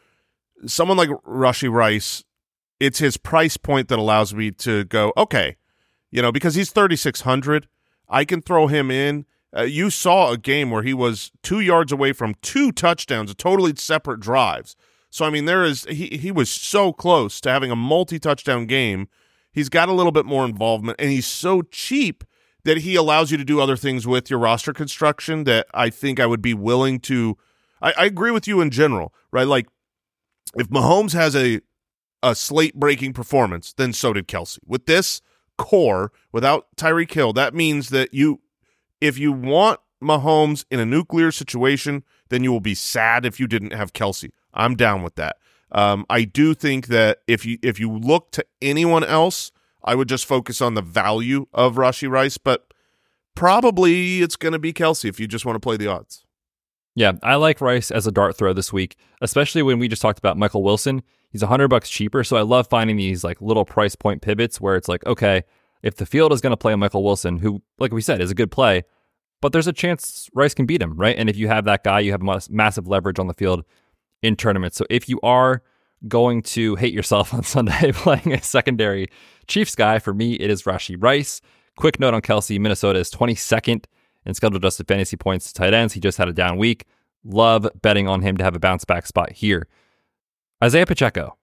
someone 0.67 0.97
like 0.97 1.11
Rashee 1.27 1.71
Rice, 1.71 2.25
it's 2.79 2.99
his 2.99 3.17
price 3.19 3.59
point 3.59 3.89
that 3.89 3.99
allows 3.99 4.33
me 4.33 4.51
to 4.53 4.85
go 4.85 5.13
okay, 5.17 5.57
you 6.11 6.23
know, 6.23 6.33
because 6.33 6.55
he's 6.55 6.71
thirty 6.71 6.97
six 6.97 7.21
hundred, 7.21 7.69
I 8.09 8.25
can 8.25 8.41
throw 8.41 8.67
him 8.67 8.91
in. 8.91 9.27
Uh, 9.55 9.63
you 9.63 9.91
saw 9.91 10.31
a 10.31 10.39
game 10.39 10.71
where 10.71 10.85
he 10.85 10.95
was 10.95 11.33
two 11.43 11.61
yards 11.61 11.93
away 11.93 12.13
from 12.13 12.35
two 12.41 12.73
touchdowns, 12.73 13.35
totally 13.35 13.75
separate 13.77 14.21
drives. 14.21 14.75
So 15.11 15.27
I 15.27 15.31
mean, 15.31 15.45
there 15.45 15.65
is 15.65 15.85
he 15.85 16.17
he 16.17 16.31
was 16.31 16.49
so 16.49 16.95
close 16.95 17.43
to 17.43 17.51
having 17.51 17.71
a 17.71 17.77
multi 17.77 18.19
touchdown 18.19 18.65
game. 18.65 19.09
He's 19.53 19.69
got 19.69 19.91
a 19.91 19.93
little 19.93 20.13
bit 20.13 20.25
more 20.25 20.47
involvement, 20.47 20.99
and 20.99 21.11
he's 21.11 21.27
so 21.27 21.61
cheap 21.61 22.25
that 22.65 22.79
he 22.79 22.95
allows 22.95 23.31
you 23.31 23.37
to 23.37 23.45
do 23.45 23.61
other 23.61 23.77
things 23.77 24.07
with 24.07 24.31
your 24.31 24.39
roster 24.39 24.73
construction 24.73 25.45
that 25.45 25.67
I 25.73 25.91
think 25.91 26.21
I 26.21 26.27
would 26.27 26.43
be 26.43 26.55
willing 26.55 27.01
to. 27.01 27.37
I, 27.83 27.93
I 27.97 28.05
agree 28.05 28.31
with 28.31 28.47
you 28.47 28.61
in 28.61 28.71
general, 28.71 29.15
right? 29.31 29.47
Like 29.47 29.67
if 30.57 30.69
Mahomes 30.69 31.13
has 31.13 31.35
a 31.37 31.61
a 32.23 32.35
slate 32.35 32.75
breaking 32.75 33.13
performance, 33.13 33.73
then 33.73 33.93
so 33.93 34.13
did 34.13 34.29
Kelce. 34.29 34.59
With 34.67 34.87
this 34.87 35.23
core, 35.57 36.13
without 36.33 36.67
Tyreek 36.77 37.13
Hill, 37.13 37.33
that 37.35 37.55
means 37.55 37.89
that 37.91 38.13
you, 38.13 38.41
if 39.01 39.19
you 39.19 39.33
want 39.33 39.81
Mahomes 40.03 40.65
in 40.71 40.81
a 40.81 40.87
nuclear 40.87 41.31
situation, 41.31 42.05
then 42.29 42.45
you 42.45 42.53
will 42.53 42.61
be 42.61 42.75
sad 42.75 43.25
if 43.25 43.41
you 43.41 43.47
didn't 43.47 43.73
have 43.73 43.93
Kelce. 43.93 44.31
I'm 44.53 44.75
down 44.75 45.03
with 45.03 45.15
that. 45.17 45.37
Um, 45.73 46.05
I 46.11 46.25
do 46.25 46.55
think 46.55 46.89
that 46.89 47.23
if 47.29 47.47
you 47.47 47.59
if 47.63 47.79
you 47.79 47.93
look 47.93 48.33
to 48.33 48.45
anyone 48.61 49.05
else, 49.05 49.53
I 49.85 49.95
would 49.95 50.09
just 50.09 50.27
focus 50.27 50.61
on 50.61 50.75
the 50.75 50.83
value 50.83 51.47
of 51.53 51.77
Rashee 51.77 52.11
Rice, 52.11 52.39
but 52.39 52.73
probably 53.35 54.23
it's 54.23 54.37
going 54.37 54.53
to 54.53 54.59
be 54.59 54.73
Kelce 54.73 55.07
if 55.07 55.19
you 55.19 55.27
just 55.27 55.45
want 55.45 55.57
to 55.57 55.61
play 55.61 55.77
the 55.77 55.87
odds. 55.87 56.25
Yeah, 56.95 57.13
I 57.23 57.37
like 57.37 57.61
Rice 57.61 57.91
as 57.91 58.07
a 58.07 58.13
dart 58.13 58.37
throw 58.37 58.53
this 58.53 58.73
week, 58.73 58.97
especially 59.21 59.63
when 59.63 59.79
we 59.79 59.89
just 59.89 60.03
talked 60.03 60.19
about 60.19 60.37
Michael 60.37 60.63
Wilson. 60.63 61.03
He's 61.31 61.43
a 61.43 61.47
hundred 61.47 61.69
bucks 61.69 61.89
cheaper, 61.89 62.25
so 62.25 62.37
I 62.37 62.43
love 62.43 62.67
finding 62.69 62.97
these 62.97 63.23
like 63.23 63.41
little 63.41 63.65
price 63.65 63.95
point 63.95 64.23
pivots 64.23 64.61
where 64.61 64.77
it's 64.77 64.89
like, 64.89 65.07
okay, 65.07 65.45
if 65.83 65.95
the 65.97 66.07
field 66.07 66.33
is 66.33 66.41
going 66.41 66.51
to 66.51 66.57
play 66.57 66.75
Michael 66.75 67.05
Wilson, 67.05 67.39
who, 67.39 67.63
like 67.79 67.93
we 67.93 68.03
said, 68.03 68.21
is 68.21 68.31
a 68.31 68.35
good 68.35 68.51
play, 68.51 68.83
but 69.41 69.53
there's 69.53 69.69
a 69.69 69.73
chance 69.73 70.29
Rice 70.35 70.53
can 70.53 70.67
beat 70.67 70.83
him, 70.83 70.97
right? 70.97 71.17
And 71.17 71.31
if 71.31 71.37
you 71.37 71.49
have 71.49 71.65
that 71.65 71.85
guy, 71.85 72.01
you 72.01 72.13
have 72.13 72.23
mas- 72.23 72.51
massive 72.51 72.89
leverage 72.89 73.19
on 73.19 73.29
the 73.29 73.35
field 73.35 73.65
in 74.23 74.37
tournaments. 74.37 74.77
So 74.77 74.85
if 74.91 75.09
you 75.09 75.21
are 75.23 75.63
going 76.09 76.43
to 76.43 76.77
hate 76.77 76.95
yourself 76.95 77.35
on 77.35 77.43
Sunday 77.43 77.93
playing 77.95 78.33
a 78.33 78.43
secondary 78.43 79.09
Chiefs 79.47 79.75
guy, 79.75 79.99
for 79.99 80.15
me, 80.15 80.35
it 80.35 80.51
is 80.51 80.63
Rashee 80.63 80.97
Rice. 80.99 81.41
Quick 81.77 81.99
note 81.99 82.15
on 82.15 82.23
Kelce 82.23 82.59
Minnesota 82.61 82.99
is 82.99 83.11
22nd 83.11 83.85
in 84.25 84.35
scheduled 84.35 84.63
adjusted 84.63 84.87
fantasy 84.87 85.17
points 85.17 85.49
to 85.49 85.55
tight 85.55 85.75
ends. 85.75 85.95
He 85.95 86.01
just 86.01 86.19
had 86.19 86.29
a 86.29 86.33
down 86.33 86.57
week. 86.57 86.85
Love 87.25 87.69
betting 87.83 88.07
on 88.09 88.23
him 88.23 88.37
to 88.37 88.45
have 88.45 88.55
a 88.55 88.61
bounce 88.61 88.85
back 88.85 89.07
spot 89.07 89.33
here. 89.33 89.67
Isaiah 90.63 90.87
Pacheco, 90.87 91.37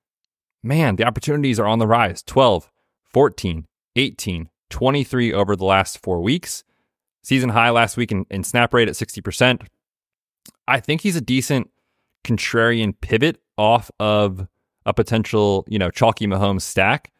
man, 0.63 0.95
the 0.95 1.03
opportunities 1.03 1.59
are 1.59 1.67
on 1.67 1.79
the 1.79 1.87
rise 1.87 2.23
12, 2.23 2.71
14, 3.03 3.67
18, 3.95 4.49
23 4.69 5.33
over 5.33 5.55
the 5.55 5.65
last 5.65 6.01
four 6.01 6.21
weeks. 6.21 6.63
Season 7.23 7.49
high 7.49 7.69
last 7.69 7.97
week 7.97 8.11
in, 8.11 8.25
in 8.29 8.43
snap 8.43 8.73
rate 8.73 8.87
at 8.87 8.95
60%. 8.95 9.67
I 10.67 10.79
think 10.79 11.01
he's 11.01 11.15
a 11.15 11.21
decent 11.21 11.69
contrarian 12.27 12.93
pivot 13.01 13.41
off 13.57 13.89
of 13.99 14.47
a 14.85 14.93
potential, 14.93 15.65
you 15.67 15.79
know, 15.79 15.89
chalky 15.89 16.27
Mahomes 16.27 16.61
stack. 16.61 17.11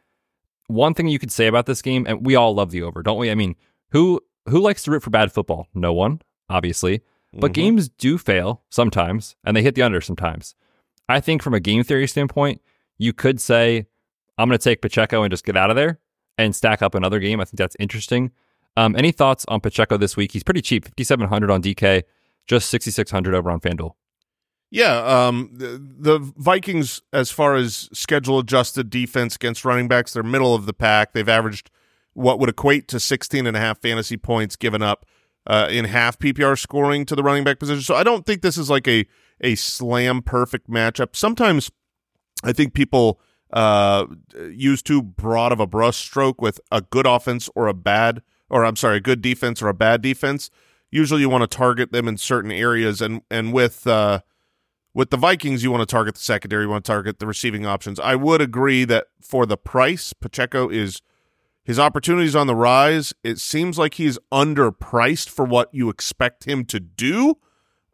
One 0.68 0.94
thing 0.94 1.08
you 1.08 1.20
could 1.20 1.32
say 1.32 1.48
about 1.48 1.66
this 1.66 1.82
game, 1.82 2.06
and 2.08 2.26
we 2.26 2.36
all 2.36 2.54
love 2.54 2.72
the 2.72 2.82
over, 2.82 3.02
don't 3.02 3.18
we? 3.18 3.32
I 3.32 3.36
mean, 3.36 3.56
who 3.92 4.22
who 4.50 4.60
likes 4.60 4.84
to 4.84 4.92
root 4.92 5.04
for 5.04 5.10
bad 5.10 5.32
football? 5.32 5.68
No 5.74 5.94
one, 5.94 6.22
obviously. 6.50 7.02
But 7.34 7.52
Mm-hmm. 7.52 7.62
games 7.62 7.90
do 7.90 8.18
fail 8.18 8.64
sometimes, 8.70 9.36
and 9.44 9.56
they 9.56 9.62
hit 9.62 9.76
the 9.76 9.82
under 9.82 10.00
sometimes. 10.02 10.56
I 11.10 11.20
think 11.20 11.42
from 11.44 11.54
a 11.54 11.60
game 11.60 11.84
theory 11.84 12.08
standpoint, 12.08 12.62
you 12.98 13.14
could 13.14 13.40
say, 13.42 13.86
I'm 14.38 14.48
going 14.48 14.58
to 14.58 14.64
take 14.64 14.82
Pacheco 14.82 15.24
and 15.24 15.32
just 15.32 15.46
get 15.46 15.58
out 15.58 15.70
of 15.70 15.76
there 15.76 16.00
and 16.38 16.56
stack 16.56 16.82
up 16.82 16.96
another 16.96 17.20
game. 17.20 17.40
I 17.42 17.46
think 17.46 17.58
that's 17.58 17.76
interesting. 17.80 18.32
Um, 18.78 18.96
any 18.96 19.12
thoughts 19.12 19.46
on 19.50 19.60
Pacheco 19.60 19.98
this 19.98 20.16
week? 20.16 20.32
He's 20.32 20.44
pretty 20.44 20.62
cheap, 20.62 20.86
5,700 20.86 21.50
on 21.52 21.62
DK, 21.62 22.04
just 22.48 22.70
6,600 22.70 23.36
over 23.36 23.52
on 23.52 23.60
FanDuel. 23.60 23.92
Yeah, 24.70 24.98
um, 24.98 25.52
the, 25.54 25.82
the 25.98 26.20
Vikings, 26.20 27.02
as 27.14 27.32
far 27.32 27.56
as 27.56 27.90
schedule 27.94 28.40
adjusted 28.40 28.90
defense 28.90 29.36
against 29.36 29.64
running 29.64 29.88
backs, 29.88 30.14
they're 30.14 30.24
middle 30.24 30.54
of 30.54 30.66
the 30.66 30.74
pack. 30.74 31.14
They've 31.14 31.28
averaged 31.28 31.72
what 32.14 32.40
would 32.40 32.50
equate 32.50 32.88
to 32.90 33.00
16 33.00 33.48
and 33.48 33.56
a 33.56 33.60
half 33.60 33.80
fantasy 33.80 34.18
points 34.18 34.56
given 34.56 34.82
up 34.82 35.06
uh, 35.46 35.68
in 35.72 35.86
half 35.86 36.20
PPR 36.20 36.60
scoring 36.60 37.06
to 37.06 37.16
the 37.16 37.24
running 37.24 37.44
back 37.44 37.60
position. 37.60 37.82
So 37.82 37.96
I 37.96 38.04
don't 38.04 38.26
think 38.26 38.42
this 38.42 38.58
is 38.58 38.70
like 38.70 38.88
a 38.88 39.06
a 39.40 39.56
slam 39.56 40.22
perfect 40.22 40.70
matchup. 40.70 41.16
Sometimes 41.16 41.72
I 42.44 42.52
think 42.54 42.74
people 42.74 43.20
uh, 43.52 44.08
use 44.52 44.82
too 44.82 45.02
broad 45.02 45.52
of 45.52 45.60
a 45.60 45.68
brush 45.68 45.98
stroke 45.98 46.42
with 46.42 46.60
a 46.72 46.82
good 46.82 47.06
offense 47.06 47.50
or 47.56 47.68
a 47.68 47.74
bad, 47.74 48.22
or 48.50 48.66
I'm 48.66 48.76
sorry, 48.76 48.98
a 48.98 49.02
good 49.02 49.22
defense 49.22 49.62
or 49.62 49.70
a 49.70 49.74
bad 49.74 50.02
defense. 50.02 50.50
Usually, 50.92 51.22
you 51.22 51.30
want 51.30 51.50
to 51.50 51.58
target 51.58 51.92
them 51.92 52.08
in 52.08 52.18
certain 52.18 52.52
areas, 52.52 53.02
and 53.02 53.22
and 53.30 53.54
with 53.54 53.86
uh, 53.88 54.22
with 54.98 55.12
the 55.12 55.18
Vikings, 55.18 55.64
you 55.64 55.70
want 55.70 55.88
to 55.88 55.94
target 55.94 56.16
the 56.16 56.22
secondary, 56.22 56.64
you 56.64 56.70
want 56.72 56.84
to 56.84 56.92
target 56.92 57.20
the 57.20 57.28
receiving 57.28 57.68
options. 57.68 58.00
I 58.00 58.16
would 58.16 58.42
agree 58.42 58.84
that 58.86 59.06
for 59.22 59.46
the 59.46 59.56
price, 59.56 60.12
Pacheco 60.12 60.70
is 60.70 61.04
his 61.64 61.78
opportunities 61.78 62.36
on 62.36 62.48
the 62.48 62.56
rise. 62.56 63.14
It 63.24 63.38
seems 63.38 63.78
like 63.78 63.94
he's 63.94 64.18
underpriced 64.32 65.30
for 65.30 65.46
what 65.46 65.72
you 65.72 65.90
expect 65.90 66.46
him 66.46 66.66
to 66.66 66.80
do. 66.80 67.38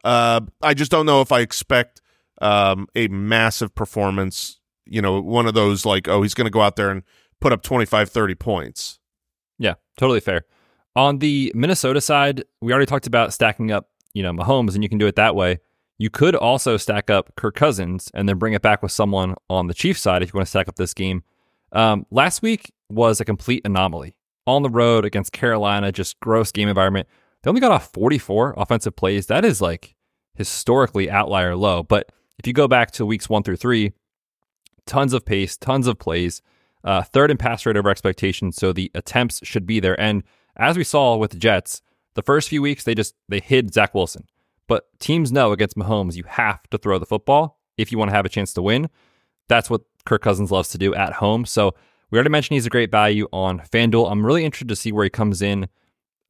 Uh, 0.06 0.42
I 0.62 0.74
just 0.74 0.92
don't 0.92 1.06
know 1.06 1.20
if 1.20 1.34
I 1.34 1.42
expect 1.42 2.02
um, 2.42 2.88
a 2.96 3.10
massive 3.10 3.76
performance. 3.76 4.62
You 4.86 5.02
know, 5.02 5.20
one 5.20 5.46
of 5.46 5.56
those 5.56 5.86
like, 5.86 6.08
oh, 6.08 6.22
he's 6.22 6.34
going 6.34 6.46
to 6.46 6.52
go 6.52 6.62
out 6.62 6.78
there 6.78 6.90
and 6.90 7.04
put 7.42 7.52
up 7.52 7.64
25, 7.64 8.12
30 8.12 8.36
points. 8.36 9.00
Yeah, 9.60 9.74
totally 9.98 10.22
fair. 10.22 10.46
On 10.96 11.20
the 11.20 11.52
Minnesota 11.54 12.00
side, 12.00 12.46
we 12.62 12.72
already 12.72 12.86
talked 12.86 13.08
about 13.08 13.34
stacking 13.34 13.72
up, 13.72 13.90
you 14.14 14.24
know, 14.24 14.32
Mahomes, 14.32 14.74
and 14.74 14.84
you 14.84 14.88
can 14.88 15.00
do 15.00 15.08
it 15.08 15.18
that 15.18 15.36
way. 15.36 15.60
You 15.98 16.10
could 16.10 16.36
also 16.36 16.78
stack 16.78 17.10
up 17.10 17.36
Kirk 17.36 17.56
Cousins 17.56 18.10
and 18.14 18.28
then 18.28 18.38
bring 18.38 18.54
it 18.54 18.62
back 18.62 18.82
with 18.82 18.92
someone 18.92 19.36
on 19.50 19.68
the 19.68 19.74
Chiefs 19.74 20.02
side 20.02 20.24
if 20.24 20.34
you 20.34 20.38
want 20.38 20.48
to 20.48 20.50
stack 20.50 20.68
up 20.68 20.76
this 20.76 20.94
game. 20.94 21.24
Um, 21.72 22.06
last 22.12 22.42
week 22.42 22.72
was 22.90 23.20
a 23.20 23.26
complete 23.26 23.62
anomaly. 23.66 24.16
On 24.46 24.62
the 24.62 24.70
road 24.70 25.06
against 25.06 25.32
Carolina, 25.32 25.92
just 25.92 26.20
gross 26.20 26.52
game 26.52 26.68
environment. 26.68 27.08
They 27.42 27.50
only 27.50 27.62
got 27.62 27.72
off 27.72 27.92
44 27.94 28.56
offensive 28.58 28.96
plays. 28.96 29.28
That 29.28 29.46
is 29.46 29.62
like 29.62 29.96
historically 30.36 31.10
outlier 31.10 31.56
low. 31.56 31.84
But 31.84 32.12
if 32.40 32.48
you 32.48 32.54
go 32.54 32.68
back 32.68 32.92
to 32.92 33.06
weeks 33.06 33.30
one 33.30 33.44
through 33.44 33.58
three, 33.58 33.94
tons 34.86 35.14
of 35.14 35.26
pace, 35.26 35.56
tons 35.56 35.88
of 35.88 36.00
plays, 36.00 36.42
uh, 36.84 37.04
third 37.04 37.32
and 37.32 37.40
pass 37.40 37.66
rate 37.66 37.78
over 37.78 37.90
expectations. 37.90 38.58
So 38.58 38.74
the 38.74 38.92
attempts 38.94 39.40
should 39.44 39.66
be 39.66 39.80
there. 39.80 40.00
And 40.00 40.24
as 40.58 40.78
we 40.78 40.84
saw 40.84 41.16
with 41.16 41.32
the 41.32 41.38
Jets, 41.38 41.82
the 42.16 42.22
first 42.22 42.50
few 42.50 42.62
weeks 42.62 42.84
they 42.84 42.96
just 42.96 43.16
they 43.30 43.40
hid 43.40 43.74
Zach 43.74 43.94
Wilson. 43.94 44.28
But 44.68 44.88
teams 45.00 45.32
know 45.32 45.52
against 45.52 45.76
Mahomes, 45.76 46.16
you 46.16 46.24
have 46.26 46.62
to 46.70 46.78
throw 46.78 46.98
the 47.00 47.06
football 47.06 47.60
if 47.78 47.92
you 47.92 47.98
want 47.98 48.10
to 48.10 48.16
have 48.16 48.26
a 48.26 48.30
chance 48.30 48.54
to 48.54 48.62
win. 48.62 48.90
That's 49.50 49.70
what 49.70 49.82
Kirk 50.06 50.22
Cousins 50.22 50.52
loves 50.52 50.70
to 50.70 50.78
do 50.78 50.94
at 50.96 51.14
home. 51.14 51.46
So 51.46 51.76
we 52.12 52.18
already 52.18 52.30
mentioned 52.30 52.56
he's 52.56 52.66
a 52.66 52.70
great 52.70 52.92
value 52.92 53.28
on 53.34 53.60
FanDuel. 53.60 54.12
I'm 54.12 54.26
really 54.26 54.46
interested 54.46 54.70
to 54.70 54.76
see 54.76 54.92
where 54.92 55.04
he 55.04 55.10
comes 55.10 55.42
in 55.42 55.68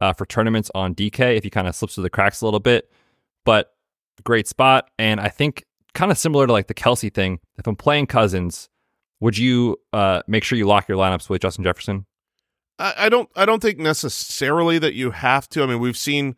uh, 0.02 0.14
for 0.14 0.26
tournaments 0.26 0.72
on 0.74 0.96
DK 0.96 1.38
if 1.38 1.44
he 1.44 1.50
kind 1.50 1.68
of 1.68 1.76
slips 1.76 1.96
through 1.96 2.04
the 2.04 2.10
cracks 2.10 2.42
a 2.42 2.46
little 2.46 2.60
bit. 2.60 2.90
But 3.46 3.74
great 4.24 4.48
spot. 4.48 4.90
And 4.98 5.20
I 5.20 5.30
think 5.30 5.66
kind 5.94 6.12
of 6.12 6.18
similar 6.18 6.48
to 6.48 6.54
like 6.54 6.68
the 6.68 6.74
Kelce 6.74 7.14
thing, 7.14 7.40
if 7.58 7.68
I'm 7.68 7.76
playing 7.76 8.08
Cousins, 8.08 8.70
would 9.20 9.38
you 9.38 9.78
uh, 9.92 10.22
make 10.28 10.44
sure 10.44 10.58
you 10.58 10.68
lock 10.68 10.88
your 10.88 10.98
lineups 10.98 11.30
with 11.30 11.42
Justin 11.42 11.64
Jefferson? 11.64 12.06
I, 12.80 12.94
I 12.98 13.10
don't. 13.10 13.30
I 13.36 13.46
don't 13.46 13.62
think 13.62 13.78
necessarily 13.78 14.80
that 14.80 14.94
you 14.94 15.12
have 15.12 15.48
to. 15.50 15.64
I 15.64 15.68
mean, 15.68 15.80
we've 15.80 15.98
seen 15.98 16.36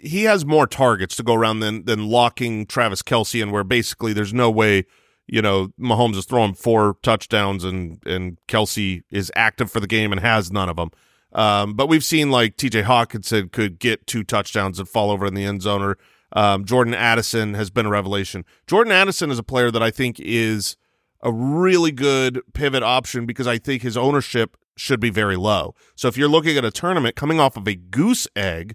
he 0.00 0.24
has 0.24 0.44
more 0.44 0.66
targets 0.66 1.16
to 1.16 1.22
go 1.22 1.34
around 1.34 1.60
than 1.60 1.84
than 1.84 2.08
locking 2.08 2.66
Travis 2.66 3.02
Kelce 3.02 3.42
in, 3.42 3.50
where 3.50 3.64
basically 3.64 4.12
there's 4.12 4.34
no 4.34 4.50
way. 4.50 4.84
You 5.30 5.42
know, 5.42 5.68
Mahomes 5.78 6.16
is 6.16 6.24
throwing 6.24 6.54
four 6.54 6.96
touchdowns 7.02 7.62
and 7.62 8.02
and 8.06 8.38
Kelce 8.48 9.02
is 9.10 9.30
active 9.36 9.70
for 9.70 9.80
the 9.80 9.86
game 9.86 10.12
and 10.12 10.20
has 10.20 10.50
none 10.50 10.68
of 10.68 10.76
them. 10.76 10.90
Um, 11.32 11.74
but 11.74 11.88
we've 11.88 12.04
seen 12.04 12.30
like 12.30 12.56
T.J. 12.56 12.82
Hockenson 12.82 13.52
could 13.52 13.78
get 13.78 14.06
two 14.06 14.24
touchdowns 14.24 14.78
and 14.78 14.88
fall 14.88 15.10
over 15.10 15.26
in 15.26 15.34
the 15.34 15.44
end 15.44 15.60
zone, 15.60 15.82
or 15.82 15.98
um, 16.32 16.64
Jordan 16.64 16.94
Addison 16.94 17.54
has 17.54 17.68
been 17.70 17.86
a 17.86 17.90
revelation. 17.90 18.44
Jordan 18.66 18.92
Addison 18.92 19.30
is 19.30 19.38
a 19.38 19.42
player 19.42 19.70
that 19.70 19.82
I 19.82 19.90
think 19.90 20.18
is 20.20 20.76
a 21.22 21.32
really 21.32 21.92
good 21.92 22.40
pivot 22.54 22.82
option 22.82 23.26
because 23.26 23.46
I 23.46 23.58
think 23.58 23.82
his 23.82 23.96
ownership 23.96 24.56
should 24.76 25.00
be 25.00 25.10
very 25.10 25.36
low. 25.36 25.74
So 25.94 26.08
if 26.08 26.16
you're 26.16 26.28
looking 26.28 26.56
at 26.56 26.64
a 26.64 26.70
tournament 26.70 27.16
coming 27.16 27.40
off 27.40 27.56
of 27.56 27.66
a 27.66 27.74
goose 27.74 28.26
egg, 28.36 28.74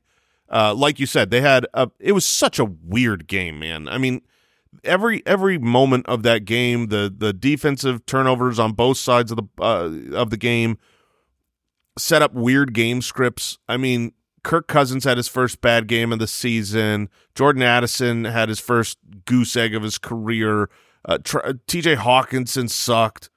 uh, 0.54 0.74
like 0.76 1.00
you 1.00 1.08
said, 1.08 1.32
they 1.32 1.42
had 1.42 1.66
a, 1.74 1.90
it 2.00 2.12
was 2.12 2.26
such 2.26 2.60
a 2.60 2.66
weird 2.66 3.28
game, 3.28 3.58
man. 3.60 3.90
I 3.90 3.98
mean, 3.98 4.22
every 4.84 5.26
every 5.26 5.58
moment 5.58 6.06
of 6.08 6.22
that 6.24 6.46
game, 6.46 6.88
the 6.88 7.14
the 7.16 7.34
defensive 7.34 8.06
turnovers 8.06 8.60
on 8.60 8.74
both 8.74 8.98
sides 8.98 9.32
of 9.32 9.38
the 9.38 9.48
uh, 9.60 10.16
of 10.16 10.30
the 10.30 10.38
game 10.38 10.78
set 11.98 12.22
up 12.22 12.34
weird 12.34 12.74
game 12.74 13.02
scripts. 13.02 13.58
I 13.68 13.78
mean, 13.78 14.14
Kirk 14.44 14.68
Cousins 14.68 15.06
had 15.06 15.18
his 15.18 15.28
first 15.28 15.60
bad 15.60 15.88
game 15.88 16.14
of 16.14 16.20
the 16.20 16.28
season. 16.28 17.10
Jordan 17.34 17.64
Addison 17.64 18.26
had 18.26 18.50
his 18.50 18.60
first 18.60 19.00
goose 19.26 19.56
egg 19.56 19.74
of 19.74 19.82
his 19.82 19.98
career. 19.98 20.70
Uh, 21.06 21.18
TJ 21.18 21.98
Hockenson 21.98 22.70
sucked. 22.70 23.30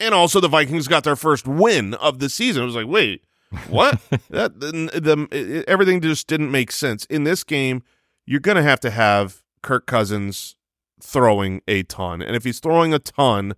And 0.00 0.14
also 0.14 0.40
the 0.40 0.48
Vikings 0.48 0.88
got 0.88 1.04
their 1.04 1.16
first 1.16 1.46
win 1.46 1.94
of 1.94 2.18
the 2.18 2.28
season. 2.28 2.62
I 2.62 2.66
was 2.66 2.74
like, 2.74 2.88
wait, 2.88 3.24
what? 3.68 4.00
that 4.30 4.60
the, 4.60 4.70
the 4.70 5.64
everything 5.68 6.00
just 6.00 6.26
didn't 6.26 6.50
make 6.50 6.72
sense. 6.72 7.04
In 7.06 7.24
this 7.24 7.44
game, 7.44 7.82
you're 8.26 8.40
going 8.40 8.56
to 8.56 8.62
have 8.62 8.80
to 8.80 8.90
have 8.90 9.42
Kirk 9.62 9.86
Cousins 9.86 10.56
throwing 11.00 11.62
a 11.66 11.82
ton. 11.82 12.22
And 12.22 12.36
if 12.36 12.44
he's 12.44 12.60
throwing 12.60 12.94
a 12.94 12.98
ton, 12.98 13.54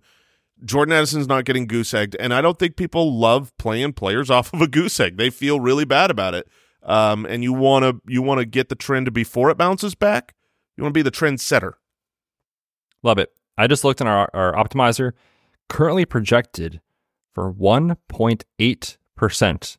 Jordan 0.63 0.93
Addison's 0.93 1.27
not 1.27 1.45
getting 1.45 1.67
goose 1.67 1.93
egged, 1.93 2.15
and 2.19 2.33
I 2.33 2.41
don't 2.41 2.57
think 2.57 2.75
people 2.75 3.15
love 3.17 3.55
playing 3.57 3.93
players 3.93 4.29
off 4.31 4.53
of 4.53 4.61
a 4.61 4.67
goose 4.67 4.99
egg. 4.99 5.17
They 5.17 5.29
feel 5.29 5.59
really 5.59 5.85
bad 5.85 6.11
about 6.11 6.33
it. 6.33 6.47
Um, 6.83 7.25
and 7.25 7.43
you 7.43 7.51
want 7.51 7.83
to 7.83 7.99
you 8.07 8.21
want 8.21 8.39
to 8.39 8.45
get 8.45 8.69
the 8.69 8.75
trend 8.75 9.11
before 9.11 9.49
it 9.49 9.57
bounces 9.57 9.95
back. 9.95 10.35
You 10.77 10.83
want 10.83 10.93
to 10.93 10.97
be 10.97 11.01
the 11.01 11.09
trend 11.09 11.41
setter. 11.41 11.79
Love 13.01 13.17
it. 13.17 13.33
I 13.57 13.65
just 13.67 13.83
looked 13.83 13.99
in 14.01 14.07
our, 14.07 14.29
our 14.33 14.53
optimizer, 14.53 15.13
currently 15.69 16.05
projected 16.05 16.81
for 17.33 17.51
1.8%. 17.51 19.77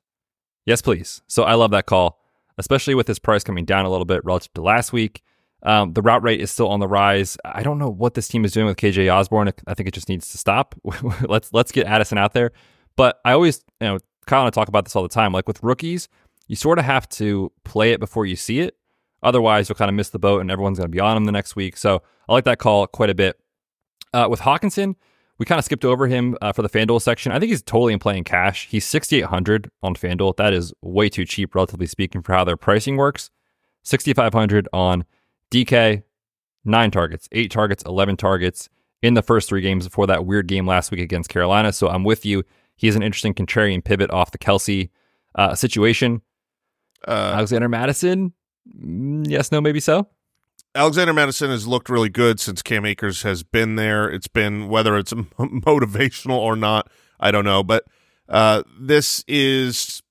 Yes, 0.66 0.82
please. 0.82 1.22
So 1.28 1.44
I 1.44 1.54
love 1.54 1.70
that 1.70 1.86
call, 1.86 2.20
especially 2.58 2.94
with 2.94 3.06
this 3.06 3.18
price 3.18 3.44
coming 3.44 3.64
down 3.64 3.86
a 3.86 3.90
little 3.90 4.04
bit 4.04 4.24
relative 4.24 4.52
to 4.54 4.62
last 4.62 4.92
week. 4.92 5.22
Um, 5.62 5.94
the 5.94 6.02
route 6.02 6.22
rate 6.22 6.40
is 6.40 6.50
still 6.50 6.68
on 6.68 6.80
the 6.80 6.88
rise. 6.88 7.38
I 7.44 7.62
don't 7.62 7.78
know 7.78 7.88
what 7.88 8.14
this 8.14 8.28
team 8.28 8.44
is 8.44 8.52
doing 8.52 8.66
with 8.66 8.76
KJ 8.76 9.12
Osborne. 9.12 9.50
I 9.66 9.74
think 9.74 9.88
it 9.88 9.94
just 9.94 10.08
needs 10.08 10.30
to 10.32 10.38
stop. 10.38 10.74
let's 11.22 11.52
let's 11.52 11.72
get 11.72 11.86
Addison 11.86 12.18
out 12.18 12.34
there. 12.34 12.52
But 12.96 13.20
I 13.24 13.32
always, 13.32 13.64
you 13.80 13.86
know, 13.86 13.98
Kyle 14.26 14.40
and 14.40 14.48
I 14.48 14.50
talk 14.50 14.68
about 14.68 14.84
this 14.84 14.94
all 14.94 15.02
the 15.02 15.08
time. 15.08 15.32
Like 15.32 15.46
with 15.48 15.62
rookies, 15.62 16.08
you 16.48 16.56
sort 16.56 16.78
of 16.78 16.84
have 16.84 17.08
to 17.10 17.52
play 17.64 17.92
it 17.92 18.00
before 18.00 18.26
you 18.26 18.36
see 18.36 18.60
it. 18.60 18.76
Otherwise, 19.22 19.68
you'll 19.68 19.76
kind 19.76 19.88
of 19.88 19.94
miss 19.94 20.10
the 20.10 20.18
boat, 20.18 20.40
and 20.40 20.50
everyone's 20.50 20.78
going 20.78 20.90
to 20.90 20.94
be 20.94 21.00
on 21.00 21.16
him 21.16 21.24
the 21.24 21.32
next 21.32 21.56
week. 21.56 21.76
So 21.76 22.02
I 22.28 22.32
like 22.32 22.44
that 22.44 22.58
call 22.58 22.86
quite 22.86 23.10
a 23.10 23.14
bit. 23.14 23.38
Uh, 24.12 24.28
with 24.30 24.40
Hockenson, 24.40 24.94
we 25.38 25.46
kind 25.46 25.58
of 25.58 25.64
skipped 25.64 25.84
over 25.84 26.06
him 26.06 26.36
uh, 26.40 26.52
for 26.52 26.62
the 26.62 26.68
FanDuel 26.68 27.00
section. 27.02 27.32
I 27.32 27.38
think 27.38 27.50
he's 27.50 27.62
totally 27.62 27.92
in 27.92 27.98
playing 27.98 28.24
cash. 28.24 28.68
He's 28.70 28.86
6,800 28.86 29.70
on 29.82 29.94
FanDuel. 29.94 30.36
That 30.36 30.52
is 30.52 30.72
way 30.82 31.08
too 31.08 31.24
cheap, 31.24 31.54
relatively 31.54 31.86
speaking, 31.86 32.22
for 32.22 32.32
how 32.32 32.44
their 32.44 32.56
pricing 32.56 32.96
works. 32.96 33.30
6,500 33.84 34.68
on 34.72 35.04
DK, 35.50 36.02
nine 36.64 36.90
targets, 36.90 37.28
eight 37.32 37.50
targets, 37.50 37.82
11 37.84 38.16
targets 38.16 38.68
in 39.02 39.14
the 39.14 39.22
first 39.22 39.48
three 39.48 39.60
games 39.60 39.86
before 39.86 40.06
that 40.06 40.24
weird 40.26 40.48
game 40.48 40.66
last 40.66 40.90
week 40.90 41.00
against 41.00 41.28
Carolina. 41.28 41.72
So 41.72 41.88
I'm 41.88 42.02
with 42.02 42.24
you. 42.24 42.42
He's 42.76 42.96
an 42.96 43.02
interesting 43.02 43.34
contrarian 43.34 43.84
pivot 43.84 44.10
off 44.10 44.30
the 44.32 44.38
Kelce 44.38 44.90
uh, 45.34 45.54
situation. 45.54 46.22
Uh, 47.06 47.32
Alexander 47.34 47.68
Mattison, 47.68 48.32
mm, 48.82 49.26
yes, 49.28 49.52
no, 49.52 49.60
maybe 49.60 49.80
so. 49.80 50.08
Alexander 50.76 51.12
Mattison 51.12 51.50
has 51.50 51.66
looked 51.66 51.88
really 51.88 52.10
good 52.10 52.38
since 52.38 52.62
Cam 52.62 52.84
Akers 52.84 53.22
has 53.22 53.42
been 53.42 53.76
there. 53.76 54.08
It's 54.08 54.28
been 54.28 54.68
whether 54.68 54.96
it's 54.96 55.12
motivational 55.38 56.38
or 56.38 56.54
not, 56.54 56.90
I 57.18 57.30
don't 57.30 57.44
know, 57.44 57.62
but 57.62 57.84
uh, 58.28 58.62
this 58.78 59.24
is 59.26 60.02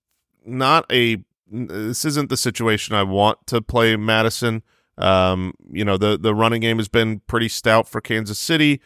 not 0.46 0.86
a 0.92 1.18
this 1.48 2.06
isn't 2.06 2.30
the 2.30 2.38
situation 2.38 2.96
I 2.96 3.04
want 3.04 3.46
to 3.48 3.62
play 3.62 3.96
Mattison. 3.96 4.64
Um, 4.98 5.54
you 5.72 5.86
know, 5.86 5.98
the 5.98 6.18
the 6.18 6.34
running 6.34 6.62
game 6.62 6.78
has 6.78 6.88
been 6.88 7.22
pretty 7.28 7.50
stout 7.50 7.88
for 7.88 8.02
Kansas 8.02 8.40
City. 8.40 8.82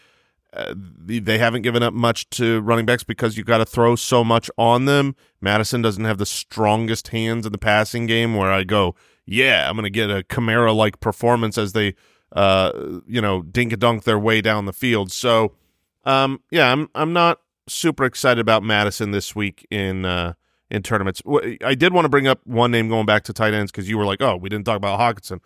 Uh, 0.52 0.74
they 0.76 1.38
haven't 1.38 1.62
given 1.62 1.84
up 1.84 1.94
much 1.94 2.28
to 2.32 2.60
running 2.62 2.86
backs 2.86 3.04
because 3.04 3.38
you've 3.38 3.46
got 3.46 3.60
to 3.60 3.66
throw 3.66 3.96
so 3.96 4.24
much 4.24 4.50
on 4.58 4.86
them. 4.86 5.16
Mattison 5.40 5.84
doesn't 5.84 6.06
have 6.06 6.18
the 6.18 6.26
strongest 6.26 7.10
hands 7.10 7.46
in 7.46 7.52
the 7.52 7.60
passing 7.60 8.08
game 8.08 8.34
where 8.36 8.52
I 8.52 8.64
go, 8.64 8.96
yeah, 9.30 9.70
I'm 9.70 9.76
going 9.76 9.84
to 9.84 9.90
get 9.90 10.10
a 10.10 10.24
Kamara 10.24 10.76
like 10.76 11.00
performance 11.00 11.58
as 11.58 11.74
they, 11.74 11.96
uh, 12.36 13.00
you 13.06 13.22
know, 13.22 13.44
dink 13.44 13.72
a 13.72 13.78
dunk 13.78 14.04
their 14.04 14.18
way 14.18 14.42
down 14.42 14.66
the 14.66 14.74
field. 14.74 15.12
So, 15.12 15.54
um, 16.04 16.42
yeah, 16.52 16.72
I'm 16.72 16.90
I'm 16.96 17.14
not 17.14 17.40
super 17.68 18.06
excited 18.06 18.42
about 18.42 18.64
Mattison 18.64 19.12
this 19.12 19.36
week 19.36 19.68
in 19.70 20.06
uh, 20.06 20.34
in 20.72 20.82
tournaments. 20.82 21.22
I 21.64 21.76
did 21.76 21.94
want 21.94 22.06
to 22.06 22.10
bring 22.10 22.28
up 22.28 22.40
one 22.46 22.72
name 22.72 22.90
going 22.90 23.06
back 23.06 23.24
to 23.26 23.34
tight 23.34 23.54
ends 23.54 23.72
because 23.72 23.88
you 23.88 23.98
were 23.98 24.06
like, 24.06 24.22
oh, 24.22 24.36
we 24.36 24.50
didn't 24.50 24.66
talk 24.66 24.78
about 24.78 25.00
Hockenson. 25.00 25.40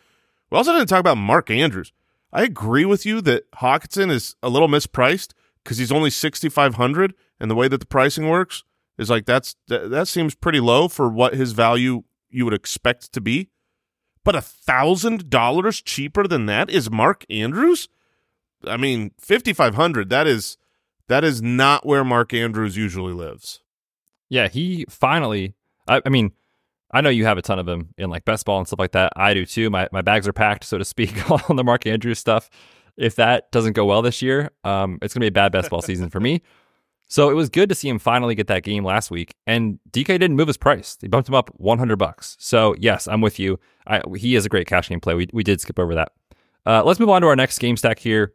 We 0.50 0.58
also 0.58 0.72
didn't 0.72 0.88
talk 0.88 1.02
about 1.02 1.18
Mark 1.18 1.50
Andrews. 1.50 1.92
I 2.32 2.44
agree 2.44 2.86
with 2.86 3.06
you 3.06 3.22
that 3.22 3.52
Hockenson 3.52 4.10
is 4.10 4.36
a 4.42 4.50
little 4.50 4.68
mispriced 4.70 5.34
because 5.64 5.78
he's 5.78 5.92
only 5.92 6.10
6500 6.10 7.14
and 7.40 7.52
the 7.52 7.56
way 7.56 7.68
that 7.68 7.80
the 7.80 7.86
pricing 7.86 8.30
works 8.30 8.64
is 8.98 9.10
like 9.10 9.26
that's 9.26 9.56
that, 9.68 9.90
that 9.90 10.08
seems 10.08 10.36
pretty 10.36 10.60
low 10.60 10.88
for 10.88 11.10
what 11.10 11.34
his 11.34 11.52
value 11.52 12.04
you 12.30 12.46
would 12.46 12.54
expect 12.54 13.12
to 13.12 13.22
be. 13.22 13.50
But 14.24 14.36
a 14.36 14.42
thousand 14.42 15.30
dollars 15.30 15.82
cheaper 15.82 16.28
than 16.28 16.46
that 16.46 16.70
is 16.70 16.90
Mark 16.90 17.26
Andrews. 17.30 17.90
I 18.66 18.78
mean, 18.78 19.12
fifty 19.20 19.54
five 19.54 19.76
hundred. 19.76 20.10
That 20.10 20.28
is 20.28 20.58
that 21.08 21.24
is 21.24 21.42
not 21.42 21.86
where 21.86 22.04
Mark 22.04 22.34
Andrews 22.34 22.78
usually 22.78 23.14
lives. 23.14 23.62
Yeah, 24.30 24.48
he 24.48 24.86
finally. 24.90 25.54
I, 25.88 26.02
I 26.06 26.10
mean, 26.10 26.32
I 26.92 27.02
know 27.02 27.10
you 27.10 27.26
have 27.26 27.38
a 27.38 27.42
ton 27.42 27.60
of 27.60 27.66
them 27.66 27.90
in 27.98 28.10
like 28.10 28.24
best 28.24 28.46
ball 28.46 28.60
and 28.60 28.68
stuff 28.68 28.80
like 28.80 28.94
that. 28.94 29.12
I 29.16 29.34
do 29.34 29.46
too. 29.46 29.70
My 29.70 29.90
my 29.92 30.02
bags 30.02 30.28
are 30.28 30.34
packed, 30.34 30.64
so 30.64 30.78
to 30.78 30.86
speak, 30.86 31.30
on 31.50 31.56
the 31.56 31.64
Mark 31.64 31.86
Andrews 31.86 32.20
stuff. 32.20 32.50
If 32.96 33.16
that 33.16 33.52
doesn't 33.52 33.74
go 33.74 33.86
well 33.86 34.04
this 34.04 34.22
year, 34.22 34.52
um, 34.64 35.00
it's 35.02 35.14
gonna 35.14 35.24
be 35.24 35.28
a 35.28 35.32
bad 35.32 35.52
best 35.52 35.70
ball 35.70 35.82
season 35.82 36.10
for 36.10 36.20
me. 36.20 36.42
So 37.08 37.30
it 37.30 37.34
was 37.34 37.50
good 37.50 37.70
to 37.70 37.76
see 37.76 37.90
him 37.90 38.00
finally 38.00 38.34
get 38.34 38.48
that 38.48 38.64
game 38.64 38.84
last 38.84 39.12
week. 39.12 39.36
And 39.46 39.80
DK 39.92 40.08
didn't 40.08 40.36
move 40.36 40.48
his 40.48 40.58
price; 40.58 40.98
he 41.00 41.08
bumped 41.08 41.30
him 41.30 41.36
up 41.36 41.50
100 41.58 41.96
bucks. 41.98 42.36
So 42.40 42.76
yes, 42.80 43.08
I'm 43.08 43.22
with 43.22 43.40
you. 43.40 43.60
I, 43.86 44.02
he 44.16 44.36
is 44.36 44.46
a 44.46 44.50
great 44.50 44.68
cash 44.68 44.90
game 44.90 45.00
play. 45.00 45.14
We 45.14 45.28
we 45.34 45.44
did 45.44 45.62
skip 45.62 45.80
over 45.80 45.96
that. 45.96 46.12
Uh, 46.66 46.84
let's 46.84 47.00
move 47.00 47.10
on 47.10 47.22
to 47.22 47.28
our 47.28 47.36
next 47.36 47.60
game 47.60 47.78
stack 47.78 48.00
here. 48.00 48.34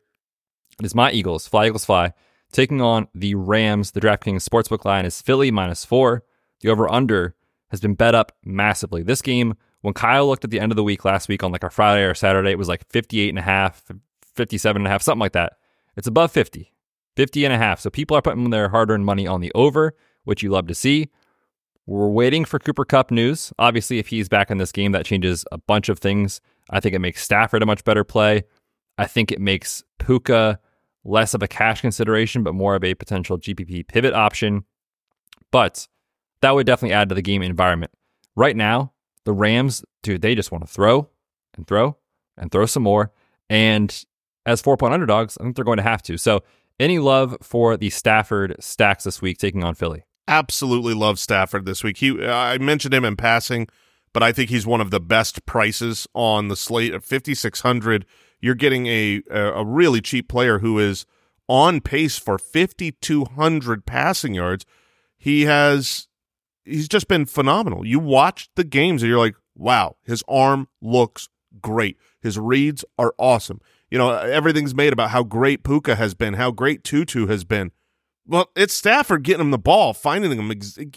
It 0.79 0.87
is 0.87 0.95
my 0.95 1.11
Eagles, 1.11 1.49
fly 1.49 1.67
Eagles 1.67 1.85
fly, 1.85 2.13
taking 2.53 2.81
on 2.81 3.09
the 3.15 3.35
Rams. 3.35 3.93
The 3.93 4.01
DraftKings 4.01 4.49
sportsbook 4.49 4.85
line 4.85 5.05
is 5.05 5.21
Philly 5.21 5.51
minus 5.51 5.85
four. 5.85 6.25
The 6.61 6.69
over 6.69 6.91
under 6.91 7.35
has 7.71 7.81
been 7.81 7.95
bet 7.95 8.15
up 8.15 8.33
massively. 8.45 9.03
This 9.03 9.23
game, 9.23 9.55
when 9.83 9.95
Kyle 9.95 10.27
looked 10.27 10.45
at 10.45 10.51
the 10.51 10.61
end 10.61 10.73
of 10.73 10.77
the 10.77 10.85
week 10.85 11.05
last 11.05 11.29
week 11.29 11.43
on 11.43 11.53
like 11.53 11.65
a 11.65 11.71
Friday 11.71 12.05
or 12.05 12.15
Saturday, 12.15 12.51
it 12.51 12.59
was 12.59 12.69
like 12.69 12.87
58 12.91 13.29
and 13.29 13.39
a 13.39 13.43
half, 13.43 13.83
57 14.35 14.81
and 14.81 14.87
a 14.87 14.91
half, 14.91 15.03
something 15.03 15.21
like 15.21 15.33
that. 15.33 15.55
It's 15.97 16.07
above 16.07 16.33
50, 16.33 16.73
50 17.19 17.45
and 17.45 17.53
a 17.53 17.59
half. 17.59 17.81
So 17.81 17.91
people 17.91 18.17
are 18.17 18.23
putting 18.23 18.51
their 18.51 18.69
hard 18.69 18.93
earned 18.93 19.05
money 19.05 19.27
on 19.27 19.41
the 19.41 19.51
over, 19.53 19.93
which 20.23 20.41
you 20.45 20.51
love 20.51 20.69
to 20.69 20.75
see. 20.75 21.09
We're 21.85 22.07
waiting 22.07 22.45
for 22.45 22.61
Cooper 22.61 22.85
Kupp 22.85 23.11
news. 23.11 23.53
Obviously, 23.59 23.99
if 23.99 24.07
he's 24.07 24.29
back 24.29 24.53
in 24.53 24.59
this 24.59 24.71
game, 24.71 24.93
that 24.93 25.05
changes 25.05 25.45
a 25.51 25.59
bunch 25.59 25.89
of 25.89 25.99
things. 25.99 26.41
I 26.71 26.79
think 26.79 26.95
it 26.95 27.01
makes 27.01 27.25
Stafford 27.25 27.61
a 27.65 27.67
much 27.67 27.83
better 27.83 28.05
play. 28.05 28.45
I 28.99 29.07
think 29.07 29.33
it 29.33 29.41
makes 29.41 29.83
Puka 29.99 30.61
less 31.03 31.35
of 31.35 31.43
a 31.43 31.49
cash 31.49 31.81
consideration, 31.81 32.45
but 32.45 32.55
more 32.55 32.77
of 32.77 32.85
a 32.85 32.95
potential 32.95 33.37
GPP 33.37 33.89
pivot 33.89 34.15
option. 34.15 34.63
But 35.51 35.89
that 36.41 36.55
would 36.55 36.69
definitely 36.69 36.95
add 36.95 37.09
to 37.09 37.17
the 37.17 37.23
game 37.23 37.43
environment. 37.43 37.91
Right 38.37 38.55
now, 38.55 38.93
the 39.25 39.33
Rams, 39.33 39.85
dude, 40.05 40.23
they 40.23 40.37
just 40.37 40.53
want 40.53 40.65
to 40.65 40.73
throw 40.73 41.09
and 41.57 41.67
throw 41.67 41.97
and 42.37 42.53
throw 42.53 42.67
some 42.67 42.85
more. 42.85 43.11
And 43.51 44.05
as 44.47 44.63
four 44.63 44.77
point 44.77 44.95
underdogs, 44.95 45.37
I 45.37 45.43
think 45.43 45.57
they're 45.57 45.65
going 45.65 45.79
to 45.79 45.83
have 45.83 46.03
to. 46.03 46.17
So, 46.17 46.45
any 46.79 46.99
love 46.99 47.37
for 47.43 47.77
the 47.77 47.91
Stafford 47.91 48.57
stacks 48.61 49.05
this 49.05 49.21
week 49.21 49.39
taking 49.39 49.65
on 49.65 49.75
Philly? 49.75 50.05
Absolutely 50.27 50.95
love 50.95 51.19
Stafford 51.19 51.65
this 51.65 51.83
week. 51.83 51.99
He, 51.99 52.25
I 52.25 52.59
mentioned 52.59 52.95
him 52.95 53.05
in 53.05 53.17
passing, 53.17 53.69
but 54.13 54.23
I 54.23 54.33
think 54.33 54.51
he's 54.51 54.67
one 54.67 54.81
of 54.81 54.91
the 54.91 55.01
best 55.01 55.47
prices 55.47 56.07
on 56.15 56.49
the 56.49 56.57
slate 56.57 56.93
at 56.93 57.03
5600. 57.03 58.05
You're 58.41 58.55
getting 58.55 58.87
a 58.87 59.23
a 59.31 59.65
really 59.65 60.01
cheap 60.01 60.29
player 60.29 60.61
who 60.61 60.79
is 60.79 61.07
on 61.49 61.81
pace 61.81 62.19
for 62.19 62.39
5200 62.39 63.87
passing 63.87 64.35
yards. 64.35 64.65
He 65.17 65.43
has 65.47 66.09
he's 66.65 66.89
just 66.89 67.09
been 67.09 67.27
phenomenal. 67.27 67.87
You 67.87 67.99
watch 67.99 68.51
the 68.55 68.65
games 68.65 69.03
and 69.03 69.11
you're 69.11 69.19
like, 69.19 69.37
wow, 69.57 69.97
his 70.05 70.23
arm 70.29 70.69
looks 70.81 71.29
great. 71.61 71.97
His 72.21 72.39
reads 72.39 72.85
are 72.99 73.15
awesome. 73.19 73.61
You 73.91 73.99
know, 73.99 74.11
everything's 74.11 74.75
made 74.75 74.93
about 74.93 75.11
how 75.11 75.23
great 75.23 75.65
Puka 75.65 75.97
has 75.97 76.15
been, 76.15 76.35
how 76.35 76.51
great 76.51 76.85
Tutu 76.85 77.27
has 77.27 77.45
been. 77.45 77.73
Well, 78.27 78.51
it's 78.55 78.75
Stafford 78.75 79.23
getting 79.23 79.41
him 79.41 79.51
the 79.51 79.59
ball, 79.59 79.95
finding 79.95 80.31
him, 80.33 80.51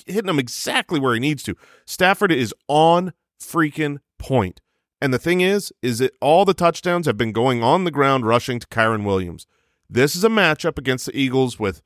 hitting 0.05 0.29
him 0.29 0.39
exactly 0.39 0.99
where 0.99 1.13
he 1.13 1.19
needs 1.19 1.43
to. 1.43 1.55
Stafford 1.85 2.31
is 2.31 2.53
on 2.67 3.13
freaking 3.41 3.99
point. 4.19 4.59
And 5.01 5.13
the 5.13 5.19
thing 5.19 5.41
is, 5.41 5.71
is 5.81 5.99
that 5.99 6.13
all 6.21 6.43
the 6.43 6.53
touchdowns 6.53 7.07
have 7.07 7.17
been 7.17 7.31
going 7.31 7.63
on 7.63 7.85
the 7.85 7.91
ground 7.91 8.25
rushing 8.25 8.59
to 8.59 8.67
Kyren 8.67 9.05
Williams. 9.05 9.47
This 9.89 10.15
is 10.15 10.23
a 10.23 10.29
matchup 10.29 10.77
against 10.77 11.05
the 11.05 11.17
Eagles 11.17 11.57
with 11.57 11.81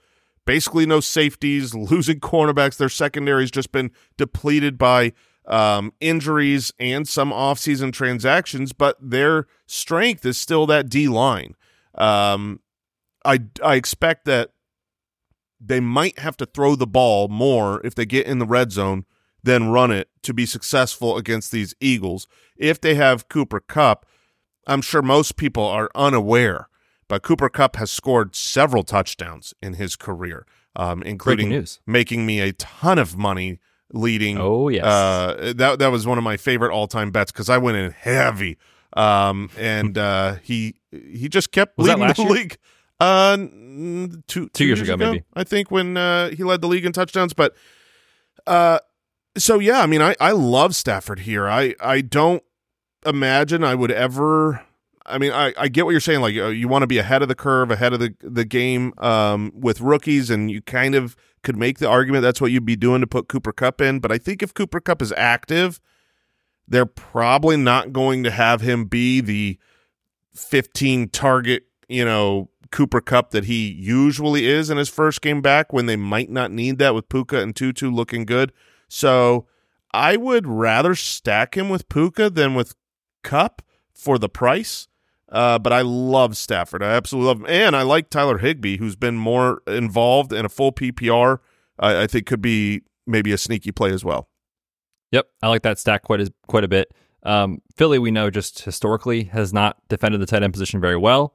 basically 0.46 0.86
no 0.86 1.00
safeties, 1.00 1.74
losing 1.76 2.20
cornerbacks. 2.20 2.78
Their 2.78 2.90
secondary's 2.90 3.52
just 3.52 3.72
been 3.72 3.92
depleted 4.18 4.78
by 4.78 5.14
um, 5.48 5.94
injuries 6.00 6.74
and 6.80 7.08
some 7.08 7.32
offseason 7.32 7.94
transactions, 7.94 8.74
but 8.74 8.98
their 9.02 9.48
strength 9.68 10.26
is 10.26 10.38
still 10.38 10.66
that 10.68 10.90
D 10.90 11.08
line. 11.08 11.56
Um, 11.96 12.60
I 13.24 13.40
I 13.64 13.76
expect 13.76 14.26
that 14.26 14.52
they 15.60 15.80
might 15.80 16.20
have 16.20 16.38
to 16.38 16.46
throw 16.46 16.76
the 16.76 16.88
ball 16.88 17.28
more 17.28 17.86
if 17.86 17.96
they 17.96 18.06
get 18.06 18.28
in 18.28 18.40
the 18.40 18.46
red 18.46 18.72
zone 18.72 19.06
than 19.44 19.70
run 19.70 19.92
it 19.92 20.10
to 20.24 20.34
be 20.34 20.46
successful 20.46 21.18
against 21.18 21.52
these 21.52 21.76
Eagles. 21.80 22.28
If 22.58 22.82
they 22.82 22.96
have 22.96 23.30
Cooper 23.30 23.60
Kupp, 23.60 24.06
I'm 24.68 24.82
sure 24.82 25.02
most 25.02 25.38
people 25.38 25.64
are 25.64 25.90
unaware 25.96 26.68
but 27.08 27.24
Cooper 27.24 27.50
Kupp 27.50 27.76
has 27.76 27.92
scored 27.92 28.36
several 28.36 28.84
touchdowns 28.84 29.54
in 29.62 29.74
his 29.74 29.96
career, 29.96 30.46
um, 30.76 31.04
including 31.04 31.66
making 31.86 32.26
me 32.26 32.40
a 32.40 32.54
ton 32.54 32.98
of 32.98 33.18
money 33.18 33.60
leading. 33.96 34.38
Oh 34.38 34.70
yes, 34.70 34.84
uh, 34.84 35.54
that 35.56 35.80
that 35.80 35.88
was 35.88 36.06
one 36.06 36.18
of 36.18 36.24
my 36.24 36.38
favorite 36.38 36.72
all 36.72 36.88
time 36.88 37.12
bets 37.12 37.32
because 37.32 37.50
I 37.50 37.58
went 37.58 37.78
in 37.78 37.92
heavy, 37.92 38.58
um, 38.94 39.50
and 39.58 39.98
uh, 39.98 40.36
he 40.44 40.76
he 40.92 41.28
just 41.30 41.52
kept 41.52 41.78
was 41.78 41.88
leading 41.88 42.08
the 42.08 42.22
year? 42.22 42.30
league. 42.30 42.58
Uh, 43.00 43.36
two, 43.36 44.50
two 44.50 44.66
years, 44.66 44.80
years 44.80 44.82
ago, 44.82 44.94
ago, 44.94 45.12
maybe 45.12 45.24
I 45.34 45.44
think 45.44 45.70
when 45.70 45.98
uh, 45.98 46.30
he 46.30 46.44
led 46.44 46.62
the 46.62 46.68
league 46.68 46.86
in 46.86 46.94
touchdowns, 46.94 47.34
but 47.34 47.56
uh, 48.48 48.80
so 49.38 49.60
yeah, 49.60 49.82
I 49.82 49.86
mean, 49.86 50.02
I 50.02 50.16
I 50.20 50.32
love 50.32 50.76
Stafford 50.76 51.22
here. 51.22 51.48
I 51.48 51.76
I 51.82 52.02
don't 52.02 52.44
imagine 53.06 53.64
I 53.64 53.76
would 53.76 53.92
ever 53.92 54.66
I 55.06 55.18
mean, 55.18 55.32
I, 55.32 55.54
I 55.58 55.68
get 55.68 55.86
what 55.86 55.92
you're 55.92 56.00
saying. 56.00 56.22
Like, 56.22 56.36
uh, 56.36 56.48
you 56.48 56.68
want 56.68 56.82
to 56.82 56.88
be 56.88 56.98
ahead 56.98 57.22
of 57.22 57.28
the 57.28 57.36
curve, 57.36 57.70
ahead 57.70 57.94
of 57.94 58.00
the 58.00 58.16
the 58.22 58.46
game 58.46 58.94
um, 58.98 59.52
with 59.56 59.80
rookies, 59.82 60.30
and 60.30 60.50
you 60.50 60.62
kind 60.62 60.96
of 60.96 61.16
could 61.46 61.56
make 61.56 61.78
the 61.78 61.88
argument 61.88 62.24
that's 62.24 62.42
what 62.42 62.52
you'd 62.52 62.66
be 62.66 62.76
doing 62.76 63.00
to 63.00 63.08
put 63.08 63.30
Cooper 63.30 63.54
Kupp 63.54 63.80
in. 63.80 64.00
But 64.00 64.12
I 64.12 64.18
think 64.18 64.44
if 64.44 64.54
Cooper 64.54 64.82
Kupp 64.82 65.02
is 65.02 65.14
active, 65.16 65.80
they're 66.68 66.86
probably 66.86 67.56
not 67.56 67.94
going 67.94 68.24
to 68.24 68.32
have 68.32 68.60
him 68.60 68.86
be 68.86 69.22
the 69.22 69.58
15 70.34 71.10
target, 71.10 71.64
you 71.88 72.04
know, 72.04 72.50
Cooper 72.72 73.00
Kupp 73.00 73.32
that 73.32 73.46
he 73.46 73.72
usually 73.72 74.48
is 74.48 74.70
in 74.70 74.78
his 74.78 74.90
first 74.90 75.22
game 75.22 75.42
back 75.42 75.72
when 75.72 75.86
they 75.86 75.96
might 75.96 76.30
not 76.30 76.52
need 76.52 76.80
that 76.80 76.94
with 76.96 77.08
Puka 77.08 77.40
and 77.40 77.56
Tutu 77.56 77.90
looking 77.90 78.26
good. 78.26 78.52
So 78.90 79.48
I 79.94 80.18
would 80.18 80.46
rather 80.48 80.96
stack 80.96 81.56
him 81.56 81.70
with 81.70 81.88
Puka 81.88 82.30
than 82.30 82.56
with 82.56 82.76
Kupp 83.24 83.62
for 83.94 84.18
the 84.18 84.28
price. 84.28 84.88
Uh, 85.32 85.58
but 85.60 85.74
I 85.74 85.82
love 85.82 86.38
Stafford. 86.38 86.84
I 86.84 86.92
absolutely 86.94 87.28
love 87.28 87.40
him. 87.40 87.46
And 87.48 87.76
I 87.76 87.82
like 87.82 88.10
Tyler 88.10 88.38
Higbee, 88.38 88.78
who's 88.78 88.96
been 88.96 89.18
more 89.18 89.62
involved 89.68 90.32
in 90.32 90.46
a 90.46 90.50
full 90.50 90.72
PPR. 90.72 91.40
I, 91.80 92.04
I 92.04 92.08
think 92.08 92.26
could 92.28 92.42
be 92.42 92.82
maybe 93.08 93.32
a 93.32 93.38
sneaky 93.38 93.72
play 93.72 93.92
as 93.92 94.06
well. 94.06 94.30
Yep, 95.12 95.28
I 95.42 95.48
like 95.48 95.64
that 95.64 95.80
stack 95.80 96.04
quite 96.04 96.28
quite 96.48 96.64
a 96.64 96.68
bit. 96.68 96.92
Um, 97.24 97.62
Philly, 97.76 98.00
we 98.00 98.12
know 98.12 98.30
just 98.30 98.62
historically 98.62 99.26
has 99.26 99.52
not 99.52 99.78
defended 99.88 100.22
the 100.22 100.26
tight 100.26 100.44
end 100.44 100.54
position 100.54 100.80
very 100.80 100.98
well. 100.98 101.34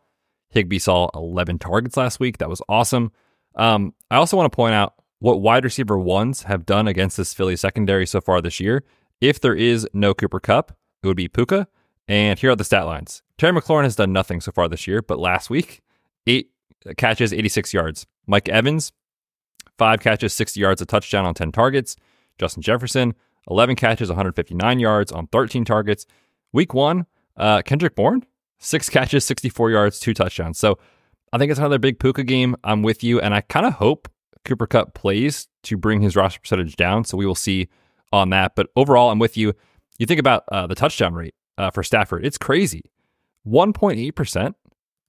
Higbee 0.51 0.79
saw 0.79 1.09
11 1.15 1.59
targets 1.59 1.97
last 1.97 2.21
week. 2.21 2.39
That 2.39 2.49
was 2.49 2.63
awesome. 2.69 3.13
Um, 3.57 3.95
I 4.11 4.17
also 4.17 4.37
want 4.37 4.51
to 4.51 4.57
point 4.57 4.75
out 4.75 4.95
what 5.19 5.41
wide 5.41 5.65
receiver 5.65 5.99
ones 5.99 6.45
have 6.45 6.67
done 6.67 6.89
against 6.89 7.17
this 7.17 7.35
Philly 7.35 7.57
secondary 7.57 8.07
so 8.07 8.21
far 8.21 8.41
this 8.41 8.61
year. 8.61 8.85
If 9.21 9.41
there 9.41 9.55
is 9.55 9.87
no 9.93 10.15
Cooper 10.15 10.41
Kupp, 10.41 10.73
it 11.03 11.07
would 11.07 11.17
be 11.17 11.29
Puka. 11.29 11.69
And 12.09 12.39
here 12.39 12.51
are 12.51 12.57
the 12.57 12.65
stat 12.65 12.87
lines. 12.87 13.23
Terry 13.39 13.53
McLaurin 13.59 13.85
has 13.85 13.97
done 13.97 14.13
nothing 14.13 14.41
so 14.41 14.53
far 14.53 14.69
this 14.69 14.87
year, 14.87 15.01
but 15.03 15.19
last 15.19 15.49
week, 15.51 15.81
eight 16.27 16.51
catches, 16.97 17.33
86 17.33 17.73
yards. 17.73 18.07
Mike 18.27 18.49
Evans, 18.49 18.93
five 19.79 20.01
catches, 20.01 20.35
60 20.35 20.61
yards, 20.61 20.81
a 20.83 20.87
touchdown 20.87 21.25
on 21.25 21.35
10 21.35 21.53
targets. 21.53 21.97
Justin 22.39 22.63
Jefferson, 22.63 23.15
11 23.49 23.77
catches, 23.77 24.09
159 24.09 24.81
yards 24.81 25.13
on 25.13 25.27
13 25.29 25.65
targets. 25.65 26.07
Week 26.53 26.75
one, 26.75 27.07
Uh, 27.37 27.63
Kendrick 27.63 27.95
Bourne, 27.95 28.25
six 28.59 28.89
catches, 28.91 29.25
64 29.25 29.71
yards, 29.71 30.01
two 30.01 30.13
touchdowns. 30.13 30.59
So 30.59 30.79
I 31.33 31.39
think 31.39 31.51
it's 31.51 31.59
another 31.61 31.79
big 31.79 31.99
Puka 31.99 32.25
game. 32.25 32.57
I'm 32.65 32.83
with 32.83 33.03
you, 33.05 33.21
and 33.21 33.33
I 33.35 33.41
kind 33.43 33.65
of 33.65 33.75
hope 33.75 34.09
Cooper 34.45 34.67
Kupp 34.67 34.95
plays 34.95 35.49
to 35.63 35.77
bring 35.77 36.01
his 36.03 36.17
roster 36.17 36.41
percentage 36.41 36.77
down. 36.77 37.05
So 37.05 37.17
we 37.17 37.25
will 37.25 37.35
see 37.37 37.69
on 38.13 38.31
that. 38.31 38.57
But 38.57 38.67
overall, 38.77 39.11
I'm 39.11 39.19
with 39.21 39.37
you. 39.37 39.55
You 39.99 40.07
think 40.07 40.19
about 40.21 40.43
uh, 40.51 40.67
the 40.67 40.75
touchdown 40.75 41.15
rate 41.15 41.35
uh, 41.59 41.71
for 41.71 41.83
Stafford, 41.83 42.25
it's 42.25 42.39
crazy. 42.39 42.91
1.8% 43.47 44.55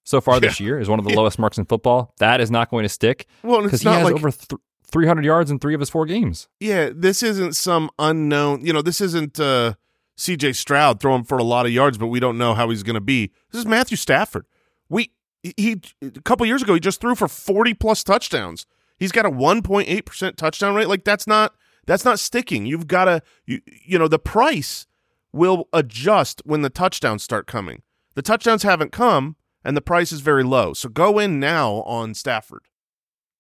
so 0.04 0.22
far 0.22 0.40
this 0.40 0.60
year 0.60 0.80
is 0.80 0.90
one 0.90 1.00
of 1.00 1.06
the 1.06 1.14
lowest 1.16 1.38
marks 1.40 1.58
in 1.58 1.66
football. 1.66 2.14
That 2.20 2.42
is 2.42 2.50
not 2.50 2.70
going 2.70 2.84
to 2.84 2.90
stick 2.90 3.28
Well, 3.44 3.62
because 3.62 3.74
it's 3.76 3.84
he 3.84 3.90
not 3.90 4.00
has 4.00 4.06
like 4.06 4.16
over 4.16 4.32
th- 4.32 4.60
300 4.92 5.24
yards 5.24 5.52
in 5.52 5.60
three 5.60 5.74
of 5.74 5.80
his 5.80 5.90
four 5.90 6.06
games. 6.06 6.48
yeah, 6.60 6.90
this 6.94 7.24
isn't 7.24 7.56
some 7.56 7.90
unknown. 8.00 8.66
You 8.66 8.74
know, 8.74 8.82
this 8.82 9.00
isn't 9.02 9.40
uh, 9.40 9.74
C.J. 10.18 10.54
Stroud 10.54 11.00
throwing 11.00 11.24
for 11.24 11.38
a 11.38 11.44
lot 11.44 11.66
of 11.66 11.72
yards, 11.72 11.98
but 11.98 12.08
we 12.08 12.20
don't 12.20 12.38
know 12.38 12.54
how 12.54 12.70
he's 12.70 12.84
going 12.84 12.96
to 12.96 13.02
be. 13.02 13.32
This 13.52 13.60
is 13.60 13.66
Matthew 13.66 13.96
Stafford. 13.98 14.46
We 14.90 15.12
he 15.44 15.82
a 16.04 16.22
couple 16.22 16.46
years 16.46 16.62
ago 16.62 16.74
he 16.74 16.80
just 16.80 17.00
threw 17.02 17.16
for 17.16 17.28
forty 17.28 17.74
plus 17.74 18.04
touchdowns. 18.04 18.66
He's 18.98 19.12
got 19.12 19.26
a 19.26 19.30
one 19.30 19.62
point 19.62 19.88
eight 19.90 20.06
percent 20.06 20.38
touchdown 20.38 20.76
rate. 20.76 20.88
Like 20.88 21.04
that's 21.06 21.26
not 21.26 21.56
that's 21.88 22.06
not 22.06 22.20
sticking. 22.20 22.66
You've 22.66 22.88
got 22.88 23.06
to 23.06 23.22
you, 23.46 23.62
you 23.86 23.98
know 23.98 24.08
the 24.10 24.20
price 24.20 24.86
will 25.34 25.68
adjust 25.74 26.42
when 26.46 26.62
the 26.62 26.70
touchdowns 26.70 27.24
start 27.24 27.48
coming. 27.48 27.84
The 28.16 28.22
touchdowns 28.22 28.64
haven't 28.64 28.92
come, 28.92 29.36
and 29.64 29.78
the 29.78 29.82
price 29.82 30.12
is 30.12 30.22
very 30.22 30.44
low. 30.44 30.74
So 30.74 30.90
go 30.90 31.20
in 31.20 31.40
now 31.40 31.84
on 31.84 32.14
Stafford. 32.14 32.68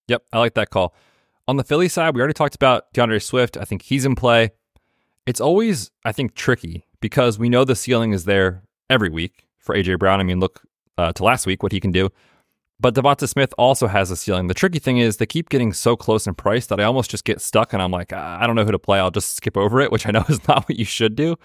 Yep, 0.07 0.23
I 0.31 0.39
like 0.39 0.53
that 0.55 0.69
call. 0.69 0.93
On 1.47 1.57
the 1.57 1.63
Philly 1.63 1.89
side, 1.89 2.15
we 2.15 2.21
already 2.21 2.33
talked 2.33 2.55
about 2.55 2.91
D'Andre 2.93 3.19
Swift. 3.19 3.57
I 3.57 3.65
think 3.65 3.81
he's 3.81 4.05
in 4.05 4.15
play. 4.15 4.51
It's 5.25 5.41
always, 5.41 5.91
I 6.05 6.11
think, 6.11 6.35
tricky 6.35 6.85
because 7.01 7.37
we 7.37 7.49
know 7.49 7.65
the 7.65 7.75
ceiling 7.75 8.13
is 8.13 8.25
there 8.25 8.63
every 8.89 9.09
week 9.09 9.47
for 9.59 9.75
AJ 9.75 9.99
Brown. 9.99 10.19
I 10.19 10.23
mean, 10.23 10.39
look 10.39 10.61
uh, 10.97 11.11
to 11.13 11.23
last 11.23 11.45
week 11.45 11.63
what 11.63 11.71
he 11.71 11.79
can 11.79 11.91
do. 11.91 12.09
But 12.79 12.95
Devonta 12.95 13.29
Smith 13.29 13.53
also 13.59 13.87
has 13.87 14.09
a 14.09 14.15
ceiling. 14.15 14.47
The 14.47 14.55
tricky 14.55 14.79
thing 14.79 14.97
is 14.97 15.17
they 15.17 15.27
keep 15.27 15.49
getting 15.49 15.71
so 15.71 15.95
close 15.95 16.25
in 16.25 16.33
price 16.33 16.65
that 16.67 16.79
I 16.79 16.83
almost 16.83 17.11
just 17.11 17.25
get 17.25 17.39
stuck 17.39 17.73
and 17.73 17.81
I'm 17.81 17.91
like, 17.91 18.11
"Ah, 18.11 18.39
I 18.41 18.47
don't 18.47 18.55
know 18.55 18.65
who 18.65 18.71
to 18.71 18.79
play. 18.79 18.99
I'll 18.99 19.11
just 19.11 19.35
skip 19.35 19.55
over 19.55 19.79
it, 19.81 19.91
which 19.93 20.07
I 20.07 20.11
know 20.11 20.25
is 20.29 20.45
not 20.47 20.67
what 20.67 20.77
you 20.77 20.85
should 20.85 21.15
do. 21.15 21.37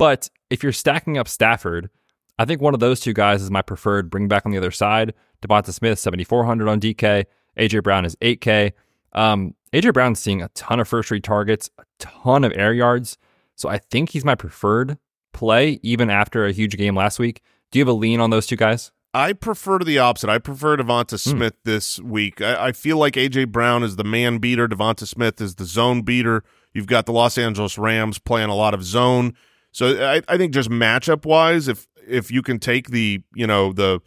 But 0.00 0.30
if 0.48 0.62
you're 0.62 0.72
stacking 0.72 1.18
up 1.18 1.28
Stafford, 1.28 1.90
I 2.38 2.46
think 2.46 2.62
one 2.62 2.72
of 2.72 2.80
those 2.80 3.00
two 3.00 3.12
guys 3.12 3.42
is 3.42 3.50
my 3.50 3.60
preferred 3.60 4.08
bring 4.08 4.28
back 4.28 4.46
on 4.46 4.50
the 4.50 4.56
other 4.56 4.70
side. 4.70 5.12
Devonta 5.42 5.74
Smith, 5.74 5.98
7,400 5.98 6.68
on 6.68 6.80
DK. 6.80 7.26
AJ 7.58 7.82
Brown 7.82 8.06
is 8.06 8.16
8K. 8.16 8.72
Um, 9.12 9.54
AJ 9.74 9.92
Brown's 9.92 10.18
seeing 10.18 10.40
a 10.40 10.48
ton 10.54 10.80
of 10.80 10.88
first 10.88 11.10
read 11.10 11.22
targets, 11.22 11.68
a 11.78 11.84
ton 11.98 12.44
of 12.44 12.52
air 12.56 12.72
yards. 12.72 13.18
So 13.56 13.68
I 13.68 13.76
think 13.76 14.08
he's 14.08 14.24
my 14.24 14.34
preferred 14.34 14.96
play, 15.34 15.78
even 15.82 16.08
after 16.08 16.46
a 16.46 16.52
huge 16.52 16.78
game 16.78 16.96
last 16.96 17.18
week. 17.18 17.42
Do 17.70 17.78
you 17.78 17.82
have 17.82 17.88
a 17.88 17.92
lean 17.92 18.20
on 18.20 18.30
those 18.30 18.46
two 18.46 18.56
guys? 18.56 18.92
I 19.12 19.34
prefer 19.34 19.80
to 19.80 19.84
the 19.84 19.98
opposite. 19.98 20.30
I 20.30 20.38
prefer 20.38 20.78
Devonta 20.78 21.18
Smith 21.18 21.56
this 21.64 22.00
week. 22.00 22.40
I, 22.40 22.68
I 22.68 22.72
feel 22.72 22.96
like 22.96 23.16
AJ 23.16 23.52
Brown 23.52 23.82
is 23.82 23.96
the 23.96 24.04
man 24.04 24.38
beater. 24.38 24.66
Devonta 24.66 25.06
Smith 25.06 25.42
is 25.42 25.56
the 25.56 25.66
zone 25.66 26.00
beater. 26.00 26.42
You've 26.72 26.86
got 26.86 27.04
the 27.04 27.12
Los 27.12 27.36
Angeles 27.36 27.76
Rams 27.76 28.18
playing 28.18 28.48
a 28.48 28.54
lot 28.54 28.72
of 28.72 28.82
zone. 28.82 29.34
So 29.72 30.04
I, 30.04 30.22
I 30.28 30.36
think 30.36 30.52
just 30.52 30.70
matchup 30.70 31.24
wise, 31.24 31.68
if 31.68 31.86
if 32.06 32.30
you 32.30 32.42
can 32.42 32.58
take 32.58 32.90
the 32.90 33.22
you 33.34 33.46
know 33.46 33.72
the 33.72 34.00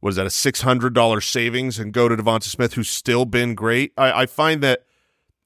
what 0.00 0.10
is 0.10 0.16
that 0.16 0.26
a 0.26 0.30
six 0.30 0.62
hundred 0.62 0.94
dollar 0.94 1.20
savings 1.20 1.78
and 1.78 1.92
go 1.92 2.08
to 2.08 2.16
Devonta 2.16 2.44
Smith, 2.44 2.74
who's 2.74 2.88
still 2.88 3.24
been 3.24 3.54
great. 3.54 3.92
I, 3.96 4.22
I 4.22 4.26
find 4.26 4.62
that 4.62 4.84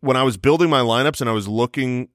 when 0.00 0.16
I 0.16 0.22
was 0.22 0.36
building 0.36 0.70
my 0.70 0.80
lineups 0.80 1.20
and 1.20 1.30
I 1.30 1.32
was 1.32 1.48
looking 1.48 2.08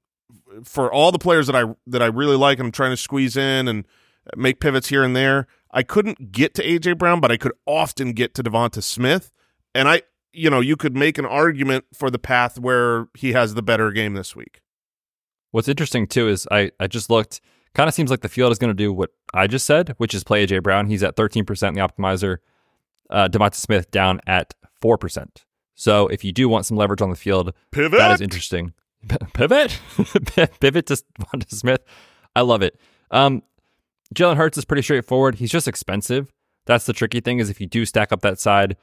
for 0.63 0.91
all 0.91 1.11
the 1.11 1.19
players 1.19 1.47
that 1.47 1.55
I 1.55 1.65
that 1.87 2.01
I 2.01 2.07
really 2.07 2.37
like, 2.37 2.59
and 2.59 2.67
I'm 2.67 2.71
trying 2.71 2.91
to 2.91 2.97
squeeze 2.97 3.35
in 3.35 3.67
and 3.67 3.85
make 4.35 4.59
pivots 4.59 4.89
here 4.89 5.03
and 5.03 5.15
there. 5.15 5.47
I 5.71 5.83
couldn't 5.83 6.31
get 6.31 6.55
to 6.55 6.63
AJ 6.63 6.97
Brown, 6.97 7.19
but 7.19 7.31
I 7.31 7.37
could 7.37 7.51
often 7.65 8.13
get 8.13 8.33
to 8.35 8.43
Devonta 8.43 8.81
Smith, 8.81 9.31
and 9.75 9.87
I, 9.87 10.01
you 10.33 10.49
know, 10.49 10.59
you 10.59 10.75
could 10.75 10.95
make 10.95 11.17
an 11.17 11.25
argument 11.25 11.85
for 11.93 12.09
the 12.09 12.19
path 12.19 12.59
where 12.59 13.07
he 13.15 13.33
has 13.33 13.53
the 13.53 13.61
better 13.61 13.91
game 13.91 14.13
this 14.13 14.35
week. 14.35 14.61
What's 15.51 15.67
interesting 15.67 16.07
too 16.07 16.27
is 16.27 16.47
I, 16.51 16.71
I 16.79 16.87
just 16.87 17.09
looked, 17.09 17.41
kind 17.73 17.87
of 17.87 17.93
seems 17.93 18.11
like 18.11 18.21
the 18.21 18.29
field 18.29 18.51
is 18.51 18.59
going 18.59 18.69
to 18.69 18.73
do 18.75 18.93
what 18.93 19.11
I 19.33 19.47
just 19.47 19.65
said, 19.65 19.95
which 19.97 20.13
is 20.13 20.23
play 20.23 20.45
AJ 20.45 20.63
Brown. 20.63 20.87
He's 20.87 21.03
at 21.03 21.15
13% 21.15 21.67
in 21.67 21.73
the 21.75 21.81
optimizer. 21.81 22.37
Uh, 23.09 23.27
Devonta 23.27 23.55
Smith 23.55 23.89
down 23.91 24.21
at 24.27 24.53
4%. 24.81 25.27
So 25.75 26.07
if 26.07 26.23
you 26.23 26.31
do 26.31 26.49
want 26.49 26.65
some 26.65 26.77
leverage 26.77 27.01
on 27.01 27.09
the 27.09 27.15
field, 27.15 27.53
Pivot. 27.71 27.97
that 27.99 28.11
is 28.11 28.21
interesting. 28.21 28.73
Pivot, 29.33 29.79
pivot 30.59 30.85
to 30.87 31.03
Devonta 31.19 31.49
Smith. 31.49 31.81
I 32.35 32.41
love 32.41 32.61
it. 32.61 32.77
Um, 33.11 33.43
Jalen 34.13 34.35
Hurts 34.35 34.57
is 34.57 34.65
pretty 34.65 34.81
straightforward. 34.81 35.35
He's 35.35 35.51
just 35.51 35.67
expensive. 35.67 36.33
That's 36.65 36.85
the 36.85 36.93
tricky 36.93 37.21
thing 37.21 37.39
is 37.39 37.49
if 37.49 37.61
you 37.61 37.67
do 37.67 37.85
stack 37.85 38.11
up 38.11 38.21
that 38.21 38.39
side, 38.39 38.75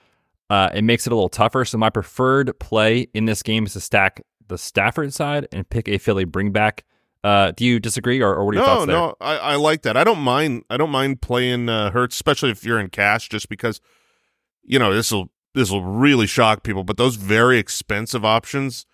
uh, 0.48 0.70
it 0.74 0.82
makes 0.82 1.06
it 1.06 1.12
a 1.12 1.16
little 1.16 1.28
tougher. 1.28 1.64
So 1.64 1.78
my 1.78 1.90
preferred 1.90 2.58
play 2.58 3.08
in 3.14 3.26
this 3.26 3.42
game 3.42 3.66
is 3.66 3.74
to 3.74 3.80
stack 3.80 4.22
the 4.48 4.58
Stafford 4.58 5.12
side 5.12 5.48
and 5.52 5.68
pick 5.68 5.88
a 5.88 5.98
Philly 5.98 6.24
bring 6.24 6.52
back. 6.52 6.84
Uh, 7.24 7.50
do 7.50 7.64
you 7.64 7.80
disagree, 7.80 8.20
or, 8.22 8.34
or 8.34 8.44
what 8.44 8.54
are 8.54 8.58
your 8.58 8.66
no, 8.66 8.74
thoughts 8.74 8.86
there? 8.86 8.96
no, 8.96 9.14
I, 9.20 9.36
I 9.38 9.54
like 9.56 9.82
that. 9.82 9.96
I 9.96 10.04
don't 10.04 10.20
mind. 10.20 10.64
I 10.70 10.76
don't 10.76 10.90
mind 10.90 11.20
playing 11.20 11.68
uh, 11.68 11.90
Hurts, 11.90 12.14
especially 12.14 12.50
if 12.50 12.64
you're 12.64 12.78
in 12.78 12.88
cash, 12.90 13.28
just 13.28 13.48
because 13.48 13.80
you 14.62 14.78
know 14.78 14.94
this 14.94 15.10
will 15.10 15.30
this 15.54 15.70
will 15.70 15.82
really 15.82 16.26
shock 16.26 16.62
people. 16.62 16.84
But 16.84 16.98
those 16.98 17.16
very 17.16 17.58
expensive 17.58 18.24
options, 18.24 18.86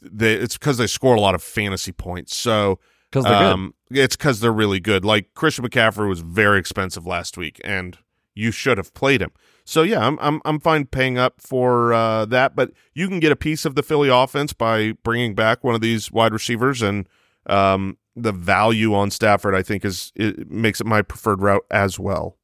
they, 0.00 0.34
it's 0.34 0.56
because 0.56 0.78
they 0.78 0.86
score 0.86 1.16
a 1.16 1.20
lot 1.20 1.34
of 1.34 1.42
fantasy 1.42 1.92
points. 1.92 2.36
So 2.36 2.78
Because 3.10 3.24
good. 3.24 3.34
um, 3.34 3.74
it's 3.90 4.14
because 4.14 4.38
they're 4.40 4.52
really 4.52 4.80
good. 4.80 5.04
Like 5.04 5.34
Christian 5.34 5.64
McCaffrey 5.64 6.08
was 6.08 6.20
very 6.20 6.60
expensive 6.60 7.06
last 7.06 7.36
week, 7.36 7.60
and 7.64 7.98
you 8.34 8.52
should 8.52 8.78
have 8.78 8.94
played 8.94 9.20
him. 9.20 9.32
So 9.68 9.82
yeah, 9.82 10.00
I'm 10.00 10.18
I'm 10.22 10.40
I'm 10.46 10.60
fine 10.60 10.86
paying 10.86 11.18
up 11.18 11.42
for 11.42 11.92
uh, 11.92 12.24
that, 12.24 12.56
but 12.56 12.72
you 12.94 13.06
can 13.06 13.20
get 13.20 13.32
a 13.32 13.36
piece 13.36 13.66
of 13.66 13.74
the 13.74 13.82
Philly 13.82 14.08
offense 14.08 14.54
by 14.54 14.92
bringing 15.02 15.34
back 15.34 15.62
one 15.62 15.74
of 15.74 15.82
these 15.82 16.10
wide 16.10 16.32
receivers, 16.32 16.80
and 16.80 17.06
um, 17.44 17.98
the 18.16 18.32
value 18.32 18.94
on 18.94 19.10
Stafford, 19.10 19.54
I 19.54 19.60
think, 19.60 19.84
is 19.84 20.10
it 20.14 20.50
makes 20.50 20.80
it 20.80 20.86
my 20.86 21.02
preferred 21.02 21.42
route 21.42 21.66
as 21.70 21.98
well. 21.98 22.38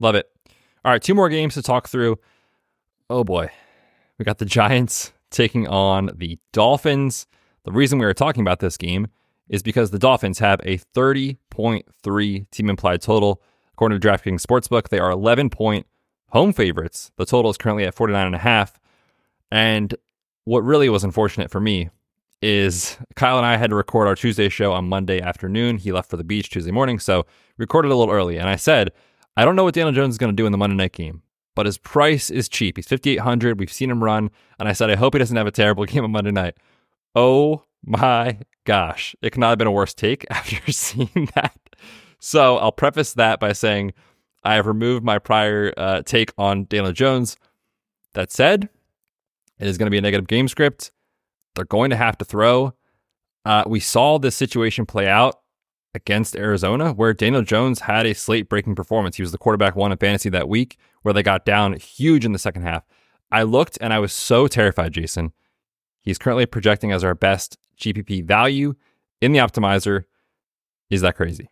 Love 0.00 0.14
it. 0.14 0.30
All 0.86 0.90
right, 0.90 1.02
two 1.02 1.14
more 1.14 1.28
games 1.28 1.52
to 1.52 1.60
talk 1.60 1.86
through. 1.86 2.18
Oh 3.10 3.24
boy. 3.24 3.50
We 4.18 4.24
got 4.24 4.38
the 4.38 4.46
Giants 4.46 5.12
taking 5.30 5.68
on 5.68 6.08
the 6.14 6.38
Dolphins. 6.54 7.26
The 7.64 7.72
reason 7.72 7.98
we 7.98 8.06
are 8.06 8.14
talking 8.14 8.40
about 8.40 8.60
this 8.60 8.78
game 8.78 9.08
is 9.50 9.62
because 9.62 9.90
the 9.90 9.98
Dolphins 9.98 10.38
have 10.38 10.62
a 10.64 10.78
30.3 10.94 12.50
team 12.50 12.70
implied 12.70 13.02
total. 13.02 13.42
According 13.74 14.00
to 14.00 14.08
DraftKings 14.08 14.40
Sportsbook, 14.40 14.88
they 14.88 14.98
are 14.98 15.10
11 15.10 15.50
point 15.50 15.86
home 16.30 16.52
favorites. 16.52 17.10
The 17.16 17.26
total 17.26 17.50
is 17.50 17.56
currently 17.56 17.84
at 17.84 17.94
49.5. 17.94 18.72
And 19.50 19.94
what 20.44 20.64
really 20.64 20.88
was 20.88 21.04
unfortunate 21.04 21.50
for 21.50 21.60
me 21.60 21.90
is 22.40 22.96
Kyle 23.16 23.36
and 23.36 23.46
I 23.46 23.56
had 23.56 23.70
to 23.70 23.76
record 23.76 24.06
our 24.06 24.14
Tuesday 24.14 24.48
show 24.48 24.72
on 24.72 24.88
Monday 24.88 25.20
afternoon. 25.20 25.78
He 25.78 25.92
left 25.92 26.10
for 26.10 26.16
the 26.16 26.24
beach 26.24 26.50
Tuesday 26.50 26.70
morning, 26.70 26.98
so 26.98 27.26
recorded 27.56 27.90
a 27.90 27.96
little 27.96 28.12
early. 28.12 28.38
And 28.38 28.48
I 28.48 28.56
said, 28.56 28.92
I 29.36 29.44
don't 29.44 29.56
know 29.56 29.64
what 29.64 29.74
Daniel 29.74 29.92
Jones 29.92 30.14
is 30.14 30.18
going 30.18 30.32
to 30.32 30.40
do 30.40 30.46
in 30.46 30.52
the 30.52 30.58
Monday 30.58 30.76
night 30.76 30.92
game, 30.92 31.22
but 31.54 31.66
his 31.66 31.78
price 31.78 32.30
is 32.30 32.48
cheap. 32.48 32.76
He's 32.76 32.88
5,800. 32.88 33.58
We've 33.58 33.72
seen 33.72 33.90
him 33.90 34.04
run. 34.04 34.30
And 34.58 34.68
I 34.68 34.72
said, 34.72 34.90
I 34.90 34.96
hope 34.96 35.14
he 35.14 35.18
doesn't 35.18 35.36
have 35.36 35.46
a 35.46 35.52
terrible 35.52 35.84
game 35.86 36.04
on 36.04 36.12
Monday 36.12 36.30
night. 36.30 36.56
Oh 37.14 37.64
my 37.84 38.38
gosh. 38.64 39.16
It 39.22 39.30
could 39.30 39.40
not 39.40 39.50
have 39.50 39.58
been 39.58 39.66
a 39.66 39.72
worse 39.72 39.94
take 39.94 40.24
after 40.30 40.70
seeing 40.70 41.28
that. 41.34 41.58
So 42.20 42.58
I'll 42.58 42.72
preface 42.72 43.14
that 43.14 43.40
by 43.40 43.52
saying 43.52 43.92
I 44.44 44.54
have 44.54 44.66
removed 44.66 45.04
my 45.04 45.18
prior 45.18 45.72
uh, 45.76 46.02
take 46.02 46.32
on 46.38 46.64
Daniel 46.64 46.92
Jones. 46.92 47.36
That 48.14 48.32
said, 48.32 48.68
it 49.58 49.66
is 49.66 49.78
going 49.78 49.86
to 49.86 49.90
be 49.90 49.98
a 49.98 50.02
negative 50.02 50.26
game 50.26 50.48
script. 50.48 50.92
They're 51.54 51.64
going 51.64 51.90
to 51.90 51.96
have 51.96 52.16
to 52.18 52.24
throw. 52.24 52.74
Uh, 53.44 53.64
we 53.66 53.80
saw 53.80 54.18
this 54.18 54.36
situation 54.36 54.86
play 54.86 55.08
out 55.08 55.40
against 55.94 56.36
Arizona, 56.36 56.92
where 56.92 57.12
Daniel 57.12 57.42
Jones 57.42 57.80
had 57.80 58.06
a 58.06 58.14
slate 58.14 58.48
breaking 58.48 58.74
performance. 58.74 59.16
He 59.16 59.22
was 59.22 59.32
the 59.32 59.38
quarterback 59.38 59.74
one 59.74 59.90
in 59.90 59.98
fantasy 59.98 60.28
that 60.30 60.48
week, 60.48 60.78
where 61.02 61.14
they 61.14 61.22
got 61.22 61.44
down 61.44 61.74
huge 61.74 62.24
in 62.24 62.32
the 62.32 62.38
second 62.38 62.62
half. 62.62 62.84
I 63.30 63.42
looked 63.42 63.78
and 63.80 63.92
I 63.92 63.98
was 63.98 64.12
so 64.12 64.46
terrified, 64.46 64.92
Jason. 64.92 65.32
He's 66.00 66.18
currently 66.18 66.46
projecting 66.46 66.92
as 66.92 67.04
our 67.04 67.14
best 67.14 67.58
GPP 67.78 68.24
value 68.24 68.74
in 69.20 69.32
the 69.32 69.38
optimizer. 69.38 70.04
Is 70.90 71.02
that 71.02 71.16
crazy? 71.16 71.50